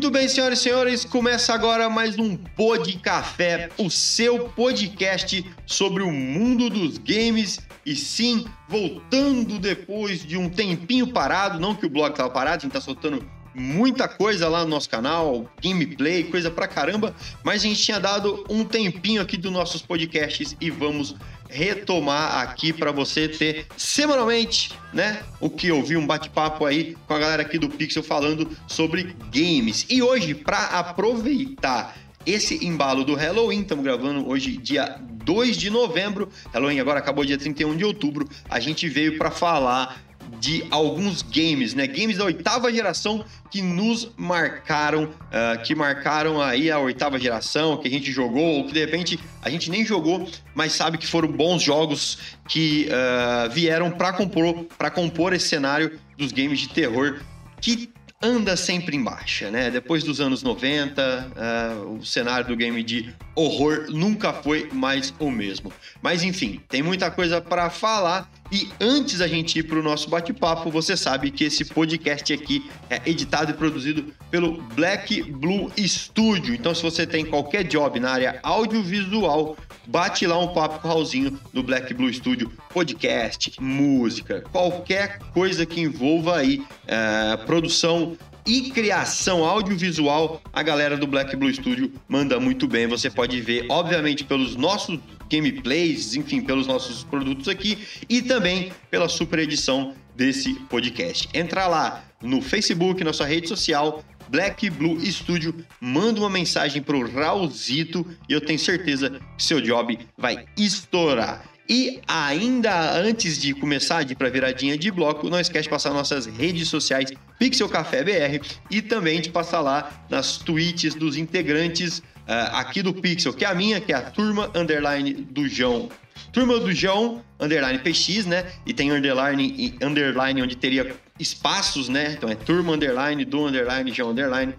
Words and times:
Muito 0.00 0.12
bem, 0.12 0.26
senhoras 0.28 0.60
e 0.60 0.62
senhores, 0.62 1.04
começa 1.04 1.52
agora 1.52 1.90
mais 1.90 2.18
um 2.18 2.34
Pod 2.34 2.90
Café, 3.00 3.68
o 3.76 3.90
seu 3.90 4.48
podcast 4.48 5.44
sobre 5.66 6.02
o 6.02 6.10
mundo 6.10 6.70
dos 6.70 6.96
games. 6.96 7.60
E 7.84 7.94
sim, 7.94 8.46
voltando 8.66 9.58
depois 9.58 10.24
de 10.24 10.38
um 10.38 10.48
tempinho 10.48 11.12
parado, 11.12 11.60
não 11.60 11.74
que 11.74 11.84
o 11.84 11.90
blog 11.90 12.12
estava 12.12 12.30
parado, 12.30 12.56
a 12.56 12.60
gente 12.60 12.72
tá 12.72 12.80
soltando 12.80 13.22
muita 13.54 14.08
coisa 14.08 14.48
lá 14.48 14.64
no 14.64 14.70
nosso 14.70 14.88
canal, 14.88 15.46
gameplay, 15.62 16.24
coisa 16.24 16.50
pra 16.50 16.66
caramba, 16.66 17.14
mas 17.44 17.56
a 17.62 17.66
gente 17.66 17.82
tinha 17.82 18.00
dado 18.00 18.42
um 18.48 18.64
tempinho 18.64 19.20
aqui 19.20 19.36
dos 19.36 19.52
nossos 19.52 19.82
podcasts 19.82 20.56
e 20.58 20.70
vamos 20.70 21.14
retomar 21.50 22.38
aqui 22.40 22.72
para 22.72 22.92
você 22.92 23.28
ter 23.28 23.66
semanalmente, 23.76 24.72
né, 24.92 25.22
o 25.40 25.50
que 25.50 25.68
eu 25.68 25.82
vi 25.82 25.96
um 25.96 26.06
bate-papo 26.06 26.64
aí 26.64 26.96
com 27.06 27.14
a 27.14 27.18
galera 27.18 27.42
aqui 27.42 27.58
do 27.58 27.68
Pixel 27.68 28.02
falando 28.02 28.48
sobre 28.66 29.14
games. 29.32 29.86
E 29.88 30.02
hoje, 30.02 30.34
para 30.34 30.66
aproveitar 30.66 31.96
esse 32.26 32.64
embalo 32.64 33.04
do 33.04 33.14
Halloween, 33.14 33.62
estamos 33.62 33.84
gravando 33.84 34.28
hoje 34.28 34.56
dia 34.56 34.98
2 35.24 35.56
de 35.56 35.70
novembro, 35.70 36.28
Halloween 36.52 36.80
agora 36.80 36.98
acabou 36.98 37.24
dia 37.24 37.38
31 37.38 37.76
de 37.76 37.84
outubro, 37.84 38.28
a 38.48 38.60
gente 38.60 38.88
veio 38.88 39.16
para 39.16 39.30
falar 39.30 40.00
de 40.38 40.64
alguns 40.70 41.22
games, 41.22 41.74
né? 41.74 41.86
Games 41.86 42.18
da 42.18 42.24
oitava 42.24 42.72
geração 42.72 43.24
que 43.50 43.60
nos 43.60 44.10
marcaram, 44.16 45.10
ah, 45.32 45.56
que 45.56 45.74
marcaram 45.74 46.40
aí 46.40 46.70
a 46.70 46.78
oitava 46.78 47.18
geração, 47.18 47.76
que 47.76 47.88
a 47.88 47.90
gente 47.90 48.12
jogou, 48.12 48.58
ou 48.58 48.66
que 48.66 48.72
de 48.72 48.80
repente 48.80 49.18
a 49.42 49.50
gente 49.50 49.70
nem 49.70 49.84
jogou, 49.84 50.28
mas 50.54 50.72
sabe 50.72 50.98
que 50.98 51.06
foram 51.06 51.28
bons 51.28 51.62
jogos 51.62 52.18
que 52.48 52.88
ah, 52.90 53.48
vieram 53.50 53.90
para 53.90 54.12
compor, 54.12 54.66
compor 54.94 55.32
esse 55.32 55.48
cenário 55.48 55.98
dos 56.16 56.32
games 56.32 56.60
de 56.60 56.68
terror 56.68 57.20
que 57.60 57.90
anda 58.22 58.54
sempre 58.56 58.96
em 58.96 59.02
baixa, 59.02 59.50
né? 59.50 59.70
Depois 59.70 60.04
dos 60.04 60.20
anos 60.20 60.42
90, 60.42 61.32
ah, 61.36 61.74
o 61.86 62.04
cenário 62.04 62.46
do 62.46 62.56
game 62.56 62.82
de 62.82 63.12
horror 63.34 63.86
nunca 63.88 64.32
foi 64.32 64.68
mais 64.72 65.14
o 65.18 65.30
mesmo. 65.30 65.72
Mas 66.02 66.22
enfim, 66.22 66.60
tem 66.68 66.82
muita 66.82 67.10
coisa 67.10 67.40
para 67.40 67.70
falar. 67.70 68.30
E 68.52 68.68
antes 68.80 69.18
da 69.18 69.28
gente 69.28 69.58
ir 69.58 69.62
para 69.62 69.78
o 69.78 69.82
nosso 69.82 70.10
bate-papo, 70.10 70.70
você 70.70 70.96
sabe 70.96 71.30
que 71.30 71.44
esse 71.44 71.64
podcast 71.64 72.32
aqui 72.32 72.68
é 72.88 73.00
editado 73.06 73.52
e 73.52 73.54
produzido 73.54 74.12
pelo 74.30 74.60
Black 74.74 75.22
Blue 75.22 75.70
Studio. 75.78 76.54
Então, 76.54 76.74
se 76.74 76.82
você 76.82 77.06
tem 77.06 77.24
qualquer 77.24 77.62
job 77.64 78.00
na 78.00 78.10
área 78.10 78.40
audiovisual, 78.42 79.56
bate 79.86 80.26
lá 80.26 80.38
um 80.38 80.48
papo 80.48 80.80
com 80.80 80.88
o 80.88 80.90
Raulzinho 80.90 81.38
do 81.52 81.62
Black 81.62 81.94
Blue 81.94 82.12
Studio. 82.12 82.50
Podcast, 82.72 83.52
música, 83.60 84.44
qualquer 84.52 85.18
coisa 85.32 85.64
que 85.64 85.80
envolva 85.80 86.36
aí 86.36 86.62
eh, 86.86 87.36
produção 87.46 88.16
e 88.46 88.70
criação 88.70 89.44
audiovisual, 89.44 90.40
a 90.52 90.62
galera 90.62 90.96
do 90.96 91.06
Black 91.06 91.34
Blue 91.36 91.52
Studio 91.52 91.92
manda 92.08 92.38
muito 92.40 92.66
bem. 92.66 92.86
Você 92.86 93.10
pode 93.10 93.40
ver, 93.40 93.66
obviamente, 93.68 94.24
pelos 94.24 94.56
nossos 94.56 94.98
gameplays, 95.30 96.14
enfim, 96.14 96.40
pelos 96.40 96.66
nossos 96.66 97.04
produtos 97.04 97.48
aqui 97.48 97.78
e 98.08 98.20
também 98.20 98.72
pela 98.90 99.08
super 99.08 99.38
edição 99.38 99.94
desse 100.16 100.54
podcast. 100.68 101.28
Entra 101.32 101.66
lá 101.66 102.04
no 102.20 102.42
Facebook, 102.42 103.02
nossa 103.04 103.24
rede 103.24 103.48
social, 103.48 104.04
Black 104.28 104.70
Blue 104.70 105.00
Studio, 105.04 105.54
manda 105.80 106.20
uma 106.20 106.30
mensagem 106.30 106.80
pro 106.80 107.10
Raulzito 107.10 108.06
e 108.28 108.32
eu 108.32 108.40
tenho 108.40 108.58
certeza 108.58 109.20
que 109.36 109.42
seu 109.42 109.60
job 109.60 109.98
vai 110.16 110.44
estourar. 110.56 111.49
E 111.70 112.00
ainda 112.08 112.98
antes 112.98 113.38
de 113.38 113.54
começar 113.54 114.02
de 114.02 114.14
ir 114.14 114.16
para 114.16 114.28
viradinha 114.28 114.76
de 114.76 114.90
bloco, 114.90 115.30
não 115.30 115.38
esquece 115.38 115.62
de 115.62 115.68
passar 115.68 115.90
nossas 115.90 116.26
redes 116.26 116.66
sociais 116.66 117.12
Pixel 117.38 117.68
Café 117.68 118.02
BR 118.02 118.44
e 118.68 118.82
também 118.82 119.20
de 119.20 119.30
passar 119.30 119.60
lá 119.60 120.04
nas 120.10 120.36
tweets 120.36 120.96
dos 120.96 121.16
integrantes 121.16 122.02
ah, 122.26 122.58
aqui 122.58 122.82
do 122.82 122.92
Pixel, 122.92 123.32
que 123.32 123.44
é 123.44 123.48
a 123.48 123.54
minha, 123.54 123.80
que 123.80 123.92
é 123.92 123.94
a 123.94 124.02
turma 124.02 124.50
underline 124.52 125.12
do 125.12 125.46
João. 125.46 125.88
Turma 126.32 126.58
do 126.58 126.72
João, 126.72 127.24
underline 127.38 127.78
PX, 127.78 128.26
né? 128.26 128.50
E 128.66 128.74
tem 128.74 128.90
underline 128.90 129.54
e 129.56 129.84
underline 129.84 130.42
onde 130.42 130.56
teria 130.56 130.92
espaços, 131.20 131.88
né? 131.88 132.14
Então 132.18 132.28
é 132.28 132.34
turma 132.34 132.72
underline, 132.72 133.24
do 133.24 133.46
underline, 133.46 133.92
João 133.92 134.10
underline. 134.10 134.54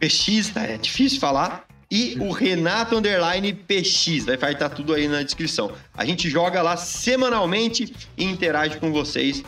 PX, 0.00 0.48
tá? 0.54 0.62
É 0.62 0.78
difícil 0.78 1.20
falar. 1.20 1.66
E 1.90 2.16
o 2.20 2.30
Renato 2.30 2.96
Underline 2.96 3.52
PX, 3.52 4.24
vai 4.38 4.52
estar 4.52 4.68
tudo 4.68 4.94
aí 4.94 5.06
na 5.06 5.22
descrição. 5.22 5.72
A 5.94 6.04
gente 6.04 6.28
joga 6.28 6.62
lá 6.62 6.76
semanalmente 6.76 7.92
e 8.16 8.24
interage 8.24 8.78
com 8.78 8.92
vocês 8.92 9.42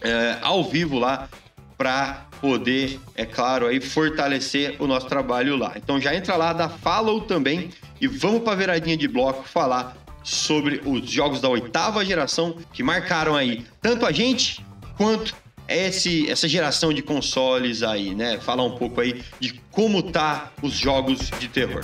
é, 0.00 0.38
ao 0.42 0.64
vivo 0.64 0.98
lá 0.98 1.28
para 1.76 2.26
poder, 2.40 3.00
é 3.14 3.24
claro, 3.24 3.66
aí 3.66 3.80
fortalecer 3.80 4.76
o 4.80 4.86
nosso 4.86 5.06
trabalho 5.06 5.56
lá. 5.56 5.72
Então 5.76 6.00
já 6.00 6.14
entra 6.14 6.36
lá, 6.36 6.52
dá 6.52 6.68
follow 6.68 7.20
também 7.20 7.70
e 8.00 8.06
vamos 8.06 8.42
para 8.42 8.56
viradinha 8.56 8.96
de 8.96 9.08
bloco 9.08 9.44
falar 9.48 9.96
sobre 10.22 10.80
os 10.84 11.08
jogos 11.08 11.40
da 11.40 11.48
oitava 11.48 12.04
geração 12.04 12.56
que 12.72 12.82
marcaram 12.82 13.34
aí 13.34 13.64
tanto 13.80 14.06
a 14.06 14.12
gente 14.12 14.64
quanto 14.96 15.34
esse, 15.68 16.30
essa 16.30 16.48
geração 16.48 16.92
de 16.92 17.02
consoles 17.02 17.82
aí, 17.82 18.14
né? 18.14 18.38
Falar 18.40 18.64
um 18.64 18.76
pouco 18.76 19.00
aí 19.00 19.22
de 19.40 19.54
como 19.70 20.02
tá 20.02 20.52
os 20.62 20.72
jogos 20.72 21.30
de 21.38 21.48
terror. 21.48 21.82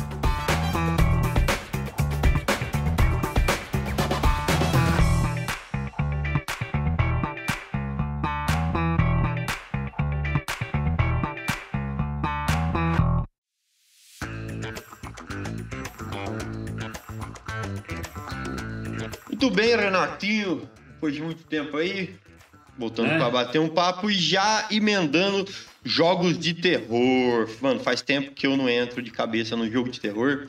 Muito 19.28 19.50
bem, 19.50 19.76
Renatinho. 19.76 20.68
Depois 20.94 21.14
de 21.14 21.22
muito 21.22 21.44
tempo 21.44 21.76
aí, 21.76 22.16
voltando 22.78 23.10
É. 23.10 23.18
para 23.18 23.28
bater 23.28 23.58
um 23.60 23.68
papo 23.68 24.08
e 24.10 24.14
já 24.14 24.66
emendando 24.70 25.46
jogos 25.84 26.38
de 26.38 26.54
terror. 26.54 27.48
Mano, 27.60 27.80
faz 27.80 28.00
tempo 28.00 28.30
que 28.32 28.46
eu 28.46 28.56
não 28.56 28.68
entro 28.68 29.02
de 29.02 29.10
cabeça 29.10 29.56
no 29.56 29.70
jogo 29.70 29.90
de 29.90 30.00
terror. 30.00 30.46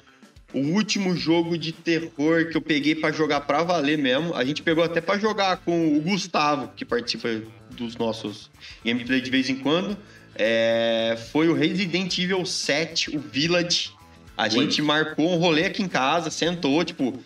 O 0.53 0.59
último 0.59 1.15
jogo 1.15 1.57
de 1.57 1.71
terror 1.71 2.47
que 2.49 2.57
eu 2.57 2.61
peguei 2.61 2.95
pra 2.95 3.11
jogar 3.11 3.41
pra 3.41 3.61
valer 3.63 3.97
mesmo, 3.97 4.33
a 4.35 4.43
gente 4.43 4.61
pegou 4.63 4.83
até 4.83 4.99
pra 4.99 5.17
jogar 5.17 5.57
com 5.57 5.95
o 5.95 6.01
Gustavo, 6.01 6.71
que 6.75 6.83
participa 6.83 7.41
dos 7.71 7.95
nossos 7.95 8.49
gameplay 8.83 9.21
de 9.21 9.29
vez 9.29 9.47
em 9.49 9.55
quando, 9.55 9.95
é, 10.35 11.17
foi 11.31 11.49
o 11.49 11.53
Resident 11.53 12.17
Evil 12.17 12.45
7, 12.45 13.15
o 13.15 13.19
Village. 13.19 13.91
A 14.35 14.47
gente 14.49 14.81
marcou 14.81 15.33
um 15.33 15.37
rolê 15.37 15.65
aqui 15.65 15.83
em 15.83 15.87
casa, 15.87 16.31
sentou, 16.31 16.83
tipo, 16.83 17.19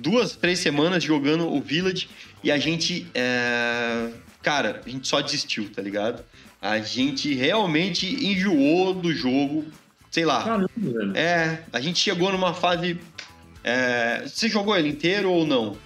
duas, 0.00 0.36
três 0.36 0.58
semanas 0.60 1.02
jogando 1.02 1.52
o 1.52 1.60
Village 1.60 2.08
e 2.42 2.50
a 2.50 2.58
gente, 2.58 3.06
é, 3.14 4.08
cara, 4.42 4.80
a 4.84 4.88
gente 4.88 5.06
só 5.06 5.20
desistiu, 5.20 5.70
tá 5.70 5.80
ligado? 5.80 6.24
A 6.60 6.78
gente 6.78 7.34
realmente 7.34 8.06
enjoou 8.24 8.94
do 8.94 9.12
jogo, 9.12 9.64
sei 10.10 10.24
lá. 10.24 10.42
Caramba, 10.42 10.70
velho. 10.76 11.16
É, 11.16 11.62
a 11.72 11.80
gente 11.80 11.98
chegou 11.98 12.30
numa 12.32 12.54
fase. 12.54 12.98
é, 13.64 14.22
você 14.26 14.48
jogou 14.48 14.76
ele 14.76 14.88
inteiro 14.88 15.30
ou 15.30 15.46
não? 15.46 15.76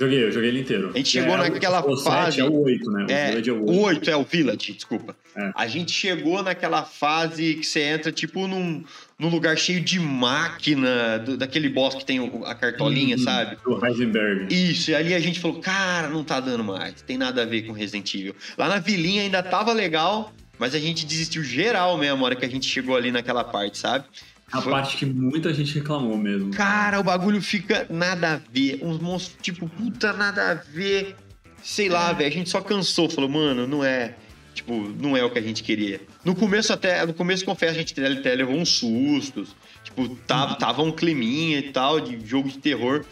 Joguei, 0.00 0.24
eu 0.24 0.30
joguei 0.32 0.48
ele 0.50 0.60
inteiro. 0.60 0.90
A 0.94 0.96
gente 0.96 1.08
chegou 1.08 1.34
É, 1.34 1.50
naquela 1.50 1.84
o, 1.84 1.92
o 1.92 1.96
fase- 1.96 2.36
7 2.36 2.40
é 2.40 2.44
o 2.44 2.62
8, 2.62 2.90
né? 2.90 3.06
O 3.08 3.10
É, 3.10 3.28
Village 3.30 3.50
é 3.50 3.52
o 3.52 3.56
o 3.56 3.80
8. 3.82 3.98
8 3.98 4.10
é 4.10 4.16
o 4.16 4.22
Village, 4.22 4.72
desculpa. 4.72 5.16
É. 5.36 5.50
A 5.56 5.66
gente 5.66 5.90
chegou 5.92 6.42
naquela 6.42 6.84
fase 6.84 7.54
que 7.56 7.64
você 7.66 7.80
entra, 7.80 8.12
tipo, 8.12 8.46
num, 8.46 8.84
num 9.18 9.28
lugar 9.28 9.56
cheio 9.58 9.80
de 9.80 9.98
máquina, 9.98 11.18
do- 11.18 11.36
daquele 11.36 11.68
boss 11.68 11.94
que 11.96 12.04
tem 12.04 12.20
o- 12.20 12.44
a 12.44 12.54
cartolinha, 12.54 13.16
Uhum, 13.16 13.22
sabe? 13.24 13.56
Do 13.64 13.84
Heisenberg. 13.84 14.54
Isso, 14.54 14.90
e 14.90 14.94
ali 14.94 15.14
a 15.14 15.20
gente 15.20 15.40
falou, 15.40 15.60
cara, 15.60 16.08
não 16.08 16.22
tá 16.22 16.38
dando 16.40 16.62
mais, 16.64 17.02
tem 17.02 17.18
nada 17.18 17.42
a 17.42 17.44
ver 17.46 17.62
com 17.62 17.72
Resident 17.72 18.14
Evil. 18.14 18.34
Lá 18.56 18.68
na 18.68 18.78
vilinha 18.78 19.22
ainda 19.22 19.42
tava 19.42 19.72
legal, 19.72 20.32
mas 20.58 20.74
a 20.74 20.78
gente 20.78 21.04
desistiu 21.06 21.42
geral 21.42 21.96
mesmo, 21.98 22.22
a 22.22 22.26
hora 22.26 22.36
que 22.36 22.44
a 22.44 22.48
gente 22.50 22.66
chegou 22.68 22.96
ali 22.96 23.10
naquela 23.10 23.42
parte, 23.44 23.78
sabe? 23.78 24.04
A 24.50 24.62
Foi- 24.62 24.72
parte 24.72 24.96
que 24.96 25.04
muita 25.06 25.52
gente 25.52 25.74
reclamou 25.74 26.16
mesmo. 26.16 26.50
Cara, 26.52 26.98
o 26.98 27.02
bagulho 27.02 27.40
fica 27.42 27.86
nada 27.90 28.34
a 28.34 28.40
ver. 28.52 28.80
Uns 28.82 28.98
monstros, 28.98 29.36
tipo, 29.42 29.68
puta, 29.68 30.12
nada 30.12 30.50
a 30.50 30.54
ver. 30.54 31.14
Sei 31.62 31.88
lá, 31.88 32.12
velho. 32.12 32.28
A 32.28 32.32
gente 32.32 32.48
só 32.48 32.60
cansou. 32.60 33.10
Falou, 33.10 33.28
mano, 33.28 33.66
não 33.66 33.84
é. 33.84 34.14
Tipo, 34.54 34.74
não 35.00 35.16
é 35.16 35.22
o 35.22 35.30
que 35.30 35.38
a 35.38 35.42
gente 35.42 35.62
queria. 35.62 36.00
No 36.24 36.34
começo 36.34 36.72
até, 36.72 37.04
no 37.06 37.12
começo 37.14 37.44
confesso, 37.44 37.74
a 37.74 37.78
gente 37.78 37.94
até 38.00 38.34
levou 38.34 38.56
uns 38.56 38.70
sustos. 38.70 39.54
Tipo, 39.84 40.08
tava, 40.26 40.54
tava 40.56 40.82
um 40.82 40.90
climinha 40.90 41.58
e 41.58 41.70
tal, 41.70 42.00
de 42.00 42.18
jogo 42.26 42.48
de 42.48 42.58
terror. 42.58 43.04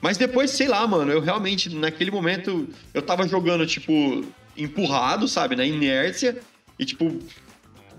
Mas 0.00 0.16
depois, 0.18 0.50
sei 0.50 0.68
lá, 0.68 0.86
mano, 0.86 1.10
eu 1.10 1.20
realmente, 1.20 1.74
naquele 1.74 2.10
momento, 2.10 2.68
eu 2.94 3.02
tava 3.02 3.26
jogando, 3.26 3.66
tipo, 3.66 4.24
empurrado, 4.56 5.26
sabe, 5.26 5.56
na 5.56 5.64
inércia. 5.64 6.38
E, 6.78 6.84
tipo, 6.84 7.18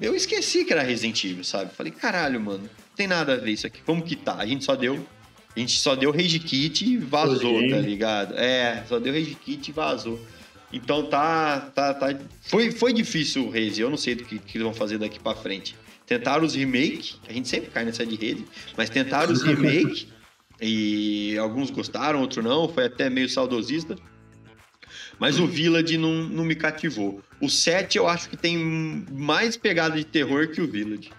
eu 0.01 0.15
esqueci 0.15 0.65
que 0.65 0.73
era 0.73 0.83
Resident 0.83 1.23
Evil, 1.23 1.43
sabe? 1.43 1.73
Falei, 1.73 1.91
caralho, 1.91 2.39
mano, 2.39 2.63
não 2.63 2.95
tem 2.95 3.07
nada 3.07 3.33
a 3.33 3.37
ver 3.37 3.51
isso 3.51 3.67
aqui. 3.67 3.81
Como 3.81 4.01
que 4.01 4.15
tá? 4.15 4.35
A 4.35 4.45
gente 4.45 4.63
só 4.63 4.75
deu. 4.75 5.05
A 5.55 5.59
gente 5.59 5.79
só 5.79 5.95
deu 5.95 6.11
rage 6.11 6.39
kit 6.39 6.85
e 6.85 6.97
vazou, 6.97 7.67
tá 7.69 7.77
ligado? 7.77 8.37
É, 8.37 8.83
só 8.87 8.99
deu 8.99 9.11
rage 9.11 9.35
kit 9.35 9.69
e 9.69 9.71
vazou. 9.71 10.19
Então 10.71 11.05
tá. 11.05 11.71
tá, 11.73 11.93
tá 11.93 12.07
foi, 12.41 12.71
foi 12.71 12.93
difícil 12.93 13.47
o 13.47 13.49
Rage. 13.49 13.81
Eu 13.81 13.89
não 13.89 13.97
sei 13.97 14.15
do 14.15 14.23
que, 14.23 14.37
que 14.37 14.57
eles 14.57 14.65
vão 14.65 14.73
fazer 14.73 14.97
daqui 14.97 15.19
pra 15.19 15.33
frente. 15.33 15.75
Tentaram 16.05 16.45
os 16.45 16.55
remake, 16.55 17.15
a 17.27 17.33
gente 17.33 17.49
sempre 17.49 17.69
cai 17.69 17.83
nessa 17.83 18.05
de 18.05 18.15
rede, 18.15 18.45
mas 18.77 18.89
tentaram 18.89 19.31
os 19.31 19.41
remake 19.43 20.07
e 20.61 21.37
alguns 21.37 21.69
gostaram, 21.69 22.21
outros 22.21 22.43
não, 22.43 22.69
foi 22.69 22.85
até 22.85 23.09
meio 23.09 23.27
saudosista. 23.27 23.95
Mas 25.19 25.39
o 25.39 25.47
Village 25.47 25.97
não, 25.97 26.13
não 26.23 26.45
me 26.45 26.55
cativou. 26.55 27.21
O 27.41 27.49
7 27.49 27.97
eu 27.97 28.07
acho 28.07 28.29
que 28.29 28.37
tem 28.37 28.57
mais 29.11 29.57
pegada 29.57 29.95
de 29.95 30.03
terror 30.03 30.47
que 30.49 30.61
o 30.61 30.67
Village. 30.67 31.09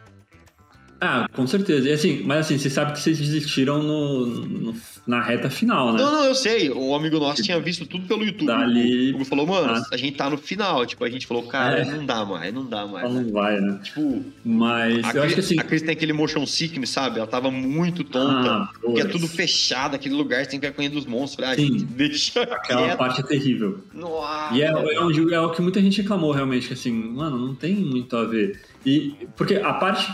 Ah, 1.00 1.28
com 1.32 1.46
certeza. 1.46 1.88
E 1.88 1.92
assim, 1.92 2.22
mas 2.24 2.38
assim, 2.46 2.58
você 2.58 2.68
sabe 2.68 2.92
que 2.92 3.00
vocês 3.00 3.18
desistiram 3.18 3.82
no, 3.82 4.26
no- 4.26 4.74
na 5.06 5.22
reta 5.22 5.48
final, 5.48 5.92
né? 5.92 6.02
Não, 6.02 6.10
não, 6.12 6.24
eu 6.24 6.34
sei. 6.34 6.70
O 6.70 6.94
amigo 6.94 7.18
nosso 7.20 7.40
tinha 7.42 7.58
visto 7.60 7.86
tudo 7.86 8.06
pelo 8.06 8.24
YouTube. 8.24 8.46
Dali- 8.46 9.12
O 9.12 9.14
Hugo 9.16 9.24
falou, 9.24 9.46
mano, 9.46 9.74
Ah. 9.74 9.82
a 9.92 9.96
gente 9.96 10.16
tá 10.16 10.28
no 10.28 10.36
final. 10.36 10.84
Tipo, 10.84 11.04
a 11.04 11.08
gente 11.10 11.26
falou, 11.26 11.44
cara, 11.44 11.78
É. 11.80 11.84
não 11.84 12.04
dá 12.04 12.24
mais, 12.24 12.52
não 12.52 12.64
dá 12.66 12.84
mais. 12.86 13.12
Não 13.14 13.30
vai, 13.30 13.60
né? 13.60 13.78
Tipo, 13.82 14.24
Mas 14.44 15.04
a, 15.04 15.12
eu 15.12 15.22
acho 15.22 15.34
que 15.34 15.40
assim. 15.40 15.58
a 15.58 15.62
Cris 15.62 15.82
tem 15.82 15.92
aquele 15.92 16.12
motion 16.12 16.44
sickness, 16.44 16.90
sabe? 16.90 17.18
Ela 17.18 17.26
tava 17.28 17.50
muito 17.50 18.02
tonta. 18.02 18.50
Ah, 18.50 18.68
porque 18.82 19.00
é 19.00 19.04
tudo 19.04 19.28
fechado, 19.28 19.94
aquele 19.94 20.14
lugar, 20.16 20.44
você 20.44 20.50
tem 20.50 20.60
que 20.60 20.66
ficar 20.66 20.76
correndo 20.76 20.94
dos 20.94 21.06
monstros. 21.06 21.46
Ah, 21.48 21.54
Sim. 21.54 21.66
gente, 21.68 21.84
deixa 21.84 22.42
Aquela 22.42 22.82
quieto. 22.88 22.98
parte 22.98 23.20
é 23.20 23.24
terrível. 23.24 23.78
Nossa. 23.94 24.52
E 24.54 24.62
é, 24.62 24.66
é, 24.66 25.00
onde, 25.00 25.32
é 25.32 25.40
o 25.40 25.50
que 25.50 25.62
muita 25.62 25.80
gente 25.80 26.02
reclamou 26.02 26.32
realmente, 26.32 26.66
que 26.66 26.72
assim, 26.74 26.90
mano, 26.92 27.38
não 27.38 27.54
tem 27.54 27.74
muito 27.76 28.16
a 28.16 28.24
ver. 28.24 28.60
E 28.84 29.14
porque 29.36 29.54
a 29.54 29.72
parte. 29.74 30.06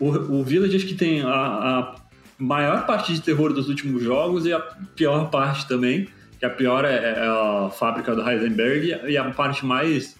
O, 0.00 0.08
o 0.08 0.44
Village 0.44 0.76
acho 0.76 0.86
que 0.86 0.94
tem 0.94 1.22
a, 1.22 1.28
a 1.28 1.94
maior 2.38 2.84
parte 2.86 3.12
de 3.12 3.20
terror 3.20 3.52
dos 3.52 3.68
últimos 3.68 4.02
jogos 4.02 4.44
e 4.46 4.52
a 4.52 4.58
pior 4.60 5.30
parte 5.30 5.66
também. 5.68 6.08
Que 6.38 6.44
a 6.46 6.50
pior 6.50 6.84
é, 6.84 6.94
é 6.96 7.26
a 7.26 7.70
fábrica 7.70 8.14
do 8.14 8.28
Heisenberg 8.28 9.00
e 9.10 9.16
a 9.16 9.30
parte 9.30 9.64
mais 9.64 10.16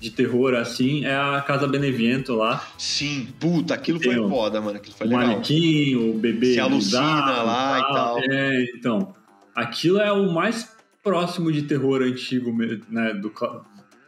de 0.00 0.10
terror, 0.10 0.54
assim, 0.54 1.04
é 1.06 1.16
a 1.16 1.40
Casa 1.40 1.66
Beneviento 1.66 2.34
lá. 2.34 2.62
Sim, 2.76 3.28
puta, 3.40 3.72
aquilo 3.72 3.98
foi 3.98 4.14
Tem 4.14 4.22
o- 4.22 4.28
foda, 4.28 4.60
mano. 4.60 4.76
Aquilo 4.76 4.94
foi 4.94 5.06
o 5.06 5.10
legal. 5.10 5.26
manequim, 5.28 5.96
o 5.96 6.12
bebê. 6.14 6.52
Se 6.52 6.60
alucina 6.60 7.42
lá 7.42 7.78
e 7.78 7.82
tal. 7.94 8.18
É, 8.20 8.64
então. 8.76 9.14
Aquilo 9.54 9.98
é 10.00 10.12
o 10.12 10.30
mais 10.30 10.70
próximo 11.02 11.50
de 11.50 11.62
terror 11.62 12.02
antigo, 12.02 12.52
né, 12.90 13.14
do 13.14 13.30
clá- 13.30 13.62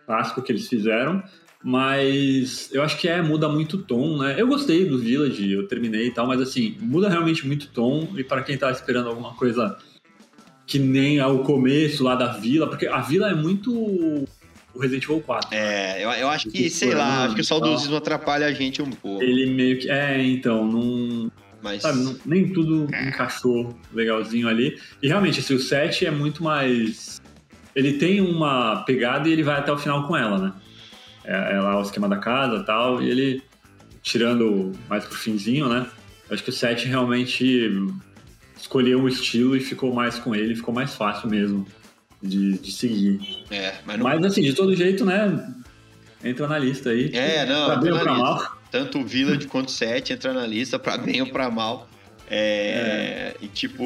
clássico 0.05 0.43
que 0.43 0.53
eles 0.53 0.69
fizeram. 0.69 1.23
Mas 1.69 2.71
eu 2.73 2.81
acho 2.81 2.97
que 2.97 3.09
é, 3.09 3.21
muda 3.21 3.49
muito 3.49 3.77
o 3.77 3.83
tom, 3.83 4.19
né? 4.19 4.37
Eu 4.39 4.47
gostei 4.47 4.85
do 4.85 5.01
Village, 5.01 5.51
eu 5.51 5.67
terminei 5.67 6.07
e 6.07 6.11
tal, 6.13 6.25
mas 6.25 6.41
assim, 6.41 6.77
muda 6.81 7.09
realmente 7.09 7.45
muito 7.45 7.65
o 7.65 7.69
tom. 7.71 8.09
E 8.17 8.23
para 8.23 8.45
quem 8.45 8.57
tá 8.57 8.71
esperando 8.71 9.09
alguma 9.09 9.35
coisa 9.35 9.77
que 10.65 10.79
nem 10.79 11.19
é 11.19 11.27
o 11.27 11.41
começo 11.41 12.05
lá 12.05 12.15
da 12.15 12.29
vila, 12.35 12.69
porque 12.69 12.87
a 12.87 13.01
vila 13.01 13.31
é 13.31 13.35
muito 13.35 13.75
o 13.75 14.29
Resident 14.79 15.03
Evil 15.03 15.21
4. 15.23 15.49
É, 15.53 16.05
eu, 16.05 16.09
eu 16.11 16.29
acho 16.29 16.49
que, 16.49 16.71
sei 16.71 16.95
lá, 16.95 17.25
acho 17.25 17.35
que 17.35 17.41
o 17.41 17.45
saudosismo 17.45 17.97
atrapalha 17.97 18.47
a 18.47 18.53
gente 18.53 18.81
um 18.81 18.91
pouco. 18.91 19.21
Ele 19.21 19.47
meio 19.47 19.81
que. 19.81 19.91
É, 19.91 20.23
então, 20.25 20.65
não. 20.65 21.33
Mas. 21.61 21.83
Sabe, 21.83 21.99
não- 21.99 22.17
nem 22.25 22.47
tudo 22.53 22.85
encaixou 23.09 23.77
legalzinho 23.93 24.47
ali. 24.49 24.79
E 25.03 25.09
realmente, 25.09 25.41
assim, 25.41 25.55
o 25.55 25.59
7 25.59 26.07
é 26.07 26.13
muito 26.13 26.45
mais. 26.45 27.21
Ele 27.75 27.95
tem 27.95 28.21
uma 28.21 28.85
pegada 28.85 29.29
e 29.29 29.33
ele 29.33 29.43
vai 29.43 29.59
até 29.59 29.73
o 29.73 29.77
final 29.77 30.07
com 30.07 30.17
ela, 30.17 30.39
né? 30.39 30.53
É, 31.27 31.55
é 31.55 31.61
lá 31.61 31.79
o 31.79 31.83
esquema 31.83 32.09
da 32.09 32.19
casa 32.19 32.57
e 32.57 32.65
tal, 32.65 33.03
e 33.03 33.11
ele, 33.11 33.43
tirando 34.03 34.73
mais 34.89 35.05
pro 35.05 35.19
finzinho, 35.19 35.69
né? 35.69 35.87
Acho 36.31 36.43
que 36.43 36.51
o 36.51 36.53
7 36.53 36.87
realmente 36.87 37.71
escolheu 38.57 39.01
um 39.01 39.09
estilo 39.09 39.57
e 39.57 39.61
ficou 39.61 39.93
mais 39.93 40.19
com 40.19 40.35
ele, 40.35 40.57
ficou 40.57 40.73
mais 40.73 40.95
fácil 40.95 41.29
mesmo 41.29 41.67
de, 42.23 42.59
de 42.59 42.73
seguir. 42.73 43.45
É, 43.51 43.75
mas 43.85 43.99
não. 43.99 44.05
Mas 44.05 44.25
assim, 44.25 44.43
de 44.43 44.55
todo 44.55 44.75
jeito, 44.75 45.05
né? 45.05 45.53
Entra 46.25 46.47
na 46.49 46.59
lista 46.59 46.91
aí. 46.91 47.11
É, 47.15 47.45
não, 47.47 47.67
Pra 47.67 47.77
bem 47.77 47.93
ou 47.93 47.99
pra 48.01 48.15
mal. 48.15 48.57
Tanto 48.71 48.99
o 48.99 49.05
Village 49.05 49.47
quanto 49.49 49.69
o 49.69 49.73
7 49.73 50.15
entra 50.15 50.33
na 50.33 50.47
lista, 50.47 50.79
pra 50.79 50.97
bem 50.97 51.21
ou 51.21 51.29
pra 51.29 51.51
mal. 51.51 51.89
É, 52.29 53.35
E 53.41 53.47
tipo, 53.47 53.85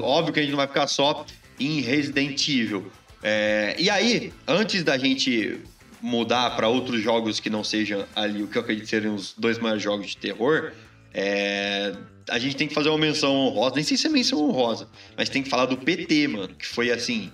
óbvio 0.00 0.32
que 0.32 0.40
a 0.40 0.42
gente 0.42 0.52
não 0.52 0.58
vai 0.58 0.68
ficar 0.68 0.86
só 0.86 1.26
em 1.58 1.80
Resident 1.80 2.48
Evil. 2.48 2.90
É, 3.22 3.74
e 3.78 3.88
aí, 3.90 4.32
antes 4.46 4.84
da 4.84 4.96
gente 4.98 5.58
mudar 6.02 6.50
pra 6.56 6.68
outros 6.68 7.00
jogos 7.00 7.38
que 7.38 7.48
não 7.48 7.62
sejam 7.62 8.04
ali 8.14 8.42
o 8.42 8.48
que 8.48 8.58
eu 8.58 8.62
acredito 8.62 8.88
serem 8.88 9.14
os 9.14 9.32
dois 9.38 9.58
maiores 9.58 9.82
jogos 9.82 10.08
de 10.08 10.16
terror, 10.16 10.72
é, 11.14 11.94
a 12.28 12.38
gente 12.38 12.56
tem 12.56 12.66
que 12.66 12.74
fazer 12.74 12.88
uma 12.88 12.98
menção 12.98 13.32
honrosa. 13.32 13.76
Nem 13.76 13.84
sei 13.84 13.96
se 13.96 14.06
é 14.06 14.10
menção 14.10 14.42
honrosa, 14.42 14.88
mas 15.16 15.28
tem 15.28 15.42
que 15.42 15.48
falar 15.48 15.66
do 15.66 15.76
PT, 15.76 16.28
mano, 16.28 16.54
que 16.54 16.66
foi 16.66 16.90
assim. 16.90 17.30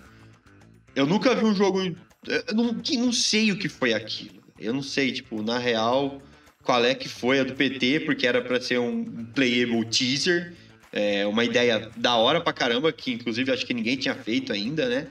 Eu 0.95 1.07
nunca 1.07 1.35
vi 1.35 1.45
um 1.45 1.55
jogo. 1.55 1.81
Eu 2.27 2.55
não, 2.55 2.73
não 2.73 3.13
sei 3.13 3.53
o 3.53 3.59
que 3.59 3.69
foi 3.69 3.95
aquilo. 3.95 4.43
Eu 4.59 4.75
não 4.75 4.83
sei, 4.83 5.13
tipo, 5.13 5.43
na 5.43 5.59
real, 5.59 6.21
qual 6.63 6.85
é 6.85 6.95
que 6.95 7.09
foi 7.09 7.41
a 7.41 7.45
do 7.45 7.55
PT, 7.55 8.01
porque 8.01 8.27
era 8.27 8.43
pra 8.43 8.61
ser 8.61 8.79
um 8.79 9.25
playable 9.35 9.85
teaser. 9.87 10.55
É, 10.91 11.27
uma 11.27 11.45
ideia 11.45 11.91
da 11.97 12.17
hora 12.17 12.41
pra 12.41 12.53
caramba, 12.53 12.91
que 12.91 13.13
inclusive 13.13 13.53
acho 13.53 13.65
que 13.65 13.75
ninguém 13.75 13.97
tinha 13.97 14.15
feito 14.15 14.53
ainda, 14.53 14.89
né? 14.89 15.07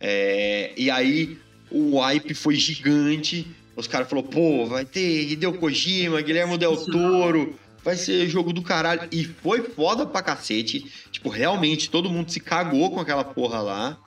É, 0.00 0.72
e 0.76 0.90
aí 0.90 1.38
o 1.70 1.98
hype 2.00 2.34
foi 2.34 2.54
gigante. 2.56 3.46
Os 3.76 3.86
caras 3.86 4.08
falaram, 4.08 4.28
pô, 4.28 4.66
vai 4.66 4.84
ter 4.84 5.30
Hideo 5.30 5.54
Kojima, 5.54 6.20
Guilherme 6.20 6.58
Del 6.58 6.76
Toro, 6.76 7.54
vai 7.82 7.96
ser 7.96 8.28
jogo 8.28 8.52
do 8.52 8.62
caralho. 8.62 9.08
E 9.10 9.24
foi 9.24 9.62
foda 9.62 10.04
pra 10.04 10.22
cacete. 10.22 10.90
Tipo, 11.10 11.28
realmente, 11.28 11.88
todo 11.88 12.10
mundo 12.10 12.30
se 12.30 12.40
cagou 12.40 12.90
com 12.90 13.00
aquela 13.00 13.24
porra 13.24 13.60
lá. 13.60 13.98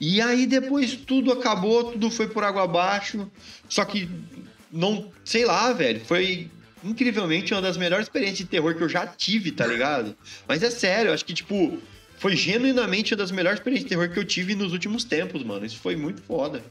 E 0.00 0.20
aí 0.20 0.46
depois 0.46 0.96
tudo 0.96 1.32
acabou, 1.32 1.92
tudo 1.92 2.10
foi 2.10 2.28
por 2.28 2.42
água 2.42 2.64
abaixo. 2.64 3.30
Só 3.68 3.84
que 3.84 4.08
não, 4.72 5.10
sei 5.24 5.44
lá, 5.44 5.72
velho, 5.72 6.00
foi 6.04 6.50
incrivelmente 6.82 7.54
uma 7.54 7.62
das 7.62 7.76
melhores 7.76 8.06
experiências 8.06 8.38
de 8.38 8.44
terror 8.46 8.74
que 8.74 8.82
eu 8.82 8.88
já 8.88 9.06
tive, 9.06 9.52
tá 9.52 9.66
ligado? 9.66 10.16
Mas 10.46 10.62
é 10.62 10.70
sério, 10.70 11.12
acho 11.12 11.24
que 11.24 11.32
tipo 11.32 11.78
foi 12.18 12.36
genuinamente 12.36 13.12
uma 13.14 13.18
das 13.18 13.30
melhores 13.30 13.58
experiências 13.58 13.88
de 13.88 13.94
terror 13.96 14.08
que 14.10 14.18
eu 14.18 14.24
tive 14.24 14.54
nos 14.54 14.72
últimos 14.72 15.04
tempos, 15.04 15.42
mano. 15.44 15.64
Isso 15.66 15.78
foi 15.78 15.96
muito 15.96 16.22
foda. 16.22 16.62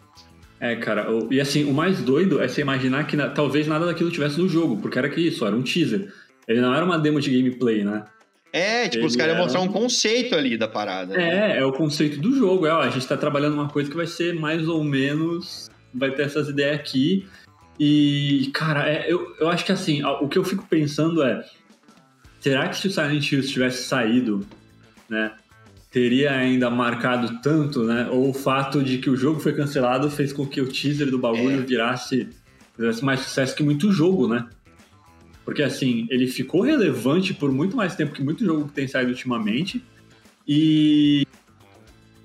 É, 0.60 0.76
cara, 0.78 1.08
e 1.30 1.42
assim, 1.42 1.66
o 1.66 1.74
mais 1.74 2.00
doido 2.02 2.42
é 2.42 2.48
você 2.48 2.62
imaginar 2.62 3.06
que 3.06 3.18
na- 3.18 3.30
talvez 3.30 3.68
nada 3.68 3.86
daquilo 3.86 4.10
tivesse 4.10 4.40
no 4.40 4.48
jogo, 4.48 4.78
porque 4.78 4.98
era 4.98 5.10
que 5.10 5.20
isso, 5.20 5.46
era 5.46 5.56
um 5.56 5.62
teaser. 5.62 6.12
Ele 6.48 6.62
não 6.62 6.74
era 6.74 6.86
uma 6.86 6.98
demo 6.98 7.20
de 7.20 7.30
gameplay, 7.36 7.84
né? 7.84 8.06
É, 8.52 8.88
tipo, 8.88 9.06
os 9.06 9.14
Ele 9.14 9.20
caras 9.22 9.36
iam 9.36 9.44
mostrar 9.44 9.62
um 9.62 9.68
conceito 9.68 10.36
ali 10.36 10.56
da 10.58 10.68
parada. 10.68 11.16
né? 11.18 11.56
É, 11.56 11.60
é 11.60 11.66
o 11.66 11.72
conceito 11.74 12.20
do 12.20 12.36
jogo. 12.36 12.66
É, 12.68 12.72
ó, 12.72 12.82
a 12.82 12.90
gente 12.90 13.08
tá 13.08 13.18
trabalhando 13.18 13.54
uma 13.56 13.68
coisa 13.68 13.90
que 13.90 13.96
vai 13.96 14.06
ser 14.08 14.36
mais 14.36 14.68
ou 14.68 14.84
menos. 14.84 15.70
Vai 15.94 16.12
ter 16.12 16.24
essas 16.24 16.48
ideias 16.50 16.76
aqui. 16.80 17.26
E, 17.80 18.52
cara, 18.54 18.88
é, 18.88 19.12
eu, 19.12 19.36
eu 19.40 19.50
acho 19.50 19.66
que 19.66 19.72
assim, 19.72 20.04
o 20.04 20.28
que 20.28 20.38
eu 20.38 20.44
fico 20.44 20.66
pensando 20.70 21.24
é. 21.24 21.44
Será 22.40 22.68
que 22.70 22.78
se 22.78 22.88
o 22.88 22.92
Silent 22.92 23.32
Hill 23.32 23.42
tivesse 23.42 23.84
saído, 23.84 24.46
né? 25.10 25.34
Teria 25.92 26.32
ainda 26.32 26.70
marcado 26.70 27.40
tanto, 27.42 27.84
né? 27.84 28.08
Ou 28.12 28.30
o 28.30 28.34
fato 28.34 28.82
de 28.82 28.98
que 28.98 29.10
o 29.10 29.16
jogo 29.16 29.40
foi 29.40 29.54
cancelado 29.54 30.10
fez 30.10 30.34
com 30.34 30.46
que 30.46 30.60
o 30.60 30.68
teaser 30.68 31.10
do 31.12 31.20
bagulho 31.20 31.62
É. 31.62 31.66
virasse, 31.66 32.30
fizesse 32.76 33.06
mais 33.06 33.20
sucesso 33.22 33.56
que 33.56 33.62
muito 33.64 33.92
jogo, 33.92 34.28
né? 34.28 34.48
Porque 35.46 35.62
assim, 35.62 36.08
ele 36.10 36.26
ficou 36.28 36.62
relevante 36.62 37.34
por 37.34 37.52
muito 37.52 37.76
mais 37.76 37.96
tempo 37.96 38.14
que 38.14 38.24
muito 38.24 38.44
jogo 38.44 38.68
que 38.68 38.74
tem 38.74 38.88
saído 38.88 39.12
ultimamente. 39.12 39.84
E 40.48 41.28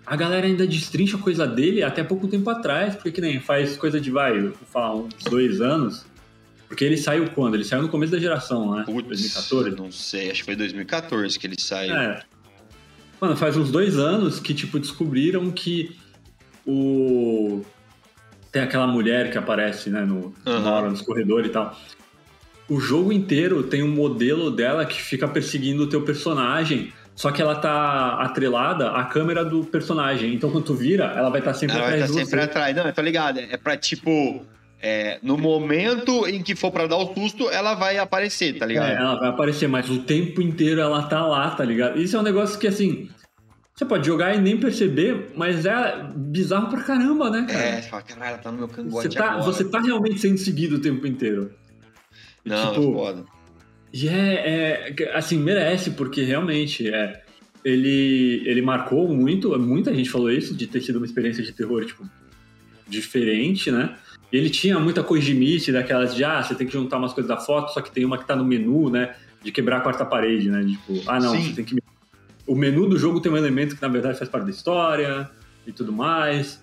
a 0.07 0.17
galera 0.17 0.47
ainda 0.47 0.67
destrincha 0.67 1.19
coisa 1.19 1.47
dele 1.47 1.83
até 1.83 2.03
pouco 2.03 2.27
tempo 2.27 2.49
atrás, 2.49 2.95
porque 2.95 3.13
que 3.13 3.21
nem 3.21 3.41
faz 3.41 3.77
coisa 3.77 4.01
de, 4.01 4.11
vai, 4.11 4.41
vou 4.41 4.53
falar, 4.73 4.95
uns 4.95 5.15
dois 5.25 5.61
anos. 5.61 6.07
Porque 6.69 6.85
ele 6.85 6.97
saiu 6.97 7.29
quando? 7.31 7.55
Ele 7.55 7.65
saiu 7.65 7.83
no 7.83 7.89
começo 7.89 8.13
da 8.13 8.19
geração, 8.19 8.75
né? 8.75 8.85
Putz, 8.85 9.07
2014. 9.09 9.71
não 9.77 9.91
sei, 9.91 10.31
acho 10.31 10.41
que 10.41 10.47
foi 10.47 10.57
2014 10.57 11.39
que 11.39 11.47
ele 11.47 11.61
saiu. 11.61 11.95
É. 11.95 12.23
Mano, 13.21 13.37
faz 13.37 13.57
uns 13.57 13.71
dois 13.71 13.99
anos 13.99 14.39
que, 14.39 14.55
tipo, 14.55 14.79
descobriram 14.79 15.51
que 15.51 15.97
o. 16.67 17.63
Tem 18.51 18.63
aquela 18.63 18.87
mulher 18.87 19.31
que 19.31 19.37
aparece, 19.37 19.91
né, 19.91 20.05
no, 20.05 20.35
Aham. 20.47 20.61
na 20.61 20.73
hora, 20.73 20.91
nos 20.91 21.03
corredores 21.03 21.51
e 21.51 21.53
tal. 21.53 21.79
O 22.69 22.81
jogo 22.81 23.13
inteiro 23.13 23.63
tem 23.63 23.83
um 23.83 23.91
modelo 23.91 24.51
dela 24.51 24.85
que 24.85 25.01
fica 25.01 25.27
perseguindo 25.27 25.85
o 25.85 25.87
teu 25.87 26.03
personagem, 26.03 26.93
só 27.15 27.31
que 27.31 27.43
ela 27.43 27.57
tá 27.57 28.15
atrelada 28.21 28.91
à 28.91 29.05
câmera 29.05 29.45
do 29.45 29.65
personagem. 29.65 30.35
Então, 30.35 30.51
quando 30.51 30.65
tu 30.65 30.75
vira, 30.75 31.05
ela 31.17 31.31
vai 31.31 31.41
estar 31.41 31.55
sempre 31.55 31.77
Ela 31.77 31.87
vai 31.87 31.95
atrás 31.95 32.11
estar 32.11 32.23
de 32.23 32.27
sempre 32.31 32.45
atrás. 32.45 32.77
Não, 32.77 32.93
tá 32.93 33.03
ligado? 33.03 33.39
É 33.39 33.57
pra 33.57 33.77
tipo. 33.77 34.47
É, 34.81 35.19
no 35.23 35.37
momento 35.37 36.27
em 36.27 36.43
que 36.43 36.55
for 36.55 36.71
pra 36.71 36.87
dar 36.87 36.97
o 36.97 37.13
susto, 37.15 37.51
ela 37.51 37.75
vai 37.75 37.99
aparecer, 37.99 38.57
tá 38.59 38.65
ligado? 38.65 38.91
É, 38.91 38.95
ela 38.95 39.19
vai 39.19 39.29
aparecer, 39.29 39.69
mas 39.69 39.91
o 39.91 40.01
tempo 40.01 40.41
inteiro 40.41 40.81
ela 40.81 41.03
tá 41.03 41.27
lá, 41.27 41.51
tá 41.51 41.65
ligado? 41.65 42.01
Isso 42.01 42.17
é 42.17 42.21
um 42.21 42.23
negócio 42.23 42.59
que, 42.59 42.67
assim, 42.67 43.09
você 43.75 43.85
pode 43.85 44.07
jogar 44.07 44.35
e 44.35 44.41
nem 44.41 44.59
perceber, 44.59 45.33
mas 45.37 45.67
é 45.67 46.05
bizarro 46.15 46.69
pra 46.69 46.83
caramba, 46.83 47.29
né, 47.31 47.47
cara? 47.49 47.65
É, 47.65 47.83
você 47.83 47.89
fala, 47.89 48.03
caralho, 48.03 48.31
ela 48.31 48.39
tá 48.39 48.53
no 48.53 48.59
meu 48.59 48.69
cangote 48.69 49.09
você, 49.09 49.17
tá, 49.17 49.31
agora. 49.31 49.43
você 49.43 49.65
tá 49.65 49.81
realmente 49.81 50.21
sendo 50.21 50.39
seguido 50.39 50.77
o 50.77 50.81
tempo 50.81 51.07
inteiro. 51.07 51.53
E, 52.45 52.49
Não, 52.49 52.75
tipo, 52.75 52.81
é 52.81 52.93
foda. 52.93 53.25
E 53.93 54.09
é, 54.09 54.95
é, 54.97 55.17
assim, 55.17 55.39
merece, 55.39 55.93
porque 55.93 56.23
realmente 56.23 56.89
é, 56.93 57.23
ele, 57.65 58.43
ele 58.47 58.63
marcou 58.63 59.09
muito, 59.09 59.59
muita 59.59 59.93
gente 59.93 60.11
falou 60.11 60.31
isso, 60.31 60.55
de 60.55 60.67
ter 60.67 60.81
sido 60.83 60.97
uma 60.97 61.07
experiência 61.07 61.43
de 61.43 61.53
terror, 61.53 61.85
tipo, 61.85 62.09
diferente, 62.87 63.71
né? 63.71 63.97
Ele 64.33 64.51
tinha 64.51 64.79
muita 64.79 65.03
Kojimice, 65.03 65.73
daquelas 65.73 66.15
de, 66.15 66.23
ah, 66.25 66.43
você 66.43 66.55
tem 66.55 66.67
que 66.67 66.73
juntar 66.73 66.99
umas 66.99 67.13
coisas 67.13 67.29
da 67.29 67.37
foto, 67.37 67.73
só 67.73 67.81
que 67.81 67.91
tem 67.91 68.05
uma 68.05 68.19
que 68.19 68.27
tá 68.27 68.37
no 68.37 68.45
menu, 68.45 68.91
né? 68.91 69.15
De 69.43 69.51
quebrar 69.51 69.79
a 69.79 69.81
quarta 69.81 70.05
parede, 70.05 70.51
né? 70.51 70.65
Tipo, 70.65 71.03
ah, 71.07 71.19
não, 71.19 71.33
Sim. 71.33 71.45
você 71.45 71.53
tem 71.55 71.65
que... 71.65 71.83
O 72.47 72.55
menu 72.55 72.89
do 72.89 72.99
jogo 72.99 73.21
tem 73.21 73.31
um 73.31 73.37
elemento 73.37 73.77
que, 73.77 73.83
na 73.83 73.89
verdade, 73.89 74.19
faz 74.19 74.29
parte 74.31 74.45
da 74.45 74.51
história 74.51 75.31
e 75.67 75.73
tudo 75.73 75.93
mais. 75.93 76.63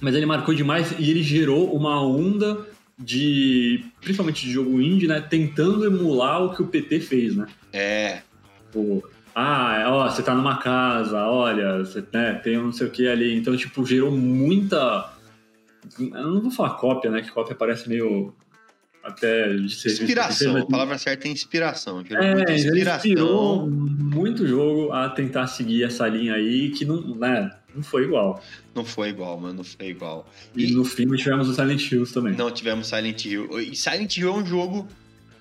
Mas 0.00 0.14
ele 0.14 0.26
marcou 0.26 0.54
demais 0.54 0.94
e 0.98 1.10
ele 1.10 1.22
gerou 1.22 1.74
uma 1.74 2.02
onda 2.02 2.66
de, 2.98 3.84
principalmente 4.00 4.44
de 4.46 4.52
jogo 4.52 4.80
indie, 4.80 5.06
né? 5.06 5.20
Tentando 5.20 5.86
emular 5.86 6.42
o 6.42 6.54
que 6.54 6.62
o 6.62 6.66
PT 6.66 7.00
fez, 7.00 7.36
né? 7.36 7.46
É, 7.72 8.22
Tipo, 8.68 9.02
ah, 9.34 9.84
ó, 9.88 10.10
você 10.10 10.22
tá 10.22 10.34
numa 10.34 10.58
casa, 10.58 11.24
olha, 11.26 11.78
você 11.78 12.04
né, 12.12 12.34
tem 12.34 12.58
um 12.58 12.64
não 12.64 12.72
sei 12.72 12.86
o 12.86 12.90
que 12.90 13.08
ali. 13.08 13.36
Então, 13.36 13.56
tipo, 13.56 13.84
gerou 13.84 14.10
muita. 14.10 15.12
Eu 15.98 16.10
não 16.34 16.40
vou 16.42 16.50
falar 16.50 16.70
cópia, 16.70 17.10
né? 17.10 17.22
Que 17.22 17.30
cópia 17.30 17.54
parece 17.54 17.88
meio. 17.88 18.34
Até 19.02 19.54
de 19.54 19.70
serviço. 19.74 20.02
inspiração. 20.02 20.52
mas- 20.54 20.62
A 20.64 20.66
palavra 20.66 20.98
certa 20.98 21.28
é 21.28 21.30
inspiração. 21.30 22.00
É, 22.10 22.42
ele 22.42 22.52
inspiração. 22.56 22.96
inspirou 23.10 23.66
muito 23.70 24.46
jogo 24.46 24.92
a 24.92 25.08
tentar 25.08 25.46
seguir 25.46 25.84
essa 25.84 26.06
linha 26.06 26.34
aí, 26.34 26.70
que 26.70 26.84
não, 26.84 27.14
né, 27.14 27.50
não 27.74 27.82
foi 27.82 28.02
igual. 28.04 28.42
Não 28.74 28.84
foi 28.84 29.08
igual, 29.08 29.40
mano. 29.40 29.54
Não 29.54 29.64
foi 29.64 29.86
igual. 29.86 30.28
E, 30.54 30.64
E- 30.66 30.72
no 30.72 30.84
filme 30.84 31.16
tivemos 31.16 31.48
o 31.48 31.54
Silent 31.54 31.90
Hills 31.90 32.12
também. 32.12 32.34
Não 32.34 32.50
tivemos 32.50 32.88
Silent 32.88 33.24
Hill. 33.24 33.58
E 33.60 33.74
Silent 33.74 34.14
Hill 34.18 34.28
é 34.28 34.32
um 34.32 34.44
jogo. 34.44 34.86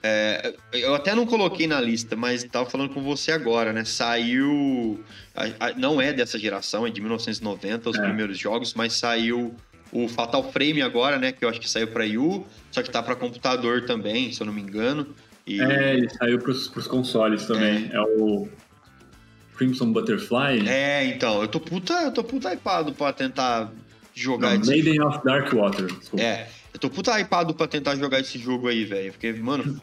é, 0.03 0.53
eu 0.71 0.93
até 0.95 1.13
não 1.13 1.25
coloquei 1.25 1.67
na 1.67 1.81
lista, 1.81 2.15
mas 2.15 2.43
tava 2.45 2.69
falando 2.69 2.93
com 2.93 3.01
você 3.01 3.31
agora, 3.31 3.73
né? 3.73 3.83
Saiu. 3.83 5.03
a- 5.35 5.67
a- 5.67 5.73
não 5.73 5.99
é 5.99 6.13
dessa 6.13 6.39
geração, 6.39 6.87
é 6.87 6.89
de 6.89 7.01
1990, 7.01 7.89
os 7.89 7.97
É. 7.97 8.01
primeiros 8.01 8.37
jogos, 8.39 8.73
mas 8.73 8.93
saiu 8.93 9.53
o 9.91 10.07
Fatal 10.07 10.51
Frame 10.51 10.81
agora, 10.81 11.17
né? 11.17 11.31
Que 11.31 11.43
eu 11.45 11.49
acho 11.49 11.59
que 11.59 11.69
saiu 11.69 11.87
pra 11.87 12.03
Yu, 12.05 12.45
só 12.71 12.81
que 12.81 12.89
tá 12.91 13.01
pra 13.01 13.15
computador 13.15 13.85
também, 13.85 14.31
se 14.31 14.41
eu 14.41 14.45
não 14.47 14.53
me 14.53 14.61
engano. 14.61 15.07
E 15.45 15.61
É, 15.61 15.93
ele 15.95 16.09
saiu 16.09 16.39
pros, 16.39 16.67
pros 16.67 16.87
consoles 16.87 17.45
também. 17.45 17.89
É. 17.93 17.99
o 18.01 18.47
Crimson 19.55 19.91
Butterfly. 19.91 20.67
É, 20.67 21.05
então, 21.05 21.41
eu 21.41 21.47
tô 21.47 21.59
puta, 21.59 21.93
eu 21.93 22.11
tô 22.11 22.23
puta 22.23 22.51
hypado 22.53 22.93
pra 22.93 23.11
tentar 23.13 23.71
jogar 24.13 24.53
Não, 24.53 24.61
esse 24.61 24.69
Maiden 24.69 25.01
of 25.01 25.23
Darkwater. 25.23 25.85
desculpa. 25.87 26.23
É, 26.23 26.47
eu 26.73 26.79
tô 26.79 26.89
puta 26.89 27.17
hypado 27.19 27.55
pra 27.55 27.67
tentar 27.67 27.95
jogar 27.95 28.19
esse 28.19 28.37
jogo 28.37 28.67
aí, 28.67 28.83
velho. 28.85 29.11
Porque, 29.11 29.31
mano, 29.33 29.81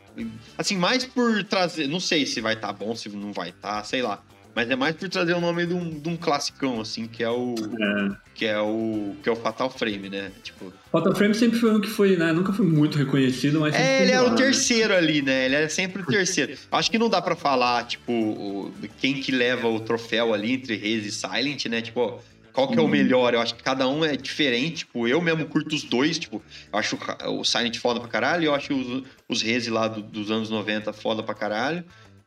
assim, 0.57 0.77
mais 0.77 1.05
por 1.05 1.43
trazer. 1.45 1.89
Não 1.89 1.99
sei 1.99 2.25
se 2.27 2.41
vai 2.41 2.55
tá 2.55 2.73
bom, 2.73 2.95
se 2.95 3.09
não 3.09 3.33
vai 3.33 3.51
tá, 3.53 3.83
sei 3.83 4.03
lá. 4.03 4.23
Mas 4.55 4.71
é 4.71 4.77
mais 4.77 4.95
por 4.95 5.09
trazer 5.09 5.33
o 5.35 5.41
nome 5.41 5.67
de 5.67 5.75
um, 5.75 5.91
de 5.99 6.09
um 6.09 6.17
classicão, 6.17 6.81
assim, 6.81 7.07
que 7.09 7.25
é 7.25 7.29
o. 7.31 7.55
É. 7.59 8.17
Que 8.35 8.47
é 8.47 8.61
o. 8.61 9.17
Que 9.23 9.29
é 9.29 9.33
o 9.33 9.37
Fatal 9.37 9.69
Frame, 9.69 10.09
né? 10.09 10.31
Tipo. 10.43 10.73
Fatal 10.93 11.15
Frame 11.15 11.35
sempre 11.35 11.59
foi 11.59 11.75
um 11.75 11.81
que 11.81 11.89
foi, 11.89 12.17
né? 12.17 12.33
Nunca 12.33 12.53
foi 12.53 12.65
muito 12.65 12.97
reconhecido, 12.97 13.61
mas. 13.61 13.75
É, 13.75 14.03
ele 14.03 14.13
teve 14.13 14.13
é 14.13 14.23
o 14.23 14.31
né? 14.31 14.37
terceiro 14.37 14.95
ali, 14.95 15.23
né? 15.23 15.47
Ele 15.47 15.57
é 15.57 15.69
sempre 15.69 16.03
o 16.03 16.07
terceiro. 16.07 16.57
Acho 16.71 16.91
que 16.91 16.99
não 16.99 17.09
dá 17.09 17.21
pra 17.21 17.35
falar, 17.35 17.85
tipo, 17.87 18.13
o- 18.13 18.73
quem 19.01 19.15
que 19.15 19.33
leva 19.33 19.67
o 19.69 19.81
troféu 19.81 20.33
ali 20.33 20.53
entre 20.53 20.77
Reis 20.77 21.05
e 21.05 21.11
Silent, 21.11 21.67
né? 21.67 21.83
Tipo, 21.83 22.21
qual 22.53 22.69
que 22.69 22.79
é 22.79 22.81
o 22.81 22.85
Uhum. 22.85 22.91
melhor? 22.91 23.35
Eu 23.35 23.41
acho 23.41 23.57
que 23.57 23.63
cada 23.65 23.89
um 23.89 24.05
é 24.05 24.17
diferente. 24.17 24.79
Tipo, 24.85 25.09
eu 25.09 25.21
mesmo 25.21 25.45
curto 25.47 25.75
os 25.75 25.83
dois. 25.83 26.17
Tipo, 26.17 26.41
eu 26.73 26.79
acho 26.79 26.97
o 27.27 27.43
Silent 27.45 27.77
foda 27.79 27.99
pra 27.99 28.09
caralho 28.09 28.45
e 28.45 28.47
eu 28.47 28.55
acho 28.55 28.73
os, 28.73 29.03
os 29.29 29.43
Reis 29.43 29.67
lá 29.67 29.89
do- 29.89 30.01
dos 30.03 30.31
anos 30.31 30.49
90 30.49 30.93
foda 30.93 31.23
pra 31.25 31.35
caralho. 31.35 31.85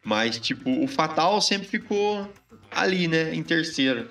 Mas, 0.07 0.39
tipo, 0.39 0.69
o 0.81 0.87
Fatal 0.87 1.41
sempre 1.41 1.67
ficou 1.67 2.31
ali, 2.71 3.09
né? 3.09 3.35
Em 3.35 3.43
terceiro. 3.43 4.07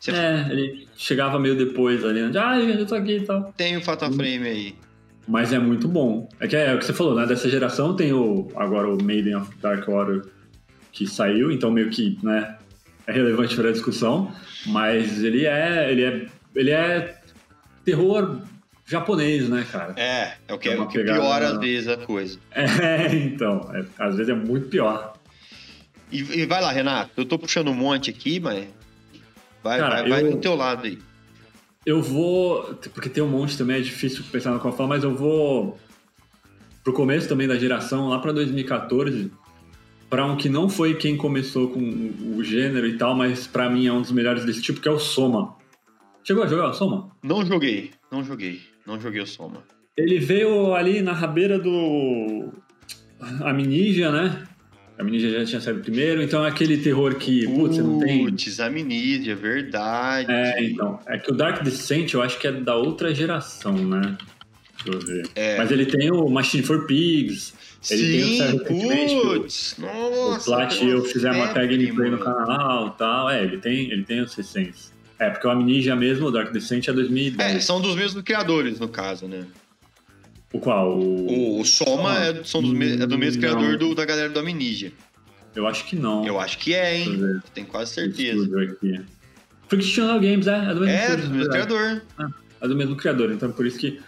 Você 0.00 0.10
É, 0.10 0.46
ele 0.50 0.88
chegava 0.96 1.38
meio 1.38 1.54
depois 1.54 2.02
ali, 2.02 2.22
né? 2.22 2.32
Ah, 2.40 2.58
eu 2.58 2.86
tô 2.86 2.94
aqui 2.94 3.18
e 3.18 3.20
tal. 3.20 3.52
tem 3.54 3.76
o 3.76 3.82
Fatal 3.82 4.08
Uhum. 4.08 4.16
Frame 4.16 4.48
aí. 4.48 4.74
Mas 5.28 5.52
é 5.52 5.58
muito 5.58 5.86
bom. 5.86 6.26
É 6.40 6.48
que 6.48 6.56
é, 6.56 6.74
o 6.74 6.78
que 6.78 6.86
você 6.86 6.94
falou, 6.94 7.14
né? 7.14 7.26
Dessa 7.26 7.50
geração 7.50 7.94
tem 7.94 8.10
o 8.10 8.48
agora 8.56 8.88
o 8.88 9.02
Maiden 9.02 9.36
of 9.36 9.54
Darkwater 9.60 10.22
que 10.90 11.06
saiu, 11.06 11.52
então 11.52 11.70
meio 11.70 11.90
que, 11.90 12.18
né, 12.22 12.56
é 13.06 13.12
relevante 13.12 13.54
para 13.54 13.68
a 13.68 13.72
discussão, 13.72 14.32
mas 14.64 15.22
ele 15.22 15.44
é, 15.44 15.90
ele 15.92 16.04
é, 16.04 16.26
ele 16.54 16.70
é 16.70 17.20
terror 17.84 18.40
japonês, 18.86 19.46
né, 19.48 19.66
cara? 19.70 19.92
É, 19.98 20.34
é 20.48 20.54
o 20.54 20.58
que, 20.58 20.68
É 20.70 20.76
é 20.76 20.80
o 20.80 20.86
que 20.86 21.02
piora 21.04 21.48
às 21.48 21.58
vezes 21.58 21.88
a 21.88 21.98
coisa. 21.98 22.38
É, 22.54 23.14
então, 23.14 23.70
é, 23.74 23.84
às 23.98 24.16
vezes 24.16 24.30
é 24.32 24.34
muito 24.34 24.68
pior. 24.68 25.14
E, 26.14 26.40
e 26.42 26.46
vai 26.46 26.62
lá, 26.62 26.70
Renato. 26.70 27.10
Eu 27.16 27.24
tô 27.24 27.38
puxando 27.38 27.68
um 27.68 27.74
monte 27.74 28.08
aqui, 28.10 28.38
mas. 28.40 28.66
Vai, 29.62 29.78
Cara, 29.80 30.00
vai, 30.02 30.08
vai 30.10 30.22
eu- 30.24 30.30
do 30.32 30.36
teu 30.38 30.54
lado 30.54 30.86
aí. 30.86 30.98
Eu 31.84 32.00
vou, 32.00 32.74
porque 32.94 33.10
tem 33.10 33.22
um 33.22 33.28
monte 33.28 33.58
também, 33.58 33.76
é 33.76 33.80
difícil 33.80 34.24
pensar 34.32 34.50
no 34.52 34.58
qual 34.60 34.74
falar, 34.74 34.88
mas 34.88 35.04
eu 35.04 35.14
vou 35.14 35.78
pro 36.82 36.92
começo 36.94 37.28
também 37.28 37.46
da 37.46 37.56
geração, 37.56 38.08
lá 38.08 38.18
pra 38.18 38.32
2014, 38.32 39.30
pra 40.08 40.24
um 40.24 40.34
que 40.36 40.48
não 40.48 40.68
foi 40.68 40.94
quem 40.94 41.14
começou 41.16 41.68
com 41.68 41.80
o 42.36 42.42
gênero 42.42 42.86
e 42.86 42.96
tal, 42.96 43.14
mas 43.14 43.46
pra 43.46 43.68
mim 43.68 43.86
é 43.86 43.92
um 43.92 44.00
dos 44.00 44.12
melhores 44.12 44.44
desse 44.46 44.62
tipo, 44.62 44.80
que 44.80 44.88
é 44.88 44.90
o 44.90 44.98
Soma. 44.98 45.56
Chegou 46.22 46.42
a 46.42 46.46
jogar 46.46 46.70
o 46.70 46.72
Soma? 46.74 47.10
Não 47.22 47.44
joguei, 47.44 47.90
não 48.10 48.24
joguei. 48.24 48.62
Não 48.86 48.98
joguei 48.98 49.20
o 49.20 49.26
Soma. 49.26 49.62
Ele 49.96 50.18
veio 50.18 50.74
ali 50.74 51.02
na 51.02 51.12
rabeira 51.12 51.58
do 51.58 52.50
Amnesia, 53.44 54.10
né? 54.10 54.42
A 54.98 55.02
Amnesia 55.02 55.30
já 55.40 55.44
tinha 55.44 55.60
saído 55.60 55.80
primeiro, 55.80 56.22
então 56.22 56.44
é 56.44 56.48
aquele 56.48 56.76
terror 56.78 57.16
que, 57.16 57.46
putz, 57.48 57.76
você 57.76 57.82
não 57.82 57.98
tem... 57.98 58.24
Putz, 58.26 58.60
Amnesia, 58.60 59.34
verdade. 59.34 60.30
É, 60.30 60.64
então. 60.64 61.00
É 61.06 61.18
que 61.18 61.32
o 61.32 61.34
Dark 61.34 61.62
Descent 61.64 62.12
eu 62.14 62.22
acho 62.22 62.38
que 62.38 62.46
é 62.46 62.52
da 62.52 62.76
outra 62.76 63.12
geração, 63.12 63.72
né? 63.72 64.16
Deixa 64.84 64.98
eu 64.98 65.00
ver. 65.06 65.26
É. 65.34 65.56
Mas 65.58 65.70
ele 65.72 65.86
tem 65.86 66.12
o 66.12 66.28
Machine 66.28 66.62
for 66.62 66.86
Pigs, 66.86 67.54
ele 67.90 68.02
tem 68.12 68.22
o 68.22 68.26
Sim, 68.26 68.38
recentemente, 68.42 69.14
o- 69.14 69.20
putz. 69.40 69.76
o 69.78 69.82
Nossa. 69.82 70.44
Plat 70.44 70.80
e 70.80 70.88
eu 70.88 71.04
fizemos 71.04 71.36
uma 71.38 71.48
febre, 71.48 71.76
gameplay 71.76 72.10
no 72.10 72.18
canal 72.18 72.88
e 72.94 72.98
tal. 72.98 73.28
É, 73.30 73.42
ele 73.42 73.58
tem, 73.58 73.90
ele 73.90 74.04
tem 74.04 74.20
os 74.20 74.32
recentes. 74.34 74.92
É, 75.18 75.30
porque 75.30 75.46
o 75.46 75.50
Amnesia 75.50 75.96
mesmo, 75.96 76.26
o 76.26 76.30
Dark 76.30 76.52
Descent 76.52 76.86
é 76.88 76.92
2010. 76.92 77.56
É, 77.56 77.60
são 77.60 77.80
dos 77.80 77.96
mesmos 77.96 78.22
criadores, 78.22 78.78
no 78.78 78.88
caso, 78.88 79.26
né? 79.26 79.44
O 80.54 80.60
qual? 80.60 80.96
O... 80.98 81.60
O, 81.60 81.64
Soma 81.64 82.16
é, 82.24 82.44
são 82.44 82.62
me- 82.62 82.94
é 83.02 83.06
do 83.06 83.18
mesmo 83.18 83.42
Não. 83.42 83.48
criador 83.50 83.76
do- 83.76 83.94
da 83.94 84.04
galera 84.04 84.28
do 84.28 84.38
Amnesia. 84.38 84.92
Eu 85.54 85.66
acho 85.66 85.84
que 85.84 85.96
não. 85.96 86.24
Eu 86.24 86.38
acho 86.40 86.58
que 86.58 86.72
é, 86.74 86.96
hein? 86.96 87.40
Tenho 87.52 87.66
quase 87.66 87.92
certeza. 87.92 88.48
Frictional 89.68 90.20
Games, 90.20 90.46
é, 90.46 90.56
é 90.70 90.74
do 90.74 90.80
mesmo 90.80 90.88
É, 90.90 91.16
do 91.16 91.28
mesmo 91.30 91.50
criador. 91.50 92.02
É 92.60 92.68
do 92.68 92.76
mesmo 92.76 92.96
criador, 92.96 93.32
então 93.32 93.50
por 93.52 93.66
isso 93.66 93.78
que. 93.78 94.00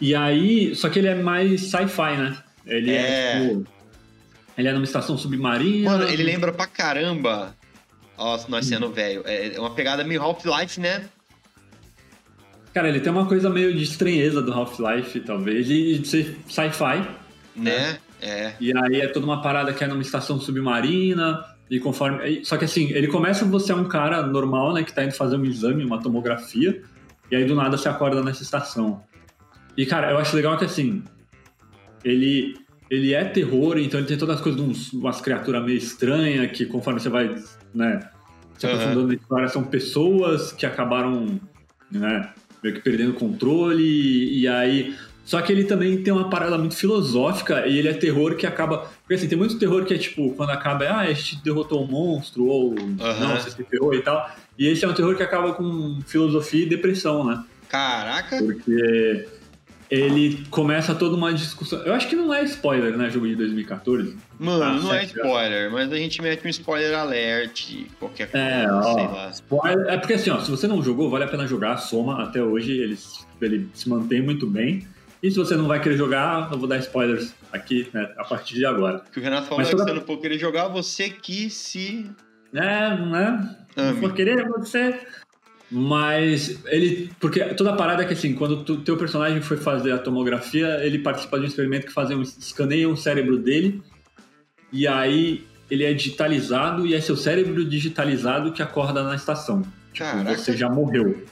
E 0.00 0.14
aí, 0.14 0.74
só 0.74 0.88
que 0.88 0.98
ele 0.98 1.08
é 1.08 1.14
mais 1.14 1.60
sci-fi, 1.62 2.16
né? 2.16 2.36
Ele 2.66 2.90
é. 2.90 2.96
É. 2.96 3.48
tipo. 3.48 3.66
Ele 4.56 4.68
é 4.68 4.72
numa 4.72 4.84
estação 4.84 5.18
submarina. 5.18 5.90
Mano, 5.90 6.08
ele 6.08 6.22
lembra 6.22 6.52
pra 6.52 6.66
caramba. 6.66 7.54
Ó, 8.16 8.38
nós 8.48 8.66
sendo 8.66 8.90
velho. 8.90 9.22
É 9.26 9.58
uma 9.58 9.74
pegada 9.74 10.04
meio 10.04 10.22
Half-Life, 10.22 10.80
né? 10.80 11.04
Cara, 12.74 12.88
ele 12.88 12.98
tem 12.98 13.12
uma 13.12 13.26
coisa 13.26 13.48
meio 13.48 13.72
de 13.72 13.84
estranheza 13.84 14.42
do 14.42 14.52
Half-Life, 14.52 15.20
talvez, 15.20 15.70
e 15.70 15.98
de 15.98 16.08
ser 16.08 16.36
sci-fi. 16.48 17.06
Né? 17.54 17.98
É. 18.20 18.54
E 18.60 18.76
aí 18.76 19.00
é 19.00 19.06
toda 19.06 19.24
uma 19.24 19.40
parada 19.40 19.72
que 19.72 19.84
é 19.84 19.86
numa 19.86 20.02
estação 20.02 20.40
submarina. 20.40 21.44
E 21.70 21.78
conforme. 21.78 22.44
Só 22.44 22.56
que 22.56 22.64
assim, 22.64 22.90
ele 22.90 23.06
começa 23.06 23.44
você 23.44 23.72
é 23.72 23.74
um 23.74 23.84
cara 23.84 24.26
normal, 24.26 24.74
né? 24.74 24.82
Que 24.82 24.92
tá 24.92 25.04
indo 25.04 25.14
fazer 25.14 25.36
um 25.36 25.44
exame, 25.44 25.84
uma 25.84 26.00
tomografia. 26.00 26.82
E 27.30 27.36
aí 27.36 27.44
do 27.44 27.54
nada 27.54 27.76
você 27.76 27.88
acorda 27.88 28.22
nessa 28.22 28.42
estação. 28.42 29.02
E 29.76 29.86
cara, 29.86 30.10
eu 30.10 30.18
acho 30.18 30.34
legal 30.34 30.58
que 30.58 30.64
assim. 30.64 31.02
Ele. 32.04 32.56
Ele 32.90 33.14
é 33.14 33.24
terror, 33.24 33.78
então 33.78 33.98
ele 33.98 34.06
tem 34.06 34.18
todas 34.18 34.36
as 34.36 34.42
coisas 34.42 34.60
de 34.60 34.68
uns, 34.68 34.92
umas 34.92 35.18
criaturas 35.18 35.64
meio 35.64 35.78
estranhas, 35.78 36.50
que 36.52 36.66
conforme 36.66 37.00
você 37.00 37.08
vai, 37.08 37.34
né, 37.74 37.98
se 38.58 38.66
aprofundando 38.66 39.08
na 39.08 39.14
história, 39.14 39.48
são 39.48 39.64
pessoas 39.64 40.52
que 40.52 40.66
acabaram, 40.66 41.40
né, 41.90 42.30
meio 42.64 42.74
que 42.74 42.80
perdendo 42.80 43.12
controle, 43.12 43.84
e, 43.84 44.40
e 44.40 44.48
aí 44.48 44.96
só 45.24 45.40
que 45.40 45.50
ele 45.50 45.64
também 45.64 46.02
tem 46.02 46.12
uma 46.12 46.28
parada 46.28 46.58
muito 46.58 46.76
filosófica 46.76 47.66
e 47.66 47.78
ele 47.78 47.88
é 47.88 47.94
terror 47.94 48.36
que 48.36 48.46
acaba. 48.46 48.90
Porque 49.00 49.14
assim, 49.14 49.26
tem 49.26 49.38
muito 49.38 49.58
terror 49.58 49.84
que 49.84 49.94
é 49.94 49.98
tipo, 49.98 50.34
quando 50.34 50.50
acaba, 50.50 50.84
ah, 50.84 51.00
a 51.00 51.12
gente 51.12 51.42
derrotou 51.42 51.82
um 51.82 51.86
monstro, 51.86 52.44
ou 52.44 52.74
não, 52.74 53.36
você 53.36 53.50
se 53.50 53.64
ferrou 53.64 53.94
e 53.94 54.02
tal. 54.02 54.30
E 54.58 54.68
esse 54.68 54.84
é 54.84 54.88
um 54.88 54.92
terror 54.92 55.16
que 55.16 55.22
acaba 55.22 55.54
com 55.54 55.98
filosofia 56.06 56.64
e 56.64 56.68
depressão, 56.68 57.24
né? 57.24 57.42
Caraca. 57.70 58.36
Porque 58.36 59.26
ele 59.90 60.44
começa 60.50 60.94
toda 60.94 61.14
uma 61.16 61.32
discussão. 61.32 61.80
Eu 61.84 61.94
acho 61.94 62.08
que 62.08 62.16
não 62.16 62.32
é 62.32 62.42
spoiler, 62.44 62.96
né? 62.96 63.10
Jogo 63.10 63.26
de 63.28 63.36
2014. 63.36 64.16
Mano, 64.38 64.62
Ah, 64.64 64.72
não 64.72 64.94
é 64.94 65.04
spoiler, 65.04 65.70
mas 65.70 65.92
a 65.92 65.96
gente 65.96 66.20
mete 66.22 66.44
um 66.46 66.48
spoiler 66.50 66.96
alert, 66.98 67.86
qualquer 68.00 68.30
coisa, 68.30 68.46
É, 68.46 68.62
sei 68.64 68.70
ó, 68.72 69.12
lá. 69.12 69.30
spoiler- 69.30 69.86
é 69.88 69.96
porque 69.98 70.14
assim, 70.14 70.30
ó, 70.30 70.40
se 70.40 70.50
você 70.50 70.66
não 70.66 70.82
jogou, 70.82 71.08
vale 71.10 71.24
a 71.24 71.28
pena 71.28 71.46
jogar, 71.46 71.76
soma 71.76 72.22
até 72.22 72.42
hoje, 72.42 72.72
ele, 72.72 72.98
ele 73.40 73.68
se 73.74 73.88
mantém 73.88 74.20
muito 74.22 74.46
bem. 74.46 74.86
E 75.22 75.30
se 75.30 75.36
você 75.38 75.56
não 75.56 75.66
vai 75.66 75.80
querer 75.80 75.96
jogar, 75.96 76.50
eu 76.52 76.58
vou 76.58 76.68
dar 76.68 76.76
spoilers 76.78 77.32
aqui, 77.50 77.88
né, 77.94 78.12
a 78.18 78.24
partir 78.24 78.54
de 78.56 78.66
agora. 78.66 79.02
O 79.08 79.10
que 79.10 79.18
o 79.20 79.22
Renato 79.22 79.44
falou 79.44 79.58
Mas 79.58 79.68
é 79.68 79.70
que 79.70 79.76
toda- 79.76 79.90
você 79.92 79.98
não 79.98 80.06
for 80.06 80.18
querer 80.20 80.38
jogar, 80.38 80.68
você 80.68 81.08
que 81.08 81.48
se 81.48 82.10
É, 82.52 82.60
né? 82.96 83.56
Não 83.76 83.84
ame. 83.90 84.00
for 84.00 84.12
querer, 84.12 84.46
você. 84.48 85.00
Mas 85.76 86.60
ele. 86.66 87.10
Porque 87.18 87.42
toda 87.54 87.70
a 87.70 87.76
parada 87.76 88.04
é 88.04 88.06
que 88.06 88.12
assim, 88.12 88.32
quando 88.32 88.60
o 88.60 88.76
teu 88.76 88.96
personagem 88.96 89.42
foi 89.42 89.56
fazer 89.56 89.90
a 89.90 89.98
tomografia, 89.98 90.78
ele 90.84 91.00
participa 91.00 91.36
de 91.36 91.46
um 91.46 91.48
experimento 91.48 91.88
que 91.88 91.92
fazem 91.92 92.16
um, 92.16 92.22
escaneia 92.22 92.88
o 92.88 92.96
cérebro 92.96 93.36
dele. 93.36 93.82
E 94.72 94.86
aí 94.86 95.44
ele 95.68 95.82
é 95.82 95.92
digitalizado 95.92 96.86
e 96.86 96.94
é 96.94 97.00
seu 97.00 97.16
cérebro 97.16 97.64
digitalizado 97.64 98.52
que 98.52 98.62
acorda 98.62 99.02
na 99.02 99.16
estação. 99.16 99.62
Caraca. 99.92 100.38
você 100.38 100.56
já 100.56 100.68
morreu. 100.68 101.24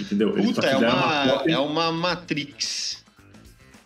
Entendeu? 0.00 0.32
Puta, 0.32 0.66
é 0.66 0.76
uma, 0.78 1.28
cópia, 1.28 1.52
é 1.52 1.58
uma 1.58 1.92
Matrix. 1.92 3.04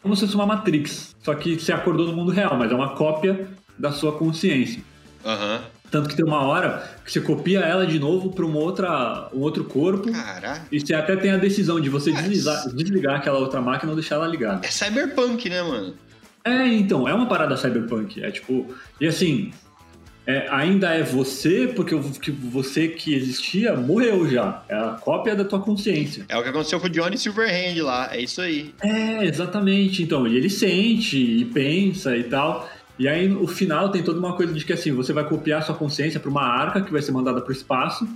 como 0.00 0.14
se 0.14 0.22
fosse 0.22 0.36
uma 0.36 0.46
Matrix. 0.46 1.16
Só 1.24 1.34
que 1.34 1.58
você 1.58 1.72
acordou 1.72 2.06
no 2.06 2.12
mundo 2.12 2.30
real, 2.30 2.56
mas 2.56 2.70
é 2.70 2.74
uma 2.74 2.94
cópia 2.94 3.48
da 3.76 3.90
sua 3.90 4.12
consciência. 4.16 4.80
Aham. 5.24 5.60
Tanto 5.90 6.08
que 6.08 6.16
tem 6.16 6.24
uma 6.24 6.42
hora 6.42 6.88
que 7.04 7.10
você 7.12 7.20
copia 7.20 7.60
ela 7.60 7.86
de 7.86 7.98
novo 7.98 8.30
para 8.30 8.44
uma 8.44 8.58
outra, 8.58 9.28
um 9.32 9.40
outro 9.40 9.64
corpo. 9.64 10.10
Caraca. 10.12 10.66
E 10.70 10.78
você 10.80 10.94
até 10.94 11.16
tem 11.16 11.30
a 11.30 11.36
decisão 11.36 11.80
de 11.80 11.88
você 11.88 12.12
deslizar- 12.12 12.68
desligar 12.74 13.16
aquela 13.16 13.38
outra 13.38 13.60
máquina 13.60 13.92
ou 13.92 13.96
deixar 13.96 14.16
ela 14.16 14.26
ligada. 14.26 14.66
É 14.66 14.70
cyberpunk, 14.70 15.48
né, 15.48 15.62
mano? 15.62 15.94
É, 16.44 16.66
então, 16.66 17.08
é 17.08 17.14
uma 17.14 17.26
parada 17.26 17.56
cyberpunk. 17.56 18.22
É 18.22 18.30
tipo. 18.30 18.66
E 19.00 19.06
assim, 19.06 19.50
é, 20.26 20.46
ainda 20.50 20.92
é 20.92 21.02
você, 21.02 21.72
porque 21.74 21.94
você 21.94 22.88
que 22.88 23.14
existia 23.14 23.74
morreu 23.74 24.28
já. 24.28 24.62
É 24.68 24.74
a 24.74 24.90
cópia 25.00 25.34
da 25.34 25.42
tua 25.44 25.58
consciência. 25.60 26.26
É 26.28 26.36
o 26.36 26.42
que 26.42 26.50
aconteceu 26.50 26.78
com 26.78 26.86
o 26.86 26.90
Johnny 26.90 27.16
Silverhand 27.16 27.82
lá, 27.82 28.14
é 28.14 28.20
isso 28.20 28.42
aí. 28.42 28.74
É, 28.82 29.24
exatamente. 29.24 30.02
Então, 30.02 30.26
e 30.26 30.36
ele 30.36 30.50
sente 30.50 31.16
e 31.16 31.46
pensa 31.46 32.14
e 32.14 32.24
tal. 32.24 32.68
E 32.98 33.06
aí, 33.06 33.28
no 33.28 33.46
final, 33.46 33.90
tem 33.90 34.02
toda 34.02 34.18
uma 34.18 34.34
coisa 34.34 34.52
de 34.52 34.64
que 34.64 34.72
assim, 34.72 34.92
você 34.92 35.12
vai 35.12 35.26
copiar 35.28 35.62
sua 35.62 35.74
consciência 35.74 36.18
para 36.18 36.30
uma 36.30 36.42
arca 36.42 36.80
que 36.80 36.90
vai 36.90 37.00
ser 37.00 37.12
mandada 37.12 37.40
para 37.40 37.50
o 37.50 37.52
espaço. 37.52 38.08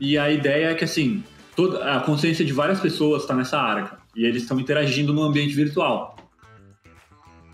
E 0.00 0.18
a 0.18 0.30
ideia 0.30 0.70
é 0.70 0.74
que 0.74 0.84
assim, 0.84 1.22
toda 1.54 1.92
a 1.92 2.00
consciência 2.00 2.44
de 2.44 2.52
várias 2.52 2.80
pessoas 2.80 3.22
está 3.22 3.34
nessa 3.34 3.58
arca. 3.58 3.98
E 4.16 4.24
eles 4.24 4.42
estão 4.42 4.58
interagindo 4.58 5.12
no 5.12 5.22
ambiente 5.22 5.54
virtual. 5.54 6.16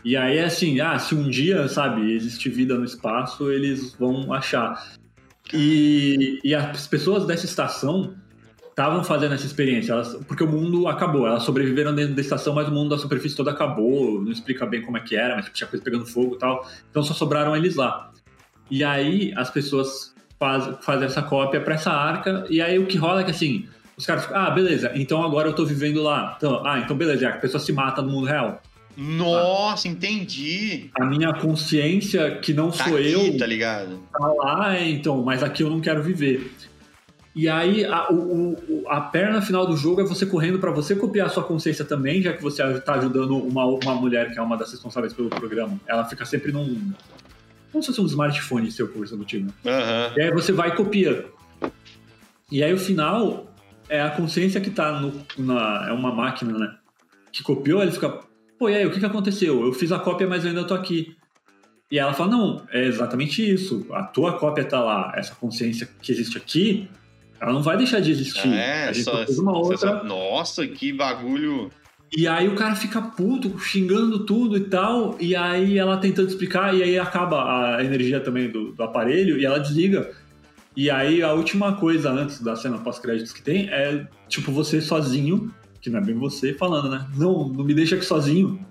E 0.04 0.16
aí 0.16 0.40
assim, 0.40 0.80
ah, 0.80 0.98
se 0.98 1.14
um 1.14 1.28
dia, 1.28 1.68
sabe, 1.68 2.12
existir 2.12 2.48
vida 2.48 2.76
no 2.76 2.84
espaço, 2.84 3.50
eles 3.50 3.94
vão 3.94 4.32
achar. 4.32 4.96
E, 5.52 6.40
e 6.42 6.54
as 6.54 6.86
pessoas 6.86 7.26
dessa 7.26 7.44
estação 7.44 8.14
estavam 8.72 9.04
fazendo 9.04 9.34
essa 9.34 9.46
experiência, 9.46 9.92
elas, 9.92 10.14
porque 10.26 10.42
o 10.42 10.48
mundo 10.48 10.88
acabou. 10.88 11.26
Elas 11.26 11.44
sobreviveram 11.44 11.94
dentro 11.94 12.14
da 12.14 12.20
estação, 12.20 12.54
mas 12.54 12.66
o 12.68 12.72
mundo 12.72 12.90
da 12.90 12.98
superfície 12.98 13.36
todo 13.36 13.48
acabou. 13.48 14.20
Não 14.20 14.32
explica 14.32 14.66
bem 14.66 14.82
como 14.82 14.96
é 14.96 15.00
que 15.00 15.14
era, 15.14 15.36
mas 15.36 15.44
tipo, 15.44 15.56
tinha 15.56 15.68
coisa 15.68 15.84
pegando 15.84 16.06
fogo 16.06 16.34
e 16.34 16.38
tal. 16.38 16.66
Então 16.90 17.02
só 17.02 17.14
sobraram 17.14 17.56
eles 17.56 17.76
lá. 17.76 18.10
E 18.70 18.82
aí 18.82 19.32
as 19.36 19.50
pessoas 19.50 20.14
faz, 20.38 20.68
fazem 20.80 21.06
essa 21.06 21.22
cópia 21.22 21.60
para 21.60 21.74
essa 21.74 21.92
arca, 21.92 22.44
e 22.50 22.60
aí 22.60 22.78
o 22.78 22.86
que 22.86 22.96
rola 22.98 23.20
é 23.20 23.24
que 23.24 23.30
assim, 23.30 23.68
os 23.96 24.06
caras 24.06 24.24
ficam, 24.24 24.40
ah, 24.40 24.50
beleza, 24.50 24.90
então 24.94 25.22
agora 25.22 25.48
eu 25.48 25.52
tô 25.52 25.64
vivendo 25.64 26.02
lá. 26.02 26.35
Então, 26.37 26.66
ah, 26.66 26.80
então 26.80 26.96
beleza, 26.96 27.28
a 27.28 27.32
pessoa 27.32 27.61
se 27.61 27.72
mata 27.72 28.02
no 28.02 28.11
mundo 28.11 28.26
real. 28.26 28.61
Nossa, 28.96 29.88
entendi. 29.88 30.90
A 31.00 31.04
minha 31.04 31.32
consciência, 31.32 32.38
que 32.38 32.52
não 32.52 32.70
Tá 32.70 32.85
sou 32.85 32.96
aqui, 32.96 33.12
eu, 33.12 33.38
tá 33.38 33.46
ligado? 33.46 34.00
tá 34.12 34.26
lá, 34.26 34.76
é, 34.76 34.88
então, 34.88 35.22
mas 35.22 35.42
aqui 35.42 35.62
eu 35.62 35.70
não 35.70 35.80
quero 35.80 36.02
viver. 36.02 36.52
E 37.35 37.49
aí, 37.49 37.85
a, 37.85 38.11
o- 38.12 38.53
o- 38.53 38.85
a 38.88 39.01
perna 39.01 39.40
final 39.40 39.66
do 39.66 39.75
jogo 39.77 40.01
é 40.03 40.05
você 40.05 40.27
correndo 40.27 40.59
pra 40.59 40.71
você 40.71 40.95
copiar 40.95 41.29
a 41.29 41.31
sua 41.31 41.42
consciência 41.42 41.85
também, 41.85 42.21
já 42.21 42.33
que 42.35 42.42
você 42.42 42.62
tá 42.81 42.95
ajudando 42.95 43.37
uma, 43.38 43.64
uma 43.64 43.95
mulher 43.95 44.31
que 44.33 44.38
é 44.38 44.42
uma 44.42 44.57
das 44.57 44.71
responsáveis 44.71 45.14
pelo 45.14 45.31
programa. 45.31 45.81
Ela 45.87 46.05
fica 46.05 46.25
sempre 46.27 46.53
num. 46.53 46.92
Como 47.71 47.83
se 47.83 47.87
fosse 47.88 48.01
um 48.03 48.07
smartphone 48.07 48.71
seu 48.71 48.87
conversando 48.88 49.21
contigo. 49.21 49.51
Aham. 49.64 50.12
E 50.14 50.21
aí 50.21 50.31
você 50.31 50.53
vai 50.53 50.68
e 50.68 50.73
copia. 50.77 51.25
E 52.51 52.62
aí 52.62 52.73
o 52.75 52.79
final 52.79 53.47
é 53.88 54.03
a 54.03 54.11
consciência 54.11 54.61
que 54.61 54.71
tá 54.71 55.01
no, 55.01 55.12
na. 55.38 55.87
É 55.88 55.92
uma 55.92 56.14
máquina, 56.14 56.59
né? 56.59 56.75
Que 57.33 57.42
copiou, 57.42 57.83
ele 57.83 57.92
fica. 57.92 58.21
Pô, 58.59 58.68
e 58.68 58.77
aí, 58.77 58.87
o 58.87 58.90
que, 58.90 59.01
que 59.01 59.07
aconteceu? 59.07 59.64
Eu 59.64 59.73
fiz 59.73 59.90
a 59.90 59.99
cópia, 59.99 60.27
mas 60.27 60.45
eu 60.45 60.51
ainda 60.51 60.64
tô 60.64 60.75
aqui. 60.75 61.16
E 61.90 61.99
ela 61.99 62.12
fala: 62.12 62.31
não, 62.31 62.62
é 62.71 62.85
exatamente 62.85 63.42
isso. 63.42 63.87
A 63.92 64.03
tua 64.03 64.35
cópia 64.38 64.64
tá 64.64 64.81
lá. 64.81 65.12
Essa 65.16 65.35
consciência 65.35 65.88
que 66.03 66.12
existe 66.12 66.37
aqui, 66.37 66.88
ela 67.42 67.52
não 67.52 67.62
vai 67.62 67.76
deixar 67.76 68.00
de 68.00 68.12
existir. 68.12 68.48
É, 68.52 68.85
a 68.88 68.92
gente 68.92 69.05
só, 69.05 69.11
só 69.16 69.26
fez 69.26 69.38
uma 69.38 69.52
só- 69.52 69.59
outra. 69.59 70.05
Nossa, 70.05 70.64
que 70.66 70.92
bagulho. 70.92 71.70
E 72.16 72.28
aí 72.28 72.46
o 72.46 72.55
cara 72.55 72.76
fica 72.76 73.02
puto, 73.02 73.59
xingando 73.59 74.24
tudo 74.24 74.57
e 74.57 74.61
tal, 74.61 75.16
e 75.18 75.35
aí 75.35 75.76
ela 75.78 75.96
tentando 75.96 76.28
explicar, 76.28 76.72
e 76.74 76.83
aí 76.83 76.98
acaba 76.98 77.76
a 77.76 77.83
energia 77.85 78.20
também 78.20 78.48
do, 78.48 78.72
do 78.72 78.83
aparelho, 78.83 79.38
e 79.40 79.44
ela 79.44 79.59
desliga. 79.59 80.11
E 80.76 80.88
aí 80.90 81.22
a 81.22 81.33
última 81.33 81.72
coisa 81.74 82.11
antes 82.11 82.40
da 82.40 82.55
cena 82.55 82.78
pós-créditos 82.78 83.33
que 83.33 83.42
tem 83.42 83.68
é, 83.70 84.07
tipo, 84.28 84.52
você 84.52 84.81
sozinho, 84.81 85.52
que 85.81 85.90
não 85.90 85.98
é 85.98 86.02
bem 86.02 86.14
você, 86.14 86.55
falando, 86.55 86.88
né? 86.90 87.07
Não, 87.16 87.48
não 87.48 87.64
me 87.64 87.74
deixa 87.74 87.96
aqui 87.96 88.05
sozinho. 88.05 88.64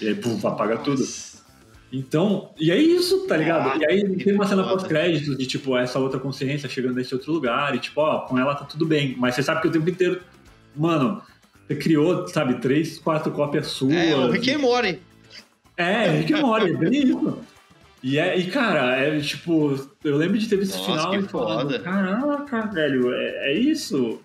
E 0.00 0.08
aí, 0.08 0.14
puf, 0.14 0.46
apaga 0.46 0.76
tudo. 0.78 1.02
Então, 1.92 2.50
e 2.58 2.70
é 2.70 2.76
isso, 2.76 3.26
tá 3.26 3.36
ligado? 3.36 3.68
Ah, 3.68 3.76
e 3.78 3.84
aí 3.84 4.16
tem 4.16 4.32
uma 4.32 4.46
cena 4.46 4.64
pós-créditos 4.64 5.36
de, 5.36 5.46
tipo, 5.46 5.76
essa 5.76 5.98
outra 5.98 6.18
consciência 6.18 6.66
chegando 6.66 6.94
nesse 6.94 7.12
outro 7.12 7.30
lugar, 7.30 7.74
e 7.74 7.78
tipo, 7.78 8.00
ó, 8.00 8.20
com 8.20 8.38
ela 8.38 8.54
tá 8.54 8.64
tudo 8.64 8.86
bem. 8.86 9.14
Mas 9.18 9.34
você 9.34 9.42
sabe 9.42 9.60
que 9.60 9.68
o 9.68 9.70
tempo 9.70 9.90
inteiro, 9.90 10.22
mano, 10.74 11.20
você 11.66 11.76
criou, 11.76 12.26
sabe, 12.28 12.54
três, 12.54 12.98
quatro 12.98 13.30
cópias 13.30 13.66
suas. 13.66 13.92
É, 13.92 14.16
o 14.16 14.30
Rick 14.30 14.50
and 14.50 14.58
Morty. 14.58 15.00
É, 15.76 16.08
Rick 16.08 16.32
and 16.32 16.40
Morty, 16.40 16.70
é 16.70 16.76
bem 16.76 16.92
isso. 16.92 17.38
E, 18.02 18.18
é, 18.18 18.38
e, 18.38 18.46
cara, 18.50 18.96
é 18.96 19.20
tipo, 19.20 19.78
eu 20.02 20.16
lembro 20.16 20.38
de 20.38 20.48
ter 20.48 20.56
visto 20.56 20.74
esse 20.74 20.84
final 20.84 21.10
que 21.10 21.18
e 21.18 21.22
falando, 21.24 21.78
caraca, 21.80 22.66
velho, 22.68 23.12
é, 23.12 23.52
é 23.52 23.52
isso. 23.52 24.18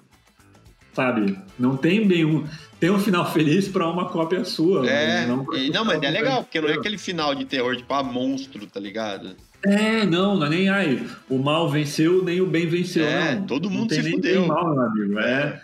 Sabe? 0.97 1.38
Não 1.60 1.77
tem 1.77 2.07
bem 2.07 2.25
um. 2.25 2.43
Tem 2.79 2.89
um 2.89 2.97
final 2.97 3.31
feliz 3.31 3.67
pra 3.67 3.88
uma 3.88 4.05
cópia 4.10 4.43
sua. 4.43 4.89
É, 4.89 5.27
não, 5.27 5.45
e- 5.53 5.69
não, 5.69 5.86
mas 5.86 6.01
é 6.01 6.10
legal, 6.10 6.41
porque 6.43 6.60
não 6.60 6.67
é 6.69 6.73
que 6.73 6.79
aquele 6.79 6.97
final 6.97 7.36
de 7.36 7.45
terror, 7.45 7.75
tipo, 7.75 7.93
ah, 7.93 8.01
monstro, 8.01 8.65
tá 8.65 8.79
ligado? 8.79 9.36
É, 9.63 10.07
não, 10.07 10.36
não 10.38 10.47
é 10.47 10.49
nem 10.49 10.69
ai, 10.69 11.05
o 11.29 11.38
mal 11.38 11.69
venceu, 11.69 12.23
nem 12.23 12.41
o 12.41 12.47
bem 12.47 12.65
venceu, 12.65 13.05
É, 13.05 13.36
não. 13.36 13.43
todo 13.45 13.69
Não 13.69 13.77
mundo 13.77 13.89
tem 13.89 13.99
se 13.99 14.03
nem 14.05 14.13
fudeu. 14.15 14.39
bem 14.41 14.47
mal, 14.47 14.73
meu 14.73 14.81
amigo. 14.81 15.19
É. 15.19 15.62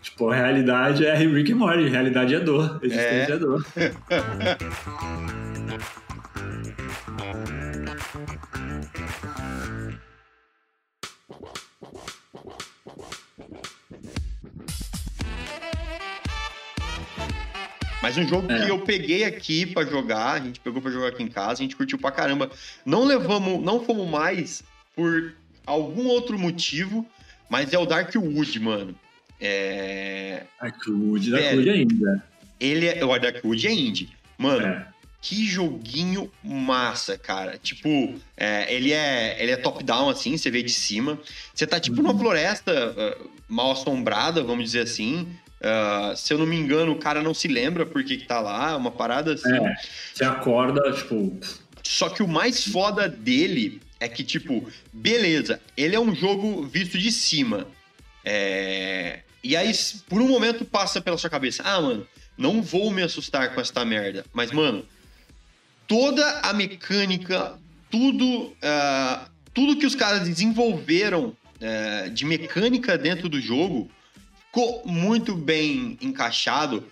Tipo, 0.00 0.30
a 0.30 0.36
realidade 0.36 1.04
é 1.04 1.12
Rick 1.16 1.52
and 1.52 1.56
Morty, 1.56 1.86
a 1.86 1.88
realidade 1.90 2.34
é 2.36 2.38
dor, 2.40 2.78
existência 2.80 3.32
É. 3.32 3.34
é 3.34 3.36
dor. 3.36 3.66
Mas 18.08 18.16
um 18.16 18.26
jogo 18.26 18.50
É. 18.50 18.64
que 18.64 18.70
eu 18.70 18.78
peguei 18.80 19.22
aqui 19.24 19.66
pra 19.66 19.84
jogar, 19.84 20.32
a 20.32 20.40
gente 20.40 20.60
pegou 20.60 20.80
pra 20.80 20.90
jogar 20.90 21.08
aqui 21.08 21.22
em 21.22 21.28
casa, 21.28 21.52
a 21.60 21.62
gente 21.62 21.76
curtiu 21.76 21.98
pra 21.98 22.10
caramba. 22.10 22.50
Não 22.86 23.04
levamos, 23.04 23.62
não 23.62 23.84
fomos 23.84 24.08
mais 24.08 24.62
por 24.96 25.34
algum 25.66 26.06
outro 26.06 26.38
motivo, 26.38 27.06
mas 27.50 27.70
é 27.74 27.78
o 27.78 27.84
Darkwood, 27.84 28.60
mano. 28.60 28.94
É... 29.38 30.44
Darkwood. 30.58 31.30
Darkwood 31.30 31.68
ainda. 31.68 32.24
Ele 32.58 32.86
é... 32.86 33.04
O 33.04 33.18
Darkwood 33.18 33.66
é 33.66 33.72
indie. 33.74 34.08
Mano, 34.38 34.66
É. 34.66 34.86
que 35.20 35.44
joguinho 35.46 36.30
massa, 36.42 37.18
cara. 37.18 37.58
Tipo, 37.62 38.14
é, 38.38 38.72
ele 38.74 38.90
é, 38.90 39.36
ele 39.38 39.52
é 39.52 39.56
top-down, 39.56 40.08
assim, 40.08 40.34
você 40.34 40.50
vê 40.50 40.62
de 40.62 40.72
cima. 40.72 41.18
Você 41.54 41.66
tá, 41.66 41.78
tipo, 41.78 42.00
numa 42.00 42.18
floresta 42.18 42.72
ah, 42.96 43.18
mal 43.46 43.72
assombrada, 43.72 44.42
vamos 44.42 44.64
dizer 44.64 44.80
assim. 44.80 45.28
Ah, 45.60 46.12
se 46.16 46.32
eu 46.32 46.38
não 46.38 46.46
me 46.46 46.56
engano, 46.56 46.92
o 46.92 46.98
cara 46.98 47.22
não 47.22 47.34
se 47.34 47.48
lembra 47.48 47.84
por 47.84 48.04
que 48.04 48.18
tá 48.18 48.40
lá, 48.40 48.76
uma 48.76 48.90
parada 48.90 49.34
assim. 49.34 49.54
É, 49.54 49.74
você 50.14 50.24
acorda, 50.24 50.92
tipo, 50.92 51.38
Só 51.82 52.08
que 52.08 52.22
o 52.22 52.28
mais 52.28 52.64
foda 52.64 53.08
dele 53.08 53.80
é 53.98 54.08
que, 54.08 54.22
tipo, 54.22 54.70
beleza, 54.92 55.60
ele 55.76 55.96
é 55.96 56.00
um 56.00 56.14
jogo 56.14 56.62
visto 56.64 56.96
de 56.96 57.10
cima. 57.10 57.66
É... 58.24 59.20
E 59.42 59.56
aí, 59.56 59.72
por 60.08 60.20
um 60.20 60.28
momento, 60.28 60.64
passa 60.64 61.00
pela 61.00 61.18
sua 61.18 61.30
cabeça: 61.30 61.62
ah, 61.64 61.80
mano, 61.80 62.06
não 62.36 62.62
vou 62.62 62.90
me 62.90 63.02
assustar 63.02 63.54
com 63.54 63.60
essa 63.60 63.84
merda. 63.84 64.24
Mas, 64.32 64.52
mano, 64.52 64.84
toda 65.88 66.40
a 66.40 66.52
mecânica, 66.52 67.58
tudo, 67.90 68.52
ah, 68.62 69.28
tudo 69.52 69.76
que 69.76 69.86
os 69.86 69.96
caras 69.96 70.28
desenvolveram 70.28 71.36
ah, 71.60 72.08
de 72.08 72.24
mecânica 72.24 72.96
dentro 72.96 73.28
do 73.28 73.40
jogo 73.40 73.90
ficou 74.58 74.82
muito 74.84 75.36
bem 75.36 75.96
encaixado. 76.00 76.84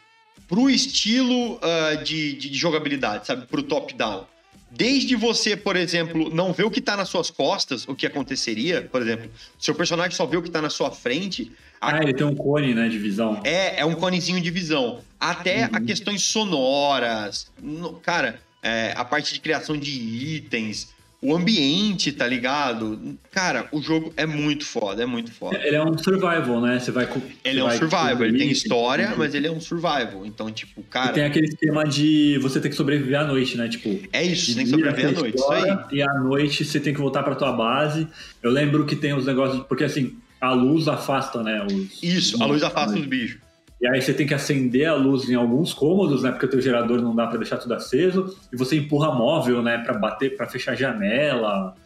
pro 0.47 0.71
estilo 0.71 1.55
uh, 1.55 2.05
de, 2.05 2.35
de, 2.35 2.51
de, 2.51 2.57
jogabilidade, 2.57 3.27
sabe? 3.27 3.47
Pro 3.47 3.65
top-down. 3.65 4.25
Desde 4.71 5.17
você, 5.17 5.57
por 5.57 5.75
exemplo, 5.75 6.33
não 6.33 6.53
ver 6.53 6.65
o 6.65 6.71
que 6.71 6.81
tá 6.81 6.97
nas 6.97 7.09
suas 7.09 7.31
costas, 7.31 7.89
o 7.89 7.97
que 7.97 8.07
aconteceria, 8.07 8.83
por 8.83 9.03
exemplo, 9.03 9.29
seu 9.59 9.75
personagem 9.75 10.17
só 10.17 10.25
vê 10.25 10.37
o 10.37 10.43
que 10.43 10.51
tá 10.51 10.63
na 10.63 10.71
sua 10.71 10.93
frente. 10.93 11.51
Ah, 11.81 11.97
a... 11.97 12.03
ele 12.03 12.15
tem 12.15 12.25
um 12.27 12.35
cone, 12.35 12.75
né, 12.75 12.89
de 12.89 12.99
visão. 12.99 13.41
É, 13.43 13.81
é 13.81 13.85
um 13.85 13.95
conezinho 13.95 14.41
de 14.41 14.51
visão. 14.51 15.01
Até 15.19 15.65
uhum. 15.65 15.71
a 15.73 15.81
questões 15.81 16.23
sonoras. 16.23 17.51
No, 17.61 17.95
cara, 17.95 18.39
é, 18.63 18.93
a 18.97 19.05
parte 19.05 19.35
de 19.35 19.41
criação 19.41 19.77
de 19.77 19.91
itens, 19.91 20.95
o 21.21 21.35
ambiente, 21.35 22.13
tá 22.13 22.27
ligado? 22.27 23.19
Cara, 23.31 23.67
o 23.73 23.81
jogo 23.81 24.13
é 24.17 24.27
muito 24.27 24.65
foda, 24.65 25.03
é 25.03 25.07
muito 25.07 25.33
foda. 25.33 25.59
Ele 25.65 25.77
é 25.77 25.83
um 25.83 25.97
survival, 25.97 26.61
né? 26.61 26.79
Você 26.79 26.91
vai. 26.91 27.09
Ele 27.45 27.61
é 27.61 27.65
um 27.65 27.71
survival, 27.71 28.25
ele 28.25 28.39
tem 28.39 28.51
história, 28.51 29.15
mas 29.17 29.35
ele 29.35 29.47
é 29.47 29.51
um 29.51 29.61
survival. 29.61 30.25
Então, 30.25 30.51
tipo, 30.51 30.83
cara. 30.85 31.11
E 31.11 31.15
tem 31.15 31.25
aquele 31.25 31.47
esquema 31.47 31.85
de 31.85 32.39
você 32.43 32.61
ter 32.61 32.69
que 32.69 32.77
sobreviver 32.77 33.19
à 33.19 33.25
noite, 33.25 33.57
né? 33.57 33.69
Tipo. 33.69 33.99
É 34.13 34.23
isso, 34.23 34.47
você 34.47 34.55
tem 34.55 34.65
que 34.65 34.71
sobreviver 34.71 35.09
à 35.09 35.13
noite. 35.13 35.37
Isso 35.37 35.53
aí. 35.53 35.79
E 35.93 36.03
à 36.03 36.15
noite 36.15 36.65
você 36.65 36.79
tem 36.79 36.93
que 36.93 37.01
voltar 37.01 37.23
pra 37.23 37.35
tua 37.35 37.53
base. 37.53 38.07
Eu 38.43 38.51
lembro 38.51 38.85
que 38.85 38.95
tem 38.95 39.15
os 39.15 39.25
negócios. 39.25 39.65
Porque 39.67 39.85
assim, 39.85 40.17
a 40.41 40.53
luz 40.53 40.87
afasta, 40.87 41.43
né? 41.43 41.65
Os, 41.65 42.03
isso, 42.03 42.43
a 42.43 42.47
luz 42.47 42.63
afasta 42.63 42.99
os 42.99 43.07
bichos. 43.07 43.46
E 43.81 43.87
aí 43.87 44.01
você 44.01 44.15
tem 44.15 44.27
que 44.27 44.35
acender 44.35 44.87
a 44.87 44.95
luz 44.95 45.29
em 45.29 45.35
alguns 45.35 45.75
cômodos, 45.75 46.23
né? 46.23 46.31
Porque 46.31 46.47
o 46.47 46.51
teu 46.51 46.61
gerador 46.61 47.03
não 47.03 47.15
dá 47.15 47.27
para 47.27 47.39
deixar 47.39 47.59
tudo 47.59 47.75
aceso. 47.75 48.35
E 48.53 48.57
você 48.57 48.77
empurra 48.77 49.15
móvel, 49.15 49.63
né? 49.63 49.79
Para 49.79 49.95
bater, 49.95 50.37
para 50.37 50.49
fechar 50.49 50.73
a 50.73 50.75
janela. 50.75 51.77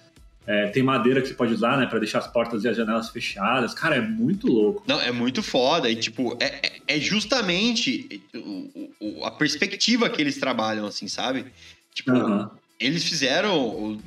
É, 0.46 0.68
tem 0.68 0.82
madeira 0.82 1.20
que 1.20 1.28
você 1.28 1.34
pode 1.34 1.52
usar, 1.52 1.76
né? 1.76 1.86
Para 1.86 1.98
deixar 1.98 2.18
as 2.18 2.28
portas 2.28 2.62
e 2.64 2.68
as 2.68 2.76
janelas 2.76 3.10
fechadas. 3.10 3.74
Cara, 3.74 3.96
é 3.96 4.00
muito 4.00 4.46
louco. 4.46 4.84
Não, 4.86 5.00
é 5.00 5.10
muito 5.10 5.42
foda. 5.42 5.90
E, 5.90 5.96
tipo, 5.96 6.36
é, 6.40 6.60
é, 6.62 6.96
é 6.96 7.00
justamente 7.00 8.22
a 9.24 9.30
perspectiva 9.32 10.08
que 10.08 10.22
eles 10.22 10.38
trabalham, 10.38 10.86
assim, 10.86 11.08
sabe? 11.08 11.46
Tipo, 11.92 12.12
uhum. 12.12 12.48
eles 12.78 13.04
fizeram 13.04 13.98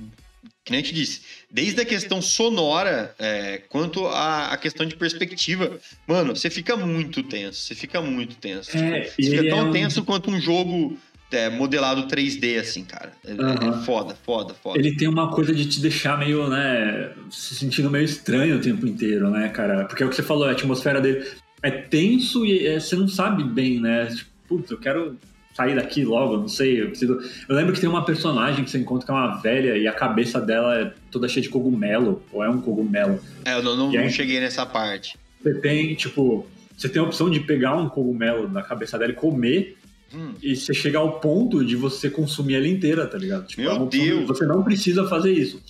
que 0.63 0.71
nem 0.71 0.79
a 0.79 0.83
gente 0.83 0.95
disse, 0.95 1.21
desde 1.51 1.81
a 1.81 1.85
questão 1.85 2.21
sonora 2.21 3.13
é, 3.19 3.61
quanto 3.67 4.05
a, 4.07 4.53
a, 4.53 4.57
questão 4.57 4.85
de 4.85 4.95
perspectiva, 4.95 5.77
mano, 6.07 6.35
você 6.35 6.49
fica 6.49 6.77
muito 6.77 7.21
tenso, 7.21 7.59
você 7.59 7.75
fica 7.75 8.01
muito 8.01 8.37
tenso. 8.37 8.75
É, 8.77 9.01
tipo, 9.01 9.21
você 9.21 9.29
fica 9.29 9.49
tão 9.49 9.59
é 9.59 9.63
um... 9.63 9.71
tenso 9.71 10.03
quanto 10.05 10.31
um 10.31 10.39
jogo 10.39 10.97
é, 11.31 11.49
modelado 11.49 12.07
3D, 12.07 12.59
assim, 12.59 12.85
cara. 12.85 13.11
É, 13.25 13.33
uhum. 13.33 13.81
é, 13.81 13.83
foda, 13.83 14.15
foda, 14.23 14.53
foda. 14.53 14.79
Ele 14.79 14.95
tem 14.95 15.07
uma 15.07 15.31
coisa 15.31 15.53
de 15.53 15.65
te 15.65 15.81
deixar 15.81 16.17
meio, 16.17 16.47
né, 16.47 17.11
se 17.29 17.55
sentindo 17.55 17.89
meio 17.89 18.05
estranho 18.05 18.57
o 18.57 18.61
tempo 18.61 18.87
inteiro, 18.87 19.29
né, 19.29 19.49
cara? 19.49 19.83
Porque 19.83 20.01
é 20.01 20.05
o 20.05 20.09
que 20.09 20.15
você 20.15 20.23
falou, 20.23 20.45
a 20.45 20.51
atmosfera 20.51 21.01
dele 21.01 21.25
é 21.61 21.71
tenso 21.71 22.45
e 22.45 22.67
é, 22.67 22.79
você 22.79 22.95
não 22.95 23.09
sabe 23.09 23.43
bem, 23.43 23.81
né? 23.81 24.05
Tipo, 24.05 24.29
putz, 24.47 24.71
eu 24.71 24.77
quero 24.77 25.17
sair 25.53 25.75
daqui 25.75 26.03
logo, 26.03 26.37
não 26.37 26.47
sei. 26.47 26.81
Eu, 26.81 26.89
preciso... 26.89 27.19
eu 27.47 27.55
lembro 27.55 27.73
que 27.73 27.79
tem 27.79 27.89
uma 27.89 28.03
personagem 28.03 28.63
que 28.63 28.71
você 28.71 28.79
encontra 28.79 29.05
que 29.05 29.11
é 29.11 29.15
uma 29.15 29.37
velha 29.37 29.77
e 29.77 29.87
a 29.87 29.93
cabeça 29.93 30.41
dela 30.41 30.77
é 30.77 30.93
toda 31.11 31.27
cheia 31.27 31.43
de 31.43 31.49
cogumelo, 31.49 32.23
ou 32.31 32.43
é 32.43 32.49
um 32.49 32.59
cogumelo. 32.59 33.19
É, 33.45 33.53
eu 33.53 33.63
não, 33.63 33.89
aí, 33.89 33.97
não 33.97 34.09
cheguei 34.09 34.39
nessa 34.39 34.65
parte. 34.65 35.17
Você 35.41 35.53
tem, 35.55 35.93
tipo, 35.95 36.47
você 36.75 36.89
tem 36.89 37.01
a 37.01 37.05
opção 37.05 37.29
de 37.29 37.39
pegar 37.39 37.75
um 37.75 37.87
cogumelo 37.87 38.49
na 38.49 38.63
cabeça 38.63 38.97
dela 38.97 39.11
e 39.11 39.15
comer. 39.15 39.77
Hum. 40.13 40.33
E 40.41 40.55
você 40.55 40.73
chega 40.73 40.97
ao 40.97 41.19
ponto 41.19 41.63
de 41.63 41.75
você 41.75 42.09
consumir 42.09 42.55
ela 42.55 42.67
inteira, 42.67 43.07
tá 43.07 43.17
ligado? 43.17 43.47
Tipo, 43.47 43.61
Meu 43.61 43.71
é 43.71 43.85
Deus! 43.85 44.27
Você 44.27 44.45
não 44.45 44.63
precisa 44.63 45.07
fazer 45.07 45.31
isso. 45.31 45.61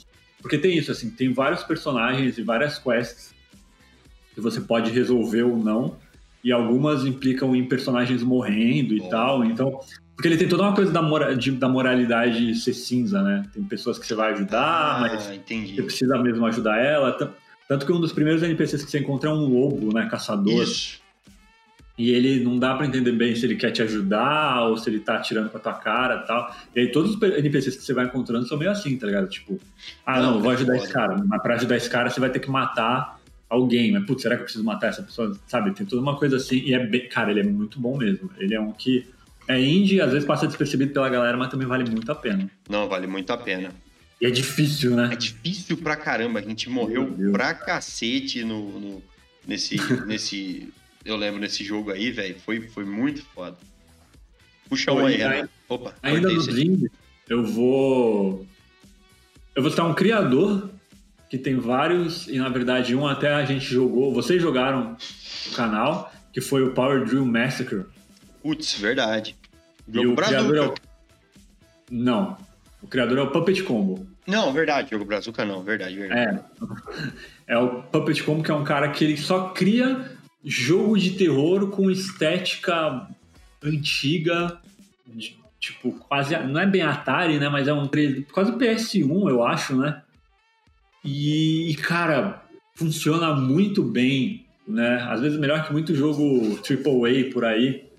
Porque 0.41 0.57
tem 0.57 0.77
isso, 0.77 0.91
assim, 0.91 1.09
tem 1.09 1.31
vários 1.31 1.63
personagens 1.63 2.37
e 2.37 2.41
várias 2.41 2.77
quests 2.77 3.33
que 4.35 4.41
você 4.41 4.59
pode 4.59 4.91
resolver 4.91 5.43
ou 5.43 5.57
não 5.57 5.95
e 6.43 6.51
algumas 6.51 7.05
implicam 7.05 7.55
em 7.55 7.65
personagens 7.65 8.21
morrendo 8.21 8.93
e 8.93 9.01
oh. 9.01 9.09
tal. 9.09 9.45
Então, 9.45 9.79
porque 10.15 10.27
ele 10.27 10.37
tem 10.37 10.47
toda 10.47 10.63
uma 10.63 10.75
coisa 10.75 10.91
da, 10.91 11.01
mora, 11.01 11.35
de, 11.35 11.51
da 11.51 11.69
moralidade 11.69 12.53
ser 12.55 12.73
cinza, 12.73 13.21
né? 13.21 13.43
Tem 13.53 13.63
pessoas 13.63 13.97
que 13.97 14.05
você 14.05 14.13
vai 14.13 14.33
ajudar, 14.33 14.97
ah, 14.97 14.99
mas 14.99 15.31
entendi. 15.31 15.75
você 15.75 15.83
precisa 15.83 16.17
mesmo 16.21 16.45
ajudar 16.45 16.77
ela. 16.77 17.17
Tanto 17.67 17.85
que 17.85 17.91
um 17.91 17.99
dos 17.99 18.11
primeiros 18.11 18.43
NPCs 18.43 18.83
que 18.83 18.91
você 18.91 18.99
encontra 18.99 19.29
é 19.29 19.33
um 19.33 19.45
lobo, 19.45 19.93
né? 19.93 20.07
Caçador. 20.09 20.63
Isso. 20.63 21.01
E 21.97 22.09
ele 22.09 22.43
não 22.43 22.57
dá 22.57 22.73
para 22.73 22.87
entender 22.87 23.11
bem 23.11 23.35
se 23.35 23.45
ele 23.45 23.55
quer 23.55 23.69
te 23.69 23.81
ajudar 23.83 24.63
ou 24.63 24.77
se 24.77 24.89
ele 24.89 24.99
tá 24.99 25.15
atirando 25.15 25.49
pra 25.49 25.59
tua 25.59 25.73
cara 25.73 26.21
e 26.23 26.27
tal. 26.27 26.55
E 26.75 26.79
aí 26.79 26.91
todos 26.91 27.15
os 27.15 27.21
NPCs 27.21 27.75
que 27.75 27.83
você 27.83 27.93
vai 27.93 28.05
encontrando 28.05 28.47
são 28.47 28.57
meio 28.57 28.71
assim, 28.71 28.97
tá 28.97 29.05
ligado? 29.05 29.27
Tipo, 29.29 29.59
ah, 30.03 30.19
não, 30.19 30.33
não 30.33 30.41
vou 30.41 30.51
ajudar 30.51 30.75
esse 30.75 30.91
cara. 30.91 31.23
Mas 31.23 31.41
pra 31.41 31.53
ajudar 31.53 31.77
esse 31.77 31.89
cara 31.89 32.09
você 32.09 32.19
vai 32.19 32.31
ter 32.31 32.39
que 32.39 32.49
matar 32.49 33.19
alguém, 33.53 33.91
mas 33.91 34.05
putz, 34.05 34.23
será 34.23 34.35
que 34.35 34.41
eu 34.41 34.45
preciso 34.45 34.63
matar 34.63 34.87
essa 34.87 35.03
pessoa? 35.03 35.37
Sabe, 35.47 35.71
tem 35.73 35.85
toda 35.85 36.01
uma 36.01 36.17
coisa 36.17 36.37
assim, 36.37 36.57
e 36.57 36.73
é 36.73 36.85
bem, 36.85 37.07
cara, 37.07 37.31
ele 37.31 37.41
é 37.41 37.43
muito 37.43 37.79
bom 37.79 37.97
mesmo. 37.97 38.29
Ele 38.37 38.55
é 38.55 38.59
um 38.59 38.71
que 38.71 39.07
é 39.47 39.59
indie, 39.59 40.01
às 40.01 40.11
vezes 40.11 40.27
passa 40.27 40.47
despercebido 40.47 40.91
pela 40.91 41.09
galera, 41.09 41.37
mas 41.37 41.49
também 41.49 41.67
vale 41.67 41.89
muito 41.89 42.11
a 42.11 42.15
pena. 42.15 42.49
Não, 42.67 42.87
vale 42.87 43.05
muito 43.05 43.31
a 43.31 43.37
pena. 43.37 43.71
E 44.19 44.25
é 44.25 44.31
difícil, 44.31 44.95
né? 44.95 45.09
É 45.11 45.15
difícil 45.15 45.77
pra 45.77 45.95
caramba, 45.95 46.39
a 46.39 46.41
gente 46.41 46.69
morreu 46.69 47.15
pra 47.31 47.53
cacete 47.53 48.43
no, 48.43 48.79
no 48.79 49.03
nesse, 49.47 49.75
nesse, 50.07 50.69
eu 51.05 51.15
lembro 51.15 51.39
nesse 51.39 51.63
jogo 51.63 51.91
aí, 51.91 52.09
velho, 52.11 52.35
foi, 52.39 52.61
foi 52.61 52.85
muito 52.85 53.23
foda. 53.35 53.57
Puxa 54.67 54.91
um 54.91 55.05
aí, 55.05 55.17
né? 55.19 55.47
Opa, 55.69 55.93
ainda 56.01 56.31
no 56.31 56.43
Dream, 56.47 56.87
eu 57.29 57.43
vou 57.43 58.47
eu 59.55 59.61
vou 59.61 59.69
citar 59.69 59.87
um 59.87 59.93
criador 59.93 60.72
que 61.33 61.37
tem 61.39 61.55
vários, 61.55 62.27
e 62.27 62.37
na 62.37 62.47
verdade 62.47 62.95
um 62.95 63.07
até 63.07 63.33
a 63.33 63.43
gente 63.43 63.65
jogou, 63.65 64.13
vocês 64.13 64.39
jogaram 64.39 64.91
no 64.91 65.55
canal, 65.55 66.13
que 66.31 66.39
foi 66.39 66.61
o 66.61 66.73
Power 66.73 67.03
Drill 67.05 67.25
Massacre. 67.25 67.85
Putz, 68.43 68.77
verdade. 68.77 69.35
Jogo 69.91 70.09
e 70.09 70.11
o 70.11 70.15
criador 70.15 70.55
é 70.55 70.61
o... 70.61 70.73
Não, 71.89 72.37
o 72.83 72.87
criador 72.87 73.17
é 73.17 73.21
o 73.23 73.31
Puppet 73.31 73.63
Combo. 73.63 74.05
Não, 74.27 74.53
verdade, 74.53 74.91
jogo 74.91 75.05
Brazuca 75.05 75.43
não, 75.43 75.63
verdade, 75.63 75.95
verdade. 75.95 76.39
É, 77.47 77.55
é 77.55 77.57
o 77.57 77.81
Puppet 77.81 78.21
Combo 78.21 78.43
que 78.43 78.51
é 78.51 78.53
um 78.53 78.63
cara 78.63 78.89
que 78.89 79.03
ele 79.03 79.17
só 79.17 79.49
cria 79.49 80.11
jogo 80.45 80.99
de 80.99 81.17
terror 81.17 81.67
com 81.71 81.89
estética 81.89 83.07
antiga, 83.63 84.59
tipo, 85.59 85.93
quase, 85.93 86.37
não 86.37 86.61
é 86.61 86.67
bem 86.67 86.83
Atari, 86.83 87.39
né, 87.39 87.49
mas 87.49 87.67
é 87.67 87.73
um 87.73 87.89
quase 88.31 88.51
PS1, 88.51 89.29
eu 89.31 89.43
acho, 89.43 89.75
né? 89.75 90.02
E, 91.03 91.75
cara, 91.81 92.43
funciona 92.75 93.35
muito 93.35 93.83
bem, 93.83 94.45
né? 94.67 95.05
Às 95.09 95.21
vezes 95.21 95.39
melhor 95.39 95.65
que 95.65 95.73
muito 95.73 95.95
jogo 95.95 96.57
AAA 96.57 97.31
por 97.33 97.45
aí. 97.45 97.89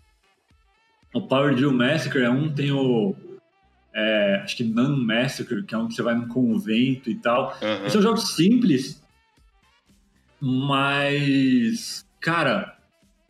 O 1.13 1.23
Power 1.23 1.55
Drill 1.55 1.73
Massacre 1.73 2.23
é 2.23 2.31
um, 2.31 2.53
tem 2.53 2.73
o. 2.73 3.15
É, 3.95 4.41
acho 4.43 4.57
que 4.57 4.65
Nun 4.65 4.97
Massacre, 4.97 5.63
que 5.63 5.75
é 5.75 5.79
um 5.79 5.87
que 5.87 5.95
você 5.95 6.03
vai 6.03 6.15
num 6.15 6.27
convento 6.27 7.09
e 7.09 7.15
tal. 7.15 7.57
Uhum. 7.63 7.91
São 7.91 8.03
jogos 8.03 8.35
simples, 8.35 9.03
mas. 10.41 12.05
Cara, 12.21 12.77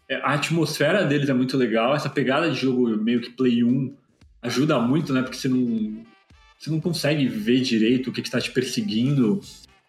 é, 0.08 0.16
a 0.16 0.34
atmosfera 0.34 1.04
deles 1.04 1.28
é 1.28 1.34
muito 1.34 1.56
legal. 1.56 1.94
Essa 1.94 2.08
pegada 2.08 2.50
de 2.50 2.58
jogo 2.58 2.96
meio 2.96 3.20
que 3.20 3.30
Play 3.30 3.64
1 3.64 3.94
ajuda 4.42 4.78
muito, 4.78 5.12
né? 5.12 5.22
Porque 5.22 5.36
você 5.36 5.48
não, 5.48 6.04
você 6.58 6.70
não 6.70 6.80
consegue 6.80 7.26
ver 7.26 7.60
direito 7.60 8.08
o 8.08 8.12
que 8.12 8.20
está 8.20 8.40
te 8.40 8.50
perseguindo. 8.50 9.40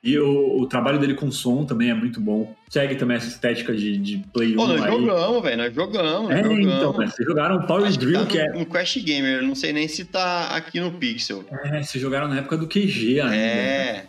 E 0.05 0.19
o, 0.19 0.61
o, 0.61 0.67
trabalho 0.67 0.99
dele 0.99 1.15
com 1.15 1.31
som 1.31 1.65
também 1.65 1.89
é 1.89 1.93
muito 1.95 2.21
bom. 2.21 2.55
Segue 2.69 2.93
também 2.93 3.17
essa 3.17 3.27
estética 3.27 3.73
de, 3.73 3.97
de 3.97 4.17
Play 4.31 4.53
1 4.53 4.55
Pô, 4.55 4.67
nós 4.67 4.83
aí. 4.83 4.91
jogamos, 4.91 5.41
velho, 5.41 5.57
nós 5.57 5.73
jogamos, 5.73 6.29
é, 6.29 6.43
jogamos. 6.43 6.59
então, 6.59 6.97
né, 6.99 7.07
vocês 7.07 7.27
jogaram 7.27 7.65
Power 7.65 7.87
Acho 7.87 7.97
Drill, 7.97 8.19
tá 8.19 8.25
que, 8.27 8.37
no, 8.37 8.43
é... 8.43 8.59
No 8.59 8.65
Crash 8.67 8.97
Gamer, 8.97 9.41
não 9.41 9.55
sei 9.55 9.73
nem 9.73 9.87
se 9.87 10.05
tá 10.05 10.55
aqui 10.55 10.79
no 10.79 10.91
Pixel. 10.91 11.43
É, 11.51 11.81
vocês 11.81 11.99
jogaram 11.99 12.27
na 12.27 12.37
época 12.37 12.55
do 12.55 12.67
QG 12.67 13.19
ainda. 13.19 13.35
É. 13.35 13.93
Né? 13.93 14.05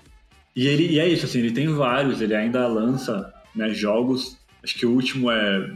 E, 0.55 0.67
ele, 0.67 0.87
e 0.87 1.01
é 1.01 1.09
isso, 1.09 1.25
assim, 1.25 1.39
ele 1.39 1.53
tem 1.53 1.67
vários, 1.69 2.21
ele 2.21 2.35
ainda 2.35 2.67
lança 2.67 3.33
né, 3.55 3.71
jogos. 3.71 4.37
Acho 4.63 4.75
que 4.75 4.85
o 4.85 4.93
último 4.93 5.31
é 5.31 5.71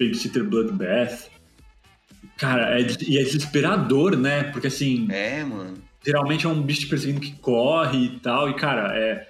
Babysitter 0.00 0.42
Bloodbath. 0.42 1.28
Cara, 2.36 2.80
é, 2.80 2.84
e 3.06 3.16
é 3.16 3.22
desesperador, 3.22 4.16
né? 4.16 4.42
Porque 4.42 4.66
assim. 4.66 5.06
É, 5.08 5.44
mano 5.44 5.84
geralmente 6.04 6.46
é 6.46 6.48
um 6.48 6.60
bicho 6.60 6.88
perseguindo 6.88 7.20
que 7.20 7.32
corre 7.32 8.04
e 8.04 8.18
tal. 8.20 8.48
E, 8.50 8.54
cara, 8.54 8.96
é. 8.96 9.28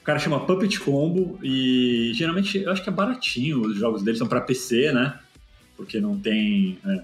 O 0.00 0.04
cara 0.04 0.18
chama 0.18 0.44
Puppet 0.44 0.78
Combo 0.80 1.38
e 1.42 2.12
geralmente 2.14 2.58
eu 2.58 2.70
acho 2.70 2.82
que 2.82 2.90
é 2.90 2.92
baratinho. 2.92 3.62
Os 3.62 3.76
jogos 3.78 4.02
dele 4.02 4.18
são 4.18 4.26
para 4.26 4.40
PC, 4.40 4.92
né? 4.92 5.18
Porque 5.76 5.98
não 5.98 6.18
tem. 6.18 6.78
É, 6.84 7.02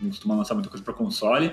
não 0.00 0.10
costuma 0.10 0.34
lançar 0.34 0.54
muita 0.54 0.68
coisa 0.68 0.84
para 0.84 0.92
console. 0.92 1.52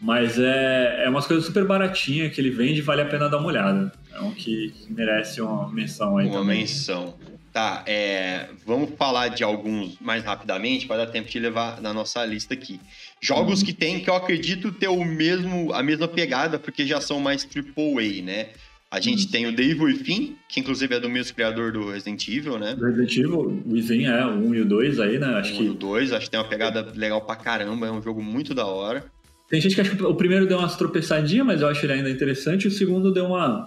Mas 0.00 0.38
é, 0.38 1.04
é 1.04 1.08
umas 1.08 1.26
coisas 1.26 1.44
super 1.44 1.64
baratinhas 1.64 2.32
que 2.32 2.40
ele 2.40 2.50
vende 2.50 2.78
e 2.78 2.82
vale 2.82 3.02
a 3.02 3.06
pena 3.06 3.28
dar 3.28 3.38
uma 3.38 3.48
olhada. 3.48 3.90
É 4.12 4.20
um 4.20 4.32
que, 4.32 4.70
que 4.70 4.92
merece 4.92 5.40
uma 5.40 5.68
menção 5.72 6.18
aí 6.18 6.28
uma 6.28 6.40
também. 6.40 6.60
menção. 6.60 7.16
Tá, 7.58 7.82
é, 7.88 8.50
vamos 8.64 8.90
falar 8.96 9.26
de 9.26 9.42
alguns 9.42 9.98
mais 10.00 10.22
rapidamente 10.22 10.86
para 10.86 11.04
dar 11.04 11.10
tempo 11.10 11.28
de 11.28 11.40
levar 11.40 11.82
na 11.82 11.92
nossa 11.92 12.24
lista 12.24 12.54
aqui. 12.54 12.78
Jogos 13.20 13.64
que 13.64 13.72
tem, 13.72 13.98
que 13.98 14.08
eu 14.08 14.14
acredito 14.14 14.70
ter 14.70 14.86
o 14.86 15.04
mesmo, 15.04 15.72
a 15.72 15.82
mesma 15.82 16.06
pegada, 16.06 16.56
porque 16.56 16.86
já 16.86 17.00
são 17.00 17.18
mais 17.18 17.44
AAA, 17.44 18.22
né? 18.22 18.50
A 18.88 19.00
gente 19.00 19.28
tem 19.28 19.44
o 19.44 19.48
Evil 19.48 19.86
Within, 19.86 20.36
que 20.48 20.60
inclusive 20.60 20.94
é 20.94 21.00
do 21.00 21.10
mesmo 21.10 21.34
criador 21.34 21.72
do 21.72 21.90
Resident 21.90 22.28
Evil, 22.28 22.60
né? 22.60 22.76
Resident 22.80 23.16
Evil, 23.16 23.40
o 23.66 23.72
Within 23.72 24.04
é 24.04 24.24
o 24.24 24.38
1 24.38 24.54
e 24.54 24.60
o 24.60 24.64
2 24.64 25.00
aí, 25.00 25.18
né? 25.18 25.26
Acho 25.26 25.54
Um 25.54 25.64
e 25.64 25.68
o 25.70 25.72
que. 25.72 25.78
dois, 25.78 26.12
acho 26.12 26.26
que 26.26 26.30
tem 26.30 26.38
uma 26.38 26.48
pegada 26.48 26.92
legal 26.94 27.20
pra 27.22 27.34
caramba, 27.34 27.88
é 27.88 27.90
um 27.90 28.00
jogo 28.00 28.22
muito 28.22 28.54
da 28.54 28.66
hora. 28.66 29.04
Tem 29.48 29.60
gente 29.60 29.74
que 29.74 29.80
acha 29.80 29.96
que 29.96 30.02
o 30.04 30.14
primeiro 30.14 30.46
deu 30.46 30.58
umas 30.58 30.76
tropeçadinhas, 30.76 31.44
mas 31.44 31.60
eu 31.60 31.66
acho 31.66 31.84
ele 31.84 31.94
ainda 31.94 32.10
interessante. 32.10 32.68
O 32.68 32.70
segundo 32.70 33.10
deu 33.10 33.24
uma. 33.24 33.66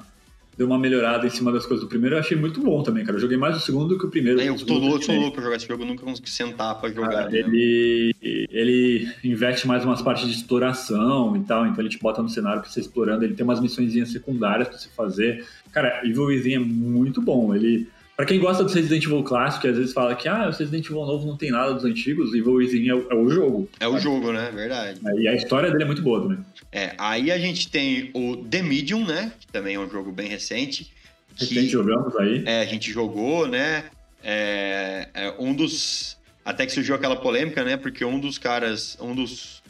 Deu 0.57 0.67
uma 0.67 0.77
melhorada 0.77 1.25
em 1.25 1.29
cima 1.29 1.51
das 1.51 1.65
coisas 1.65 1.83
do 1.83 1.89
primeiro. 1.89 2.15
Eu 2.15 2.19
achei 2.19 2.37
muito 2.37 2.61
bom 2.61 2.83
também, 2.83 3.05
cara. 3.05 3.17
Eu 3.17 3.21
joguei 3.21 3.37
mais 3.37 3.55
o 3.55 3.59
segundo 3.59 3.87
do 3.89 3.97
que 3.97 4.05
o 4.05 4.09
primeiro. 4.09 4.39
Eu 4.39 4.55
tô 4.57 4.77
louco, 4.77 5.03
sou 5.03 5.15
louco 5.15 5.33
pra 5.33 5.43
jogar 5.43 5.55
esse 5.55 5.67
jogo, 5.67 5.83
eu 5.83 5.87
nunca 5.87 6.03
consegui 6.03 6.29
sentar 6.29 6.79
pra 6.79 6.89
jogar. 6.89 7.09
Cara, 7.09 7.29
né? 7.29 7.39
ele, 7.39 8.15
ele 8.51 9.13
investe 9.23 9.67
mais 9.67 9.85
umas 9.85 10.01
partes 10.01 10.27
de 10.27 10.33
exploração 10.33 11.35
e 11.37 11.41
tal, 11.41 11.65
então 11.65 11.81
ele 11.81 11.89
te 11.89 11.97
bota 11.97 12.21
no 12.21 12.29
cenário 12.29 12.61
pra 12.61 12.69
você 12.69 12.81
explorando, 12.81 13.23
ele 13.23 13.33
tem 13.33 13.43
umas 13.43 13.61
missõezinhas 13.61 14.11
secundárias 14.11 14.67
pra 14.67 14.77
você 14.77 14.89
fazer. 14.89 15.45
Cara, 15.71 16.01
Evil 16.03 16.25
Within 16.25 16.55
é 16.55 16.59
muito 16.59 17.21
bom. 17.21 17.55
Ele, 17.55 17.87
para 18.15 18.25
quem 18.25 18.39
gosta 18.39 18.63
do 18.63 18.71
Resident 18.71 19.03
Evil 19.03 19.23
clássico, 19.23 19.61
que 19.63 19.67
às 19.69 19.77
vezes 19.77 19.93
fala 19.93 20.15
que 20.15 20.27
ah, 20.27 20.47
o 20.47 20.51
Resident 20.51 20.85
Evil 20.85 21.05
novo 21.05 21.25
não 21.27 21.35
tem 21.37 21.49
nada 21.51 21.73
dos 21.73 21.83
antigos, 21.85 22.33
Evil 22.33 22.53
Within 22.53 22.89
é, 22.89 22.93
o- 22.95 23.07
é 23.11 23.15
o 23.15 23.29
jogo. 23.29 23.69
É 23.79 23.87
o 23.87 23.97
jogo, 23.99 24.31
né? 24.31 24.51
Verdade. 24.53 24.99
E 25.17 25.27
a 25.27 25.33
história 25.33 25.71
dele 25.71 25.83
é 25.83 25.87
muito 25.87 26.01
boa 26.01 26.21
também. 26.21 26.37
É, 26.71 26.93
aí 26.97 27.31
a 27.31 27.37
gente 27.39 27.69
tem 27.69 28.11
o 28.13 28.37
The 28.37 28.61
Medium, 28.61 29.05
né? 29.05 29.31
Que 29.39 29.47
também 29.47 29.75
é 29.75 29.79
um 29.79 29.89
jogo 29.89 30.11
bem 30.11 30.27
recente. 30.27 30.91
Recente 31.37 31.53
Que 31.61 31.67
jogamos 31.69 32.15
aí. 32.17 32.43
é, 32.45 32.61
a 32.61 32.65
gente 32.65 32.91
jogou, 32.91 33.47
né? 33.47 33.85
É, 34.23 35.07
é 35.13 35.33
um 35.39 35.53
dos. 35.53 36.17
Até 36.45 36.65
que 36.65 36.71
surgiu 36.71 36.93
aquela 36.95 37.15
polêmica, 37.15 37.63
né? 37.63 37.77
Porque 37.77 38.03
um 38.05 38.19
dos 38.19 38.37
caras. 38.37 38.97
Um 39.01 39.15
dos. 39.15 39.60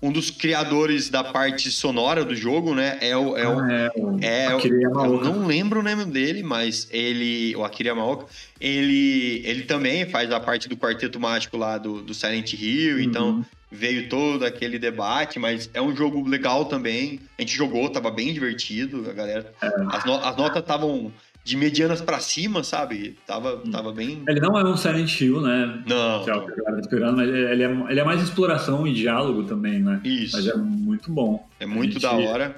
Um 0.00 0.12
dos 0.12 0.30
criadores 0.30 1.10
da 1.10 1.24
parte 1.24 1.72
sonora 1.72 2.24
do 2.24 2.34
jogo, 2.34 2.72
né? 2.72 2.98
É 3.00 3.16
o. 3.16 3.36
É 3.36 3.48
o 3.48 3.58
Ah, 3.58 3.72
é, 3.72 3.90
o 3.96 4.18
é, 4.22 4.46
Akira 4.46 4.74
eu, 4.82 4.90
não 5.24 5.44
lembro 5.46 5.80
o 5.80 5.82
nome 5.82 6.04
dele, 6.04 6.42
mas 6.42 6.86
ele, 6.92 7.54
o 7.56 7.64
Akira 7.64 7.88
Yamaoka, 7.88 8.26
ele, 8.60 9.42
ele 9.44 9.62
também 9.64 10.06
faz 10.06 10.30
a 10.30 10.38
parte 10.38 10.68
do 10.68 10.76
quarteto 10.76 11.18
mágico 11.18 11.56
lá 11.56 11.78
do, 11.78 12.00
do 12.00 12.14
Silent 12.14 12.52
Hill, 12.52 12.96
Uhum. 12.96 13.02
então 13.02 13.46
veio 13.70 14.08
todo 14.08 14.44
aquele 14.46 14.78
debate, 14.78 15.38
mas 15.38 15.68
é 15.74 15.82
um 15.82 15.94
jogo 15.94 16.26
legal 16.26 16.64
também. 16.66 17.20
A 17.36 17.42
gente 17.42 17.54
jogou, 17.56 17.88
tava 17.90 18.10
bem 18.10 18.32
divertido, 18.32 19.04
a 19.10 19.12
galera. 19.12 19.52
É. 19.60 19.66
As, 19.90 20.04
no- 20.04 20.14
as 20.24 20.36
notas 20.36 20.62
estavam 20.62 21.12
de 21.48 21.56
medianas 21.56 22.02
pra 22.02 22.20
cima, 22.20 22.62
sabe? 22.62 23.16
Tava, 23.26 23.56
tava 23.72 23.90
bem. 23.90 24.22
Ele 24.28 24.38
não 24.38 24.58
é 24.58 24.62
um 24.64 24.76
Silent 24.76 25.18
Hill, 25.18 25.40
né? 25.40 25.82
Não, 25.86 26.22
é 26.22 26.26
galera 26.26 26.72
tá 26.74 26.80
esperando, 26.80 27.16
mas 27.16 27.26
ele 27.28 27.62
é, 27.62 27.70
ele 27.88 28.00
é 28.00 28.04
mais 28.04 28.22
exploração 28.22 28.86
e 28.86 28.92
diálogo 28.92 29.44
também, 29.44 29.78
né? 29.80 29.98
isso. 30.04 30.36
Mas 30.36 30.46
é 30.46 30.54
muito 30.54 31.10
bom. 31.10 31.48
É 31.58 31.64
muito 31.64 31.96
a 31.96 32.00
da 32.10 32.16
gente- 32.18 32.28
hora. 32.28 32.56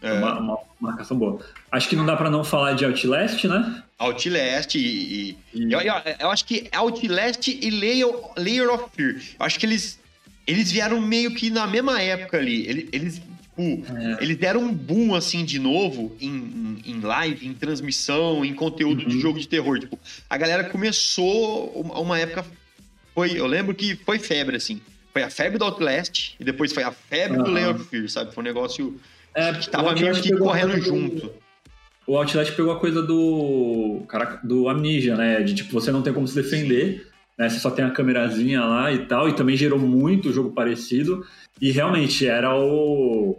É 0.00 0.12
uma, 0.14 0.38
uma 0.38 0.58
marcação 0.80 1.18
boa. 1.18 1.38
Acho 1.70 1.88
que 1.88 1.96
não 1.96 2.06
dá 2.06 2.16
pra 2.16 2.30
não 2.30 2.42
falar 2.44 2.72
de 2.72 2.84
Outlast, 2.86 3.44
né? 3.44 3.82
Outlast 3.98 4.74
e. 4.74 4.78
e- 4.80 5.36
E- 5.54 5.72
eu, 5.72 5.80
eu- 5.80 5.94
eu 6.20 6.30
acho 6.30 6.46
que 6.46 6.68
Outlast 6.72 7.48
e 7.48 7.70
Layer, 7.70 8.08
Layer 8.38 8.70
of 8.72 8.84
Fear. 8.96 9.16
Eu 9.38 9.44
acho 9.46 9.58
que 9.58 9.66
eles, 9.66 9.98
eles 10.46 10.70
vieram 10.72 10.98
meio 11.00 11.34
que 11.34 11.50
na 11.50 11.66
mesma 11.66 12.00
época 12.00 12.38
ali. 12.38 12.66
Eles, 12.90 13.20
tipo, 13.56 13.96
É. 13.96 14.22
eles 14.22 14.36
deram 14.36 14.60
um 14.62 14.72
boom 14.72 15.14
assim 15.14 15.44
de 15.44 15.58
novo 15.58 16.16
em, 16.20 16.28
em, 16.28 16.82
em 16.92 17.00
live, 17.00 17.46
em 17.46 17.54
transmissão, 17.54 18.44
em 18.44 18.54
conteúdo 18.54 19.04
de 19.06 19.14
Uhum. 19.16 19.20
jogo 19.20 19.38
de 19.38 19.48
terror. 19.48 19.78
Tipo, 19.78 19.98
a 20.28 20.36
galera 20.36 20.64
começou 20.64 21.70
uma, 21.80 22.18
época. 22.18 22.44
Foi, 23.14 23.38
eu 23.38 23.46
lembro 23.46 23.74
que 23.74 23.94
foi 23.96 24.18
febre, 24.18 24.56
assim. 24.56 24.80
Foi 25.12 25.22
a 25.22 25.30
febre 25.30 25.58
do 25.58 25.64
Outlast 25.64 26.34
e 26.40 26.44
depois 26.44 26.72
foi 26.72 26.82
a 26.82 26.90
febre 26.90 27.36
do 27.38 27.44
Aham. 27.44 27.52
Layer 27.52 27.70
of 27.70 27.84
Fear, 27.84 28.08
sabe? 28.08 28.34
Foi 28.34 28.42
um 28.42 28.46
negócio 28.46 28.98
É, 29.34 29.52
que 29.52 29.70
tava 29.70 29.92
meio 29.94 30.20
que 30.20 30.36
correndo 30.36 30.72
coisa 30.72 30.90
do- 30.90 30.98
junto. 30.98 31.32
O 32.06 32.16
Outlast 32.18 32.52
pegou 32.54 32.72
a 32.72 32.78
coisa 32.80 33.00
do. 33.00 34.02
Caraca, 34.08 34.46
do 34.46 34.68
Amnesia, 34.68 35.16
né? 35.16 35.40
De 35.42 35.54
tipo, 35.54 35.72
você 35.72 35.90
não 35.92 36.02
tem 36.02 36.12
como 36.12 36.26
se 36.28 36.34
defender, 36.34 37.06
né? 37.38 37.48
Você 37.48 37.58
só 37.58 37.70
tem 37.70 37.84
a 37.84 37.90
câmerazinha 37.90 38.62
lá 38.64 38.92
e 38.92 39.06
tal. 39.06 39.28
E 39.28 39.34
também 39.34 39.56
gerou 39.56 39.78
muito 39.78 40.32
jogo 40.32 40.52
parecido. 40.52 41.24
E 41.60 41.70
realmente 41.70 42.26
era 42.26 42.54
o. 42.56 43.36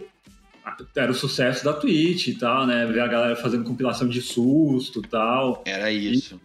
Era 0.96 1.12
o 1.12 1.16
sucesso 1.16 1.64
da 1.64 1.74
Twitch 1.74 2.28
e 2.28 2.36
tal, 2.36 2.66
né? 2.66 2.86
Ver 2.88 3.00
a 3.02 3.08
galera 3.08 3.36
fazendo 3.36 3.64
compilação 3.64 4.08
de 4.08 4.22
susto 4.22 5.00
e 5.06 5.08
tal. 5.08 5.64
Era 5.66 5.92
isso. 5.92 6.40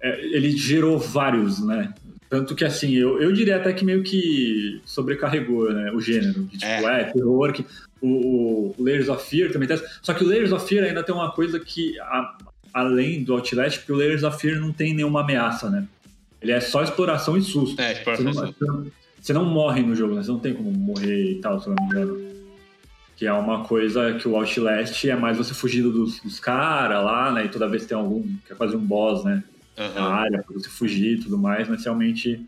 É, 0.00 0.20
ele 0.26 0.50
gerou 0.52 0.98
vários, 0.98 1.58
né? 1.64 1.92
Tanto 2.30 2.54
que 2.54 2.64
assim, 2.64 2.94
eu, 2.94 3.20
eu 3.22 3.32
diria 3.32 3.56
até 3.56 3.72
que 3.72 3.84
meio 3.84 4.02
que 4.02 4.80
sobrecarregou 4.84 5.72
né, 5.72 5.90
o 5.92 6.00
gênero. 6.00 6.44
De, 6.44 6.58
tipo, 6.58 6.66
é, 6.66 7.04
terror, 7.04 7.52
que 7.54 7.64
o, 8.02 8.74
o 8.78 8.82
Layers 8.84 9.08
of 9.08 9.28
Fear 9.28 9.50
também 9.50 9.66
tem. 9.66 9.80
Só 10.02 10.12
que 10.12 10.22
o 10.22 10.28
Layers 10.28 10.52
of 10.52 10.68
Fear 10.68 10.84
ainda 10.86 11.02
tem 11.02 11.14
uma 11.14 11.32
coisa 11.32 11.58
que, 11.58 11.98
a- 12.00 12.36
além 12.74 13.24
do 13.24 13.32
Outlast, 13.32 13.78
porque 13.78 13.92
o 13.92 13.96
Layers 13.96 14.22
of 14.24 14.38
Fear 14.38 14.60
não 14.60 14.72
tem 14.72 14.94
nenhuma 14.94 15.22
ameaça, 15.22 15.70
né? 15.70 15.88
Ele 16.40 16.52
é 16.52 16.60
só 16.60 16.82
exploração 16.82 17.36
e 17.36 17.42
susto. 17.42 17.80
É, 17.80 17.94
Você 17.94 17.98
exploração 17.98 18.24
não, 18.24 18.32
de 18.32 18.38
susto. 18.38 18.58
você 18.58 18.66
não- 18.66 18.86
você 19.20 19.32
morre 19.50 19.82
no 19.82 19.94
jogo, 19.96 20.14
né? 20.14 20.22
Você 20.22 20.30
não 20.30 20.38
tem 20.38 20.54
como 20.54 20.70
morrer 20.70 21.32
e 21.32 21.40
tal, 21.40 21.60
se 21.60 21.68
eu 21.68 21.74
não 21.74 21.82
me 21.84 21.90
engano. 21.90 22.28
Que 23.16 23.26
é 23.26 23.32
uma 23.32 23.64
coisa 23.64 24.14
que 24.14 24.28
o 24.28 24.36
Outlast 24.36 25.04
é 25.08 25.16
mais 25.16 25.36
você 25.36 25.52
fugindo 25.52 25.90
dos, 25.90 26.20
dos 26.20 26.38
caras 26.38 27.04
lá, 27.04 27.32
né? 27.32 27.46
E 27.46 27.48
toda 27.48 27.68
vez 27.68 27.84
tem 27.84 27.98
algum, 27.98 28.22
que 28.46 28.52
é 28.52 28.54
quase 28.56 28.76
um 28.76 28.80
boss, 28.80 29.24
né? 29.24 29.42
na 29.76 29.84
Aham. 29.84 30.00
área 30.08 30.42
pra 30.42 30.54
você 30.58 30.68
fugir 30.68 31.18
e 31.18 31.20
tudo 31.20 31.38
mais, 31.38 31.68
mas 31.68 31.84
realmente 31.84 32.44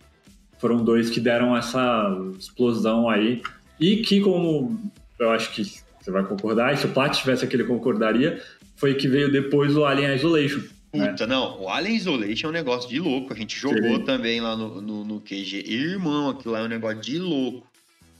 foram 0.58 0.82
dois 0.84 1.08
que 1.10 1.20
deram 1.20 1.56
essa 1.56 2.12
explosão 2.36 3.08
aí. 3.08 3.40
E 3.78 3.98
que, 3.98 4.20
como 4.20 4.80
eu 5.18 5.30
acho 5.30 5.52
que 5.52 5.62
você 6.00 6.10
vai 6.10 6.24
concordar, 6.24 6.74
e 6.74 6.76
se 6.76 6.86
o 6.86 6.88
Plat 6.90 7.16
tivesse 7.16 7.44
aqui, 7.44 7.54
ele 7.54 7.64
concordaria, 7.64 8.42
foi 8.76 8.94
que 8.94 9.06
veio 9.06 9.30
depois 9.30 9.76
o 9.76 9.84
Alien 9.84 10.12
Isolation. 10.16 10.60
Puta, 10.92 11.26
não, 11.26 11.60
o 11.60 11.68
Alien 11.68 11.96
Isolation 11.96 12.48
é 12.48 12.50
um 12.50 12.52
negócio 12.52 12.88
de 12.88 12.98
louco. 12.98 13.32
A 13.32 13.36
gente 13.36 13.56
jogou 13.56 13.96
Sim. 13.96 14.04
também 14.04 14.40
lá 14.40 14.56
no, 14.56 14.80
no, 14.80 15.04
no 15.04 15.20
QG. 15.20 15.64
Irmão, 15.66 16.30
aquilo 16.30 16.52
lá 16.52 16.60
é 16.60 16.64
um 16.64 16.68
negócio 16.68 17.00
de 17.00 17.18
louco. 17.18 17.70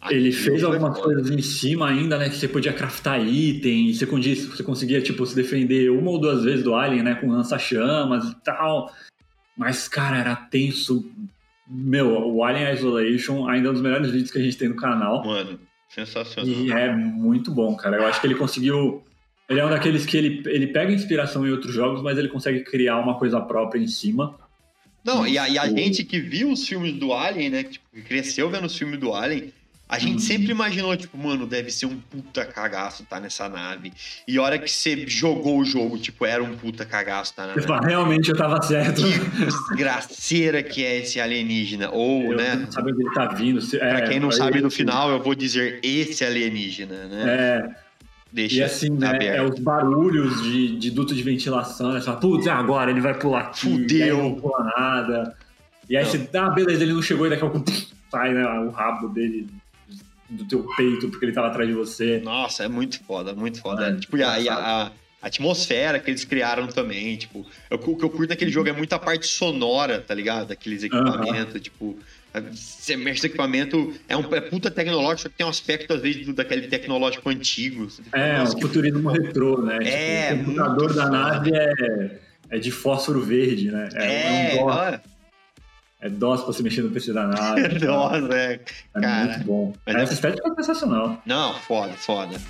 Ele 0.09 0.29
Aquilo 0.29 0.45
fez 0.45 0.65
algumas 0.65 0.97
foda. 0.97 1.15
coisas 1.15 1.31
em 1.31 1.43
cima 1.43 1.91
ainda, 1.91 2.17
né? 2.17 2.31
Que 2.31 2.37
você 2.37 2.49
podia 2.49 2.73
craftar 2.73 3.21
item, 3.21 3.93
você 3.93 4.07
conseguia, 4.07 4.37
você 4.37 4.63
conseguia, 4.63 5.03
tipo, 5.03 5.27
se 5.27 5.35
defender 5.35 5.91
uma 5.91 6.11
ou 6.11 6.19
duas 6.19 6.43
vezes 6.43 6.65
do 6.65 6.75
Alien, 6.75 7.03
né? 7.03 7.15
Com 7.17 7.29
lança-chamas 7.29 8.31
e 8.31 8.35
tal. 8.43 8.91
Mas, 9.57 9.89
cara, 9.89 10.17
era 10.17 10.35
tenso. 10.37 11.05
Meu, 11.69 12.09
o 12.29 12.43
Alien 12.43 12.73
Isolation 12.73 13.47
ainda 13.47 13.69
é 13.69 13.71
um 13.71 13.75
dos 13.75 13.83
melhores 13.83 14.11
vídeos 14.11 14.31
que 14.31 14.39
a 14.39 14.43
gente 14.43 14.57
tem 14.57 14.69
no 14.69 14.77
canal. 14.77 15.23
Mano, 15.25 15.61
sensacional. 15.89 16.51
E 16.51 16.73
é 16.73 16.95
muito 16.95 17.51
bom, 17.51 17.77
cara. 17.77 17.99
Eu 17.99 18.07
acho 18.07 18.21
que 18.21 18.27
ele 18.27 18.37
conseguiu. 18.37 19.03
Ele 19.51 19.59
é 19.61 19.67
um 19.67 19.71
daqueles 19.71 20.07
que 20.07 20.17
ele, 20.17 20.43
ele 20.47 20.69
pega 20.69 20.93
inspiração 20.93 21.45
em 21.47 21.51
outros 21.51 21.75
jogos, 21.75 22.01
mas 22.03 22.17
ele 22.17 22.29
consegue 22.29 22.61
criar 22.61 22.99
uma 22.99 23.19
coisa 23.19 23.41
própria 23.41 23.81
em 23.81 23.89
cima. 23.89 24.39
Não, 25.05 25.27
e 25.27 25.37
a, 25.37 25.49
e 25.49 25.59
a 25.59 25.65
O- 25.65 25.67
gente 25.77 26.05
que 26.05 26.21
viu 26.21 26.53
os 26.53 26.67
filmes 26.69 26.93
do 26.95 27.13
Alien, 27.13 27.51
né? 27.51 27.65
Que, 27.65 27.71
tipo, 27.73 27.85
cresceu 28.07 28.49
vendo 28.49 28.67
os 28.67 28.77
filmes 28.79 29.01
do 29.01 29.13
Alien, 29.13 29.53
a 29.89 29.99
gente 29.99 30.13
Uhum. 30.13 30.19
sempre 30.21 30.53
imaginou, 30.53 30.97
tipo, 30.97 31.19
mano, 31.19 31.49
deve 31.49 31.69
ser 31.73 31.87
um 31.87 31.99
puta 31.99 32.45
cagaço 32.45 33.05
tá 33.07 33.19
nessa 33.19 33.49
nave. 33.49 33.93
E 34.29 34.39
a 34.39 34.43
hora 34.43 34.57
que 34.57 34.71
você 34.71 35.05
jogou 35.09 35.59
o 35.59 35.65
jogo, 35.65 35.99
tipo, 35.99 36.25
era 36.25 36.45
um 36.45 36.55
puta 36.57 36.85
cagaço 36.85 37.35
tá 37.35 37.43
na 37.43 37.55
nave. 37.57 37.67
fala, 37.67 37.81
realmente 37.85 38.29
eu 38.31 38.37
tava 38.37 38.63
certo. 38.63 39.03
Que 39.03 39.47
desgraceira 39.47 40.63
que 40.63 40.85
é 40.85 40.99
esse 40.99 41.19
alienígena. 41.21 41.91
Ou, 41.91 42.33
Eu 42.33 42.37
né? 42.37 42.55
não 42.55 42.71
sabe 42.71 42.93
onde 42.93 43.03
ele 43.03 43.15
tá 43.15 43.27
vindo. 43.27 43.61
Se- 43.61 43.79
Pra 43.79 43.99
é, 43.99 44.09
quem 44.09 44.21
não 44.21 44.29
aí- 44.31 44.37
sabe, 44.37 44.61
no 44.61 44.71
final 44.71 45.11
eu 45.11 45.21
vou 45.23 45.35
dizer 45.35 45.81
esse 45.83 46.25
alienígena, 46.25 47.07
né? 47.07 47.25
É, 47.27 47.90
Deixa 48.33 48.57
e 48.57 48.63
assim, 48.63 48.91
né? 48.91 49.09
aberto. 49.09 49.37
É 49.37 49.43
os 49.43 49.59
barulhos 49.59 50.43
de, 50.43 50.77
de 50.79 50.91
duto 50.91 51.15
de 51.15 51.23
ventilação, 51.23 51.93
né? 51.93 52.01
Você 52.01 52.07
fala, 52.07 52.19
putz, 52.21 52.47
é 52.47 52.51
agora 52.51 52.91
ele 52.91 53.01
vai 53.01 53.15
pular 53.19 53.41
aqui. 53.41 53.61
Fudeu. 53.63 54.19
Não 54.23 54.35
pula 54.35 54.65
nada. 54.77 55.37
E 55.89 55.97
aí 55.97 56.05
Não. 56.05 56.11
você, 56.11 56.29
ah, 56.35 56.51
beleza, 56.51 56.83
ele 56.85 56.93
não 56.93 57.03
chegou 57.03 57.27
e 57.27 57.31
daqui 57.31 57.45
a 57.45 57.51
pouco 57.51 57.67
sai 58.11 58.33
né, 58.33 58.45
o 58.61 58.71
rabo 58.71 59.09
dele 59.09 59.49
do 60.29 60.45
teu 60.47 60.65
peito 60.77 61.09
porque 61.09 61.25
ele 61.27 61.33
tava 61.33 61.49
atrás 61.49 61.69
de 61.69 61.75
você. 61.75 62.21
Nossa, 62.23 62.63
é 62.65 62.69
muito 62.69 63.03
foda, 63.03 63.35
muito 63.35 63.61
foda. 63.61 63.89
É, 63.89 63.97
tipo, 63.97 64.17
e 64.17 64.23
a, 64.23 64.27
e 64.27 64.49
a- 64.49 64.53
engraçado. 64.53 64.93
a 65.23 65.27
atmosfera 65.27 65.99
que 65.99 66.09
eles 66.11 66.25
criaram 66.25 66.69
também, 66.69 67.17
tipo, 67.17 67.45
eu- 67.69 67.77
o 67.79 67.97
que 67.97 68.05
eu 68.05 68.11
curto 68.11 68.29
daquele 68.29 68.53
jogo 68.53 68.69
é 68.69 68.73
muito 68.73 68.93
a 68.93 68.99
parte 69.01 69.27
sonora, 69.27 70.01
tá 70.01 70.15
ligado? 70.15 70.47
Daqueles 70.49 70.85
equipamentos, 70.85 71.61
tipo, 71.61 71.99
esse 72.53 72.93
esse 72.93 73.27
equipamento 73.27 73.93
é 74.09 74.17
um 74.17 74.35
é 74.35 74.41
puta 74.41 74.71
tecnológico, 74.71 75.23
só 75.23 75.29
que 75.29 75.35
tem 75.37 75.47
um 75.47 75.51
aspecto, 75.51 75.93
às 75.93 76.01
vezes, 76.01 76.27
do- 76.27 76.33
daquele 76.33 76.69
tecnológico 76.69 77.29
antigo. 77.29 77.91
Você 77.91 78.03
fala, 78.05 78.23
É, 78.25 78.39
"Nossa, 78.39 78.53
o 78.53 78.57
que 78.57 78.63
futurismo 78.63 79.09
retrô, 79.11 79.63
né? 79.63 79.79
É, 79.83 80.31
tipo, 80.31 80.43
o 80.43 80.45
computador 80.47 80.85
muito 80.85 80.95
da 80.97 81.09
nave 81.11 81.51
é, 81.55 82.19
é 82.51 82.59
de 82.59 82.71
fósforo 82.71 83.21
verde, 83.21 83.71
né? 83.71 83.89
É, 83.95 84.57
É, 84.57 84.63
um 84.63 84.67
DOS, 84.67 84.75
olha, 84.77 85.03
é 86.03 86.09
DOS 86.09 86.41
pra 86.45 86.47
você 86.53 86.63
mexer 86.63 86.83
no 86.83 86.91
PC 86.91 87.13
da 87.13 87.27
nave. 87.27 87.69
tal. 87.81 87.89
nossa, 88.21 88.35
é. 88.35 88.61
É 88.95 89.01
cara. 89.01 89.25
muito 89.33 89.45
bom. 89.45 89.73
Mas 89.87 89.97
Essa 89.97 90.13
estética 90.15 90.49
é 90.51 90.55
sensacional. 90.55 91.21
Não, 91.27 91.55
foda, 91.61 91.93
foda. 91.95 92.41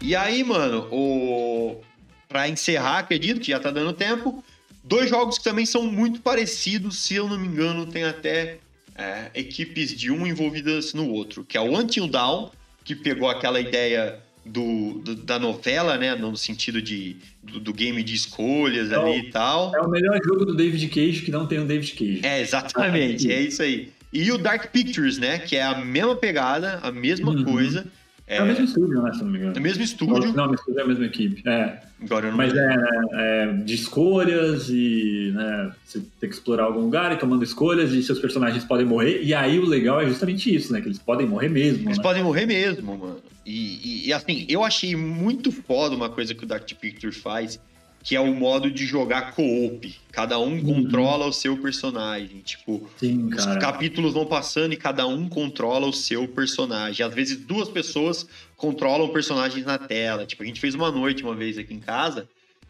E 0.00 0.14
aí, 0.14 0.44
mano, 0.44 0.86
o... 0.92 1.80
pra 2.28 2.48
encerrar, 2.48 2.98
acredito 2.98 3.40
que 3.40 3.50
já 3.50 3.58
tá 3.58 3.70
dando 3.70 3.92
tempo, 3.92 4.44
dois 4.86 5.10
jogos 5.10 5.38
que 5.38 5.44
também 5.44 5.66
são 5.66 5.82
muito 5.90 6.20
parecidos, 6.20 6.98
se 6.98 7.14
eu 7.14 7.28
não 7.28 7.38
me 7.38 7.46
engano, 7.48 7.86
tem 7.86 8.04
até 8.04 8.58
é, 8.94 9.30
equipes 9.34 9.94
de 9.94 10.10
um 10.10 10.26
envolvidas 10.26 10.94
no 10.94 11.08
outro, 11.10 11.44
que 11.44 11.56
é 11.56 11.60
o 11.60 11.76
Until 11.78 12.06
Dawn, 12.06 12.50
que 12.84 12.94
pegou 12.94 13.28
aquela 13.28 13.60
ideia 13.60 14.18
do, 14.44 15.00
do, 15.04 15.14
da 15.16 15.38
novela, 15.40 15.98
né? 15.98 16.14
No 16.14 16.36
sentido 16.36 16.80
de, 16.80 17.16
do, 17.42 17.58
do 17.58 17.74
game 17.74 18.00
de 18.02 18.14
escolhas 18.14 18.92
É 18.92 18.98
o- 18.98 19.06
ali 19.06 19.28
e 19.28 19.30
tal. 19.30 19.74
É 19.74 19.80
o 19.80 19.88
melhor 19.90 20.18
jogo 20.24 20.44
do 20.44 20.54
David 20.54 20.86
Cage 20.88 21.22
que 21.22 21.30
não 21.32 21.46
tem 21.46 21.58
o 21.58 21.64
David 21.66 21.92
Cage. 21.92 22.20
É, 22.24 22.40
exatamente, 22.40 23.30
é 23.30 23.40
isso 23.42 23.60
aí. 23.62 23.90
E 24.12 24.30
o 24.30 24.38
Dark 24.38 24.70
Pictures, 24.70 25.18
né? 25.18 25.40
Que 25.40 25.56
é 25.56 25.62
a 25.64 25.74
mesma 25.74 26.14
pegada, 26.14 26.78
a 26.82 26.92
mesma 26.92 27.32
Uhum. 27.32 27.44
coisa. 27.44 27.86
É, 28.28 28.42
o 28.42 28.46
mesmo 28.46 28.64
estúdio, 28.64 29.00
né? 29.02 29.12
Se 29.12 29.22
não 29.22 29.30
me 29.30 29.38
É 29.38 29.40
engano. 29.42 29.56
o 29.58 29.62
mesmo 29.62 29.82
estúdio. 29.84 30.32
Não, 30.34 30.48
mas 30.48 30.60
é 30.76 30.82
a 30.82 30.86
mesma 30.86 31.06
equipe. 31.06 31.48
É. 31.48 31.80
Agora 32.02 32.26
eu 32.26 32.30
não 32.32 32.36
Mas 32.36 32.52
é, 32.54 32.76
é 33.14 33.52
de 33.64 33.74
escolhas 33.74 34.68
e 34.68 35.32
né, 35.34 35.72
você 35.84 36.00
tem 36.20 36.28
que 36.28 36.34
explorar 36.34 36.64
algum 36.64 36.80
lugar 36.80 37.12
e 37.12 37.16
tomando 37.18 37.44
escolhas 37.44 37.92
e 37.92 38.02
seus 38.02 38.18
personagens 38.18 38.64
podem 38.64 38.84
morrer. 38.84 39.22
E 39.22 39.32
aí 39.32 39.58
o 39.58 39.64
legal 39.64 40.00
é 40.00 40.06
justamente 40.06 40.54
isso, 40.54 40.72
né? 40.72 40.80
Que 40.80 40.88
eles 40.88 40.98
podem 40.98 41.26
morrer 41.26 41.48
mesmo. 41.48 41.86
Eles 41.88 41.98
né? 41.98 42.02
podem 42.02 42.22
morrer 42.24 42.46
mesmo, 42.46 42.98
mano. 42.98 43.16
E, 43.46 44.04
e- 44.04 44.08
e, 44.08 44.12
assim, 44.12 44.44
eu 44.48 44.64
achei 44.64 44.96
muito 44.96 45.52
foda 45.52 45.94
uma 45.94 46.08
coisa 46.10 46.34
que 46.34 46.42
o 46.42 46.46
Dark 46.48 46.68
Pictures 46.80 47.16
faz, 47.18 47.60
que 48.06 48.14
é 48.14 48.20
o 48.20 48.32
modo 48.32 48.70
de 48.70 48.86
jogar 48.86 49.32
co-op. 49.32 49.92
Cada 50.12 50.38
um 50.38 50.62
controla 50.62 51.26
o 51.26 51.32
seu 51.32 51.56
personagem. 51.56 52.38
Tipo, 52.38 52.88
Sim, 52.98 53.34
os 53.34 53.44
capítulos 53.56 54.14
vão 54.14 54.24
passando 54.24 54.72
e 54.72 54.76
cada 54.76 55.08
um 55.08 55.28
controla 55.28 55.88
o 55.88 55.92
seu 55.92 56.28
personagem. 56.28 57.04
Às 57.04 57.12
vezes 57.12 57.36
duas 57.36 57.68
pessoas 57.68 58.24
controlam 58.56 59.08
personagens 59.08 59.66
na 59.66 59.76
tela. 59.76 60.24
Tipo, 60.24 60.44
a 60.44 60.46
gente 60.46 60.60
fez 60.60 60.72
uma 60.76 60.88
noite 60.92 61.24
uma 61.24 61.34
vez 61.34 61.58
aqui 61.58 61.74
em 61.74 61.80
casa. 61.80 62.28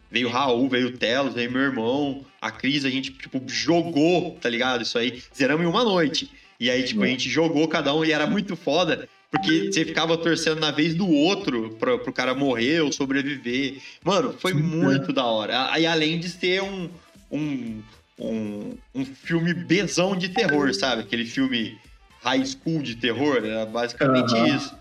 Veio 0.09 0.27
o 0.27 0.31
Raul, 0.31 0.67
veio 0.67 0.87
o 0.87 0.97
Telos, 0.97 1.35
veio 1.35 1.51
meu 1.51 1.61
irmão, 1.61 2.25
a 2.41 2.49
Cris, 2.49 2.83
a 2.83 2.89
gente, 2.89 3.11
tipo, 3.11 3.39
jogou, 3.45 4.39
tá 4.41 4.49
ligado? 4.49 4.81
Isso 4.81 4.97
aí. 4.97 5.21
Zeramos 5.37 5.63
em 5.63 5.69
uma 5.69 5.83
noite. 5.83 6.31
E 6.59 6.67
aí, 6.67 6.81
tipo, 6.81 7.03
a 7.03 7.07
gente 7.07 7.29
jogou 7.29 7.67
cada 7.67 7.93
um 7.93 8.03
e 8.03 8.11
era 8.11 8.25
muito 8.25 8.55
foda. 8.55 9.07
Porque 9.29 9.71
você 9.71 9.83
ficava 9.83 10.17
torcendo 10.17 10.59
na 10.59 10.71
vez 10.71 10.95
do 10.95 11.07
outro 11.07 11.75
pra, 11.79 11.97
pro 11.97 12.13
cara 12.13 12.33
morrer 12.33 12.81
ou 12.81 12.91
sobreviver. 12.91 13.81
Mano, 14.03 14.33
foi 14.33 14.53
Sim, 14.53 14.59
muito 14.59 15.11
da 15.11 15.25
hora. 15.25 15.71
Aí, 15.71 15.85
além 15.85 16.17
de 16.17 16.29
ser 16.29 16.63
um, 16.63 16.89
um, 17.29 17.81
um, 18.17 18.77
um 18.95 19.05
filme 19.05 19.53
bezão 19.53 20.15
de 20.15 20.29
terror, 20.29 20.73
sabe? 20.73 21.01
Aquele 21.01 21.25
filme 21.25 21.77
high 22.21 22.45
school 22.45 22.81
de 22.81 22.95
terror, 22.95 23.37
era 23.43 23.65
basicamente 23.65 24.33
Aham. 24.33 24.55
isso. 24.55 24.75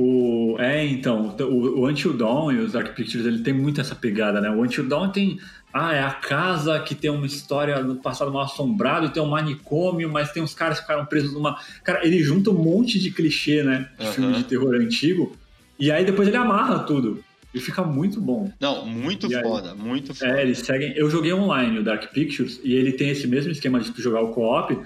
O, 0.00 0.54
é, 0.60 0.86
então, 0.86 1.34
o, 1.40 1.80
o 1.80 1.88
Until 1.88 2.12
Dawn 2.12 2.52
e 2.52 2.58
os 2.60 2.72
Dark 2.72 2.94
Pictures, 2.94 3.26
ele 3.26 3.40
tem 3.40 3.52
muito 3.52 3.80
essa 3.80 3.96
pegada, 3.96 4.40
né? 4.40 4.48
O 4.48 4.62
Until 4.62 4.88
Dawn 4.88 5.10
tem... 5.10 5.40
Ah, 5.74 5.92
é 5.92 6.00
a 6.02 6.12
casa 6.12 6.78
que 6.80 6.94
tem 6.94 7.10
uma 7.10 7.26
história 7.26 7.82
no 7.82 7.96
passado 7.96 8.32
mal 8.32 8.44
assombrado 8.44 9.10
tem 9.10 9.22
um 9.22 9.26
manicômio, 9.26 10.08
mas 10.10 10.32
tem 10.32 10.42
uns 10.42 10.54
caras 10.54 10.78
que 10.78 10.82
ficaram 10.82 11.04
presos 11.04 11.34
numa... 11.34 11.58
Cara, 11.84 12.06
ele 12.06 12.22
junta 12.22 12.50
um 12.50 12.54
monte 12.54 12.98
de 12.98 13.10
clichê, 13.10 13.62
né? 13.62 13.88
De 13.98 14.04
Aham. 14.04 14.12
filme 14.12 14.32
de 14.34 14.44
terror 14.44 14.74
antigo. 14.76 15.36
E 15.78 15.90
aí 15.90 16.04
depois 16.04 16.28
ele 16.28 16.36
amarra 16.36 16.78
tudo. 16.80 17.22
E 17.52 17.60
fica 17.60 17.82
muito 17.82 18.20
bom. 18.20 18.52
Não, 18.60 18.86
muito 18.86 19.30
E 19.30 19.34
aí? 19.34 19.42
foda, 19.42 19.74
muito 19.74 20.14
foda. 20.14 20.38
É, 20.38 20.42
eles 20.42 20.58
seguem. 20.60 20.92
Eu 20.96 21.10
joguei 21.10 21.32
online 21.32 21.78
o 21.78 21.82
Dark 21.82 22.12
Pictures 22.12 22.60
e 22.62 22.74
ele 22.74 22.92
tem 22.92 23.10
esse 23.10 23.26
mesmo 23.26 23.50
esquema 23.50 23.80
de 23.80 23.90
tu 23.90 24.00
jogar 24.00 24.20
o 24.22 24.28
co-op, 24.28 24.78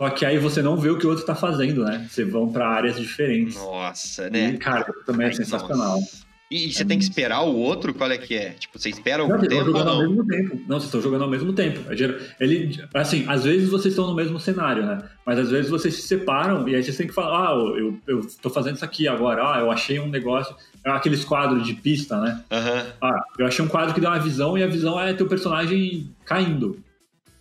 só 0.00 0.08
que 0.08 0.24
aí 0.24 0.38
você 0.38 0.62
não 0.62 0.78
vê 0.78 0.88
o 0.88 0.96
que 0.96 1.06
o 1.06 1.10
outro 1.10 1.26
tá 1.26 1.34
fazendo, 1.34 1.84
né? 1.84 2.06
Você 2.10 2.24
vão 2.24 2.50
pra 2.50 2.66
áreas 2.66 2.96
diferentes. 2.98 3.54
Nossa, 3.56 4.28
E, 4.28 4.30
né? 4.30 4.56
cara, 4.56 4.90
também 5.04 5.26
é 5.26 5.28
Ai, 5.28 5.34
sensacional. 5.36 6.00
nossa. 6.00 6.30
E, 6.50 6.68
e 6.68 6.72
você 6.72 6.84
tem 6.86 6.96
que 6.98 7.04
esperar 7.04 7.42
o 7.42 7.54
outro? 7.54 7.92
Qual 7.94 8.10
é 8.10 8.16
que 8.16 8.34
é? 8.34 8.50
Tipo, 8.58 8.76
você 8.78 8.88
espera 8.88 9.22
algum 9.22 9.34
Não, 9.34 9.40
tempo 9.42 9.56
ou 9.56 9.64
jogando 9.66 9.88
ao 9.90 10.02
não? 10.02 10.08
mesmo 10.08 10.26
tempo. 10.26 10.56
Não, 10.66 10.78
vocês 10.80 10.84
estão 10.86 11.00
jogando 11.02 11.22
ao 11.24 11.30
mesmo 11.30 11.52
tempo. 11.52 11.80
É 11.92 11.94
Ele, 12.42 12.82
assim, 12.94 13.24
às 13.28 13.44
vezes 13.44 13.68
vocês 13.68 13.92
estão 13.92 14.06
no 14.08 14.16
mesmo 14.16 14.40
cenário, 14.40 14.84
né? 14.86 15.02
Mas 15.24 15.38
às 15.38 15.50
vezes 15.50 15.70
vocês 15.70 15.94
se 15.94 16.02
separam 16.02 16.66
e 16.66 16.74
aí 16.74 16.82
vocês 16.82 16.96
têm 16.96 17.06
que 17.06 17.12
falar, 17.12 17.50
ah, 17.50 17.52
eu, 17.52 17.96
eu 18.06 18.26
tô 18.42 18.48
fazendo 18.50 18.74
isso 18.76 18.84
aqui 18.84 19.06
agora, 19.06 19.42
ah, 19.42 19.60
eu 19.60 19.70
achei 19.70 20.00
um 20.00 20.08
negócio. 20.08 20.56
É 20.84 20.90
Aqueles 20.90 21.22
quadros 21.24 21.64
de 21.64 21.74
pista, 21.74 22.18
né? 22.20 22.42
Aham. 22.50 22.86
Ah, 23.02 23.22
eu 23.38 23.46
achei 23.46 23.62
um 23.62 23.68
quadro 23.68 23.94
que 23.94 24.00
dá 24.00 24.08
uma 24.10 24.18
visão 24.18 24.56
e 24.58 24.62
a 24.64 24.66
visão 24.66 24.98
é 24.98 25.12
teu 25.12 25.26
personagem 25.28 26.10
caindo. 26.24 26.82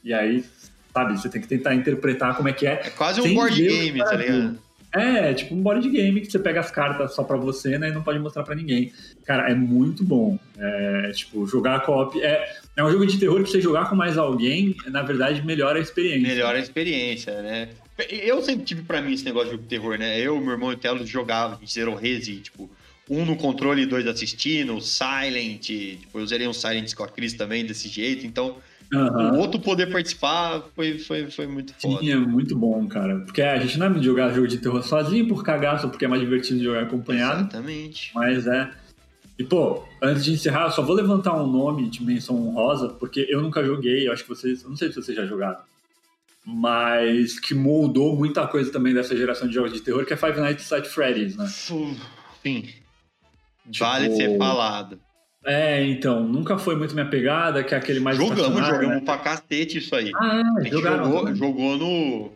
E 0.03 0.13
aí, 0.13 0.43
sabe, 0.93 1.19
você 1.19 1.29
tem 1.29 1.41
que 1.41 1.47
tentar 1.47 1.75
interpretar 1.75 2.35
como 2.35 2.49
é 2.49 2.53
que 2.53 2.65
é. 2.67 2.81
É 2.85 2.89
quase 2.89 3.21
um 3.21 3.33
board 3.33 3.61
game, 3.61 3.99
tá 3.99 4.15
ligado? 4.15 4.59
É, 4.91 5.33
tipo 5.35 5.53
um 5.53 5.61
board 5.61 5.87
game 5.87 6.19
que 6.21 6.31
você 6.31 6.39
pega 6.39 6.59
as 6.59 6.71
cartas 6.71 7.13
só 7.13 7.23
pra 7.23 7.37
você, 7.37 7.77
né? 7.77 7.89
E 7.89 7.91
não 7.91 8.01
pode 8.01 8.17
mostrar 8.17 8.43
pra 8.43 8.55
ninguém. 8.55 8.91
Cara, 9.23 9.49
é 9.49 9.53
muito 9.53 10.03
bom. 10.03 10.39
É, 10.57 11.11
tipo, 11.13 11.45
jogar 11.45 11.81
co-op 11.81 12.19
é, 12.19 12.57
é 12.75 12.83
um 12.83 12.91
jogo 12.91 13.05
de 13.05 13.19
terror 13.19 13.43
que 13.43 13.51
você 13.51 13.61
jogar 13.61 13.87
com 13.89 13.95
mais 13.95 14.17
alguém, 14.17 14.75
na 14.87 15.03
verdade, 15.03 15.45
melhora 15.45 15.77
a 15.77 15.81
experiência. 15.81 16.27
Melhora 16.27 16.57
a 16.57 16.61
experiência, 16.61 17.41
né? 17.41 17.69
Eu 18.09 18.41
sempre 18.41 18.65
tive 18.65 18.81
pra 18.81 19.01
mim 19.01 19.13
esse 19.13 19.25
negócio 19.25 19.49
de 19.49 19.51
jogo 19.51 19.63
de 19.63 19.69
terror, 19.69 19.97
né? 19.97 20.19
Eu, 20.19 20.39
meu 20.39 20.53
irmão 20.53 20.71
e 20.71 20.75
o 20.75 20.77
Telo 20.77 21.05
jogava, 21.05 21.55
a 21.55 21.59
gente 21.59 21.73
zerou 21.73 21.95
Resi, 21.95 22.37
tipo, 22.37 22.69
um 23.09 23.25
no 23.25 23.35
controle 23.35 23.83
e 23.83 23.85
dois 23.85 24.07
assistindo, 24.07 24.79
Silent, 24.79 25.59
tipo, 25.59 26.19
eu 26.19 26.25
zerei 26.25 26.47
um 26.47 26.53
Silent 26.53 26.93
com 26.95 27.03
a 27.03 27.07
Cris 27.07 27.33
também 27.33 27.65
desse 27.65 27.89
jeito, 27.89 28.25
então 28.25 28.55
Aham. 28.93 29.33
o 29.33 29.39
outro 29.39 29.59
poder 29.59 29.91
participar 29.91 30.63
foi, 30.75 30.97
foi, 30.97 31.29
foi 31.29 31.45
muito 31.45 31.73
foda. 31.75 31.99
Sim, 31.99 32.11
é 32.11 32.15
muito 32.15 32.57
bom, 32.57 32.87
cara. 32.87 33.19
Porque 33.19 33.41
a 33.41 33.59
gente 33.59 33.77
não 33.77 33.87
é 33.87 34.01
jogar 34.01 34.33
jogo 34.33 34.47
de 34.47 34.57
terror 34.57 34.81
sozinho 34.81 35.27
por 35.27 35.43
cagaço, 35.43 35.89
porque 35.89 36.05
é 36.05 36.07
mais 36.07 36.21
divertido 36.21 36.63
jogar 36.63 36.83
acompanhado. 36.83 37.41
Exatamente. 37.41 38.11
Mas 38.15 38.47
é. 38.47 38.71
E, 39.37 39.43
pô, 39.43 39.83
antes 40.01 40.25
de 40.25 40.33
encerrar, 40.33 40.65
eu 40.65 40.71
só 40.71 40.81
vou 40.81 40.95
levantar 40.95 41.33
um 41.35 41.47
nome 41.47 41.89
de 41.89 42.03
menção 42.03 42.35
honrosa, 42.35 42.89
porque 42.89 43.27
eu 43.29 43.41
nunca 43.41 43.63
joguei, 43.63 44.07
eu 44.07 44.11
acho 44.11 44.23
que 44.23 44.29
vocês. 44.29 44.63
Eu 44.63 44.69
não 44.69 44.75
sei 44.75 44.89
se 44.89 44.95
vocês 44.95 45.15
já 45.15 45.25
jogaram. 45.25 45.59
Mas 46.43 47.39
que 47.39 47.53
moldou 47.53 48.15
muita 48.15 48.47
coisa 48.47 48.71
também 48.71 48.93
dessa 48.93 49.15
geração 49.15 49.47
de 49.47 49.53
jogos 49.53 49.71
de 49.71 49.81
terror, 49.81 50.03
que 50.05 50.13
é 50.13 50.17
Five 50.17 50.39
Nights 50.39 50.71
at 50.73 50.87
Freddy's, 50.87 51.37
né? 51.37 51.47
Sim. 51.47 51.95
Tipo, 53.69 53.85
Vale 53.85 54.15
ser 54.15 54.37
falado. 54.37 54.99
É, 55.45 55.83
então, 55.85 56.21
nunca 56.21 56.57
foi 56.57 56.75
muito 56.75 56.93
minha 56.93 57.05
pegada, 57.09 57.63
que 57.63 57.73
é 57.73 57.77
aquele 57.77 57.99
mais. 57.99 58.17
Jogamos, 58.17 58.39
estacionário, 58.41 58.75
jogamos 58.75 58.95
né? 58.97 59.05
pra 59.05 59.17
cacete 59.17 59.77
isso 59.77 59.95
aí. 59.95 60.11
Ah, 60.15 60.41
A 60.57 60.59
é, 60.59 60.63
gente 60.63 60.71
jogaram. 60.73 61.05
jogou, 61.05 61.19
também. 61.19 61.35
jogou 61.35 61.77
no. 61.77 62.31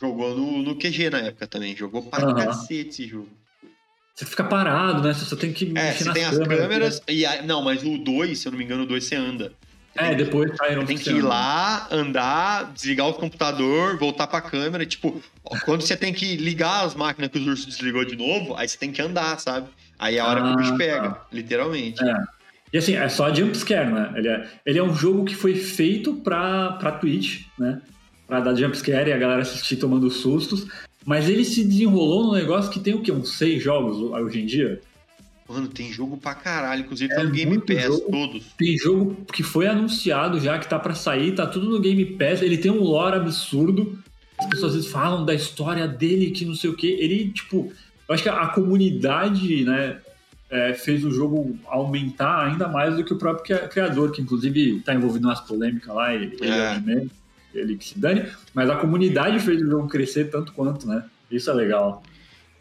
Jogou 0.00 0.36
no, 0.36 0.62
no 0.62 0.76
QG 0.76 1.10
na 1.10 1.18
época 1.18 1.46
também. 1.46 1.76
Jogou 1.76 2.02
pra 2.02 2.24
Aham. 2.24 2.34
cacete 2.46 2.88
esse 2.88 3.06
jogo. 3.08 3.28
Você 4.14 4.24
fica 4.24 4.44
parado, 4.44 5.02
né? 5.02 5.12
Você 5.12 5.36
tem 5.36 5.52
que 5.52 5.64
É, 5.66 5.68
mexer 5.68 6.04
você 6.04 6.12
tem 6.12 6.24
as 6.24 6.38
câmeras. 6.38 6.58
câmeras. 6.62 7.02
E 7.08 7.26
a- 7.26 7.42
não, 7.42 7.62
mas 7.62 7.82
o 7.84 7.98
2, 7.98 8.38
se 8.38 8.48
eu 8.48 8.52
não 8.52 8.58
me 8.58 8.64
engano, 8.64 8.84
o 8.84 8.86
2 8.86 9.04
você 9.04 9.14
anda. 9.16 9.52
Você 9.94 10.04
É, 10.04 10.14
depois 10.14 10.56
saíram 10.56 10.86
Tem 10.86 10.96
que 10.96 11.10
ir 11.10 11.20
lá, 11.22 11.86
andar, 11.90 12.72
desligar 12.72 13.08
o 13.08 13.14
computador, 13.14 13.98
voltar 13.98 14.26
pra 14.28 14.40
câmera. 14.40 14.86
Tipo, 14.86 15.20
quando 15.64 15.82
você 15.82 15.96
tem 15.96 16.12
que 16.12 16.36
ligar 16.36 16.84
as 16.84 16.94
máquinas 16.94 17.30
que 17.30 17.38
os 17.38 17.46
ursos 17.46 17.66
desligou 17.66 18.04
de 18.04 18.16
novo, 18.16 18.54
aí 18.56 18.68
você 18.68 18.78
tem 18.78 18.90
que 18.92 19.02
andar, 19.02 19.38
sabe? 19.40 19.68
Aí 19.98 20.16
é 20.16 20.20
a 20.20 20.26
hora 20.26 20.42
que 20.42 20.48
o 20.48 20.56
bicho 20.56 20.74
Ah, 20.74 20.78
pega, 20.78 21.10
tá. 21.10 21.26
literalmente. 21.32 22.02
É. 22.04 22.37
E 22.72 22.78
assim, 22.78 22.94
é 22.94 23.08
só 23.08 23.32
jumpscare, 23.34 23.90
né? 23.90 24.12
Ele 24.16 24.28
é, 24.28 24.48
ele 24.66 24.78
é 24.78 24.82
um 24.82 24.94
jogo 24.94 25.24
que 25.24 25.34
foi 25.34 25.54
feito 25.54 26.14
pra, 26.14 26.72
pra 26.72 26.92
Twitch, 26.92 27.46
né? 27.58 27.80
Pra 28.26 28.40
dar 28.40 28.54
jumpscare 28.54 29.08
e 29.08 29.12
a 29.12 29.18
galera 29.18 29.42
assistir 29.42 29.76
tomando 29.76 30.10
sustos. 30.10 30.66
Mas 31.04 31.28
ele 31.28 31.44
se 31.44 31.64
desenrolou 31.64 32.24
num 32.26 32.32
negócio 32.34 32.70
que 32.70 32.80
tem 32.80 32.92
o 32.94 33.00
quê? 33.00 33.10
Uns 33.10 33.38
seis 33.38 33.62
jogos 33.62 33.96
hoje 33.98 34.40
em 34.40 34.46
dia? 34.46 34.80
Mano, 35.48 35.66
tem 35.66 35.90
jogo 35.90 36.18
pra 36.18 36.34
caralho. 36.34 36.82
Inclusive 36.82 37.10
É 37.10 37.16
tá 37.16 37.24
no 37.24 37.30
Game 37.30 37.58
Pass, 37.58 37.84
jogo. 37.84 38.10
todos. 38.10 38.44
Tem 38.58 38.76
jogo 38.76 39.16
que 39.32 39.42
foi 39.42 39.66
anunciado 39.66 40.38
já, 40.38 40.58
que 40.58 40.68
tá 40.68 40.78
pra 40.78 40.94
sair, 40.94 41.34
tá 41.34 41.46
tudo 41.46 41.70
no 41.70 41.80
Game 41.80 42.04
Pass. 42.04 42.42
Ele 42.42 42.58
tem 42.58 42.70
um 42.70 42.82
lore 42.82 43.16
absurdo. 43.16 43.98
As 44.38 44.46
pessoas 44.46 44.72
às 44.72 44.76
vezes 44.76 44.90
falam 44.92 45.24
da 45.24 45.34
história 45.34 45.88
dele, 45.88 46.30
que 46.32 46.44
não 46.44 46.54
sei 46.54 46.68
o 46.68 46.76
quê. 46.76 46.98
Ele, 47.00 47.30
tipo, 47.30 47.72
eu 48.06 48.14
acho 48.14 48.22
que 48.22 48.28
a 48.28 48.46
comunidade, 48.48 49.64
né, 49.64 49.96
é, 50.50 50.72
fez 50.74 51.04
o 51.04 51.10
jogo 51.10 51.58
aumentar 51.66 52.46
ainda 52.46 52.68
mais 52.68 52.96
do 52.96 53.04
que 53.04 53.12
o 53.12 53.16
próprio 53.18 53.44
cria- 53.44 53.68
criador, 53.68 54.12
que 54.12 54.22
inclusive 54.22 54.80
tá 54.80 54.94
envolvido 54.94 55.26
nas 55.26 55.40
polêmicas 55.40 55.94
lá, 55.94 56.14
ele 56.14 56.36
é, 56.42 56.78
menos, 56.80 57.12
ele 57.54 57.76
que 57.76 57.84
se 57.84 57.98
dane. 57.98 58.26
Mas 58.54 58.68
a 58.70 58.76
comunidade 58.76 59.40
fez 59.40 59.60
o 59.62 59.66
jogo 59.68 59.88
crescer 59.88 60.30
tanto 60.30 60.52
quanto, 60.52 60.86
né? 60.86 61.04
Isso 61.30 61.50
é 61.50 61.54
legal. 61.54 62.02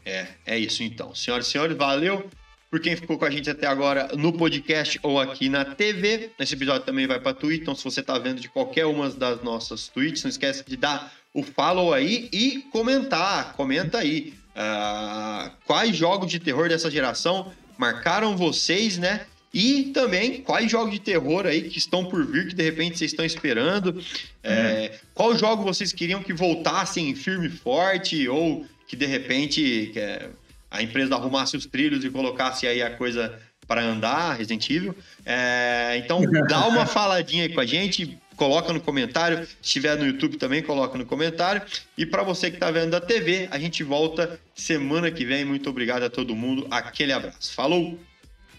É, 0.05 0.27
é 0.45 0.59
isso 0.59 0.83
então. 0.83 1.13
Senhoras 1.15 1.47
e 1.47 1.51
senhores, 1.51 1.77
valeu 1.77 2.27
por 2.69 2.81
quem 2.81 2.97
ficou 2.97 3.17
com 3.17 3.23
a 3.23 3.29
gente 3.29 3.49
até 3.49 3.65
agora 3.65 4.09
no 4.17 4.33
podcast 4.33 4.99
ou 5.01 5.19
aqui 5.21 5.47
na 5.47 5.63
TV. 5.63 6.31
Esse 6.37 6.53
episódio 6.53 6.85
também 6.85 7.07
vai 7.07 7.17
pra 7.19 7.33
Twitch, 7.33 7.61
então 7.61 7.73
se 7.75 7.83
você 7.83 8.03
tá 8.03 8.17
vendo 8.19 8.41
de 8.41 8.49
qualquer 8.49 8.85
uma 8.85 9.09
das 9.09 9.41
nossas 9.41 9.87
tweets, 9.87 10.23
não 10.23 10.29
esquece 10.29 10.63
de 10.67 10.75
dar 10.75 11.13
o 11.33 11.41
follow 11.43 11.93
aí 11.93 12.27
e 12.33 12.63
comentar. 12.71 13.53
Comenta 13.53 13.99
aí. 13.99 14.33
ah, 14.55 15.51
quais 15.65 15.95
jogos 15.95 16.29
de 16.29 16.39
terror 16.39 16.67
dessa 16.67 16.89
geração 16.91 17.51
marcaram 17.77 18.35
vocês, 18.35 18.97
né? 18.97 19.25
E 19.53 19.85
também 19.93 20.41
quais 20.41 20.69
jogos 20.69 20.91
de 20.91 20.99
terror 20.99 21.45
aí 21.45 21.63
que 21.63 21.77
estão 21.77 22.05
por 22.05 22.25
vir, 22.25 22.49
que 22.49 22.55
de 22.55 22.63
repente 22.63 22.97
vocês 22.97 23.11
estão 23.11 23.25
esperando. 23.25 23.99
É, 24.43 24.99
qual 25.13 25.37
jogo 25.37 25.63
vocês 25.63 25.91
queriam 25.93 26.21
que 26.21 26.33
voltassem 26.33 27.15
firme 27.15 27.47
e 27.47 27.49
forte, 27.49 28.27
ou 28.27 28.65
que 28.87 28.95
de 28.95 29.05
repente 29.05 29.91
é, 29.95 30.29
a 30.69 30.83
empresa 30.83 31.15
arrumasse 31.15 31.57
os 31.57 31.65
trilhos 31.65 32.03
e 32.03 32.09
colocasse 32.09 32.67
aí 32.67 32.81
a 32.81 32.91
coisa 32.91 33.39
para 33.67 33.81
andar 33.81 34.33
Resident 34.33 34.69
Evil. 34.69 34.95
É, 35.25 36.01
então 36.03 36.21
dá 36.47 36.67
uma 36.67 36.85
faladinha 36.87 37.43
aí 37.43 37.53
com 37.53 37.59
a 37.59 37.65
gente, 37.65 38.17
coloca 38.37 38.71
no 38.71 38.79
comentário. 38.79 39.45
Se 39.45 39.55
estiver 39.61 39.97
no 39.97 40.05
YouTube 40.05 40.37
também, 40.37 40.61
coloca 40.61 40.97
no 40.97 41.05
comentário. 41.05 41.61
E 41.97 42.05
para 42.05 42.23
você 42.23 42.49
que 42.49 42.55
está 42.55 42.71
vendo 42.71 42.91
da 42.91 43.01
TV, 43.01 43.49
a 43.51 43.59
gente 43.59 43.83
volta 43.83 44.39
semana 44.55 45.11
que 45.11 45.25
vem. 45.25 45.43
Muito 45.43 45.69
obrigado 45.69 46.03
a 46.03 46.09
todo 46.09 46.33
mundo. 46.35 46.65
Aquele 46.71 47.11
abraço. 47.11 47.53
Falou! 47.53 47.99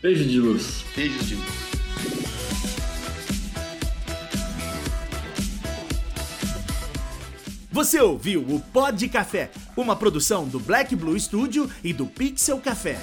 Beijo 0.02 0.24
de 0.24 0.38
luz. 0.38 0.84
Beijos 0.94 1.26
de 1.26 1.34
luz. 1.36 1.68
Você 7.70 8.00
ouviu 8.00 8.40
o 8.40 8.58
Pod 8.58 8.98
de 8.98 9.08
Café, 9.08 9.50
uma 9.76 9.94
produção 9.94 10.48
do 10.48 10.58
Black 10.58 10.96
Blue 10.96 11.18
Studio 11.18 11.70
e 11.84 11.92
do 11.92 12.06
Pixel 12.06 12.58
Café. 12.58 12.98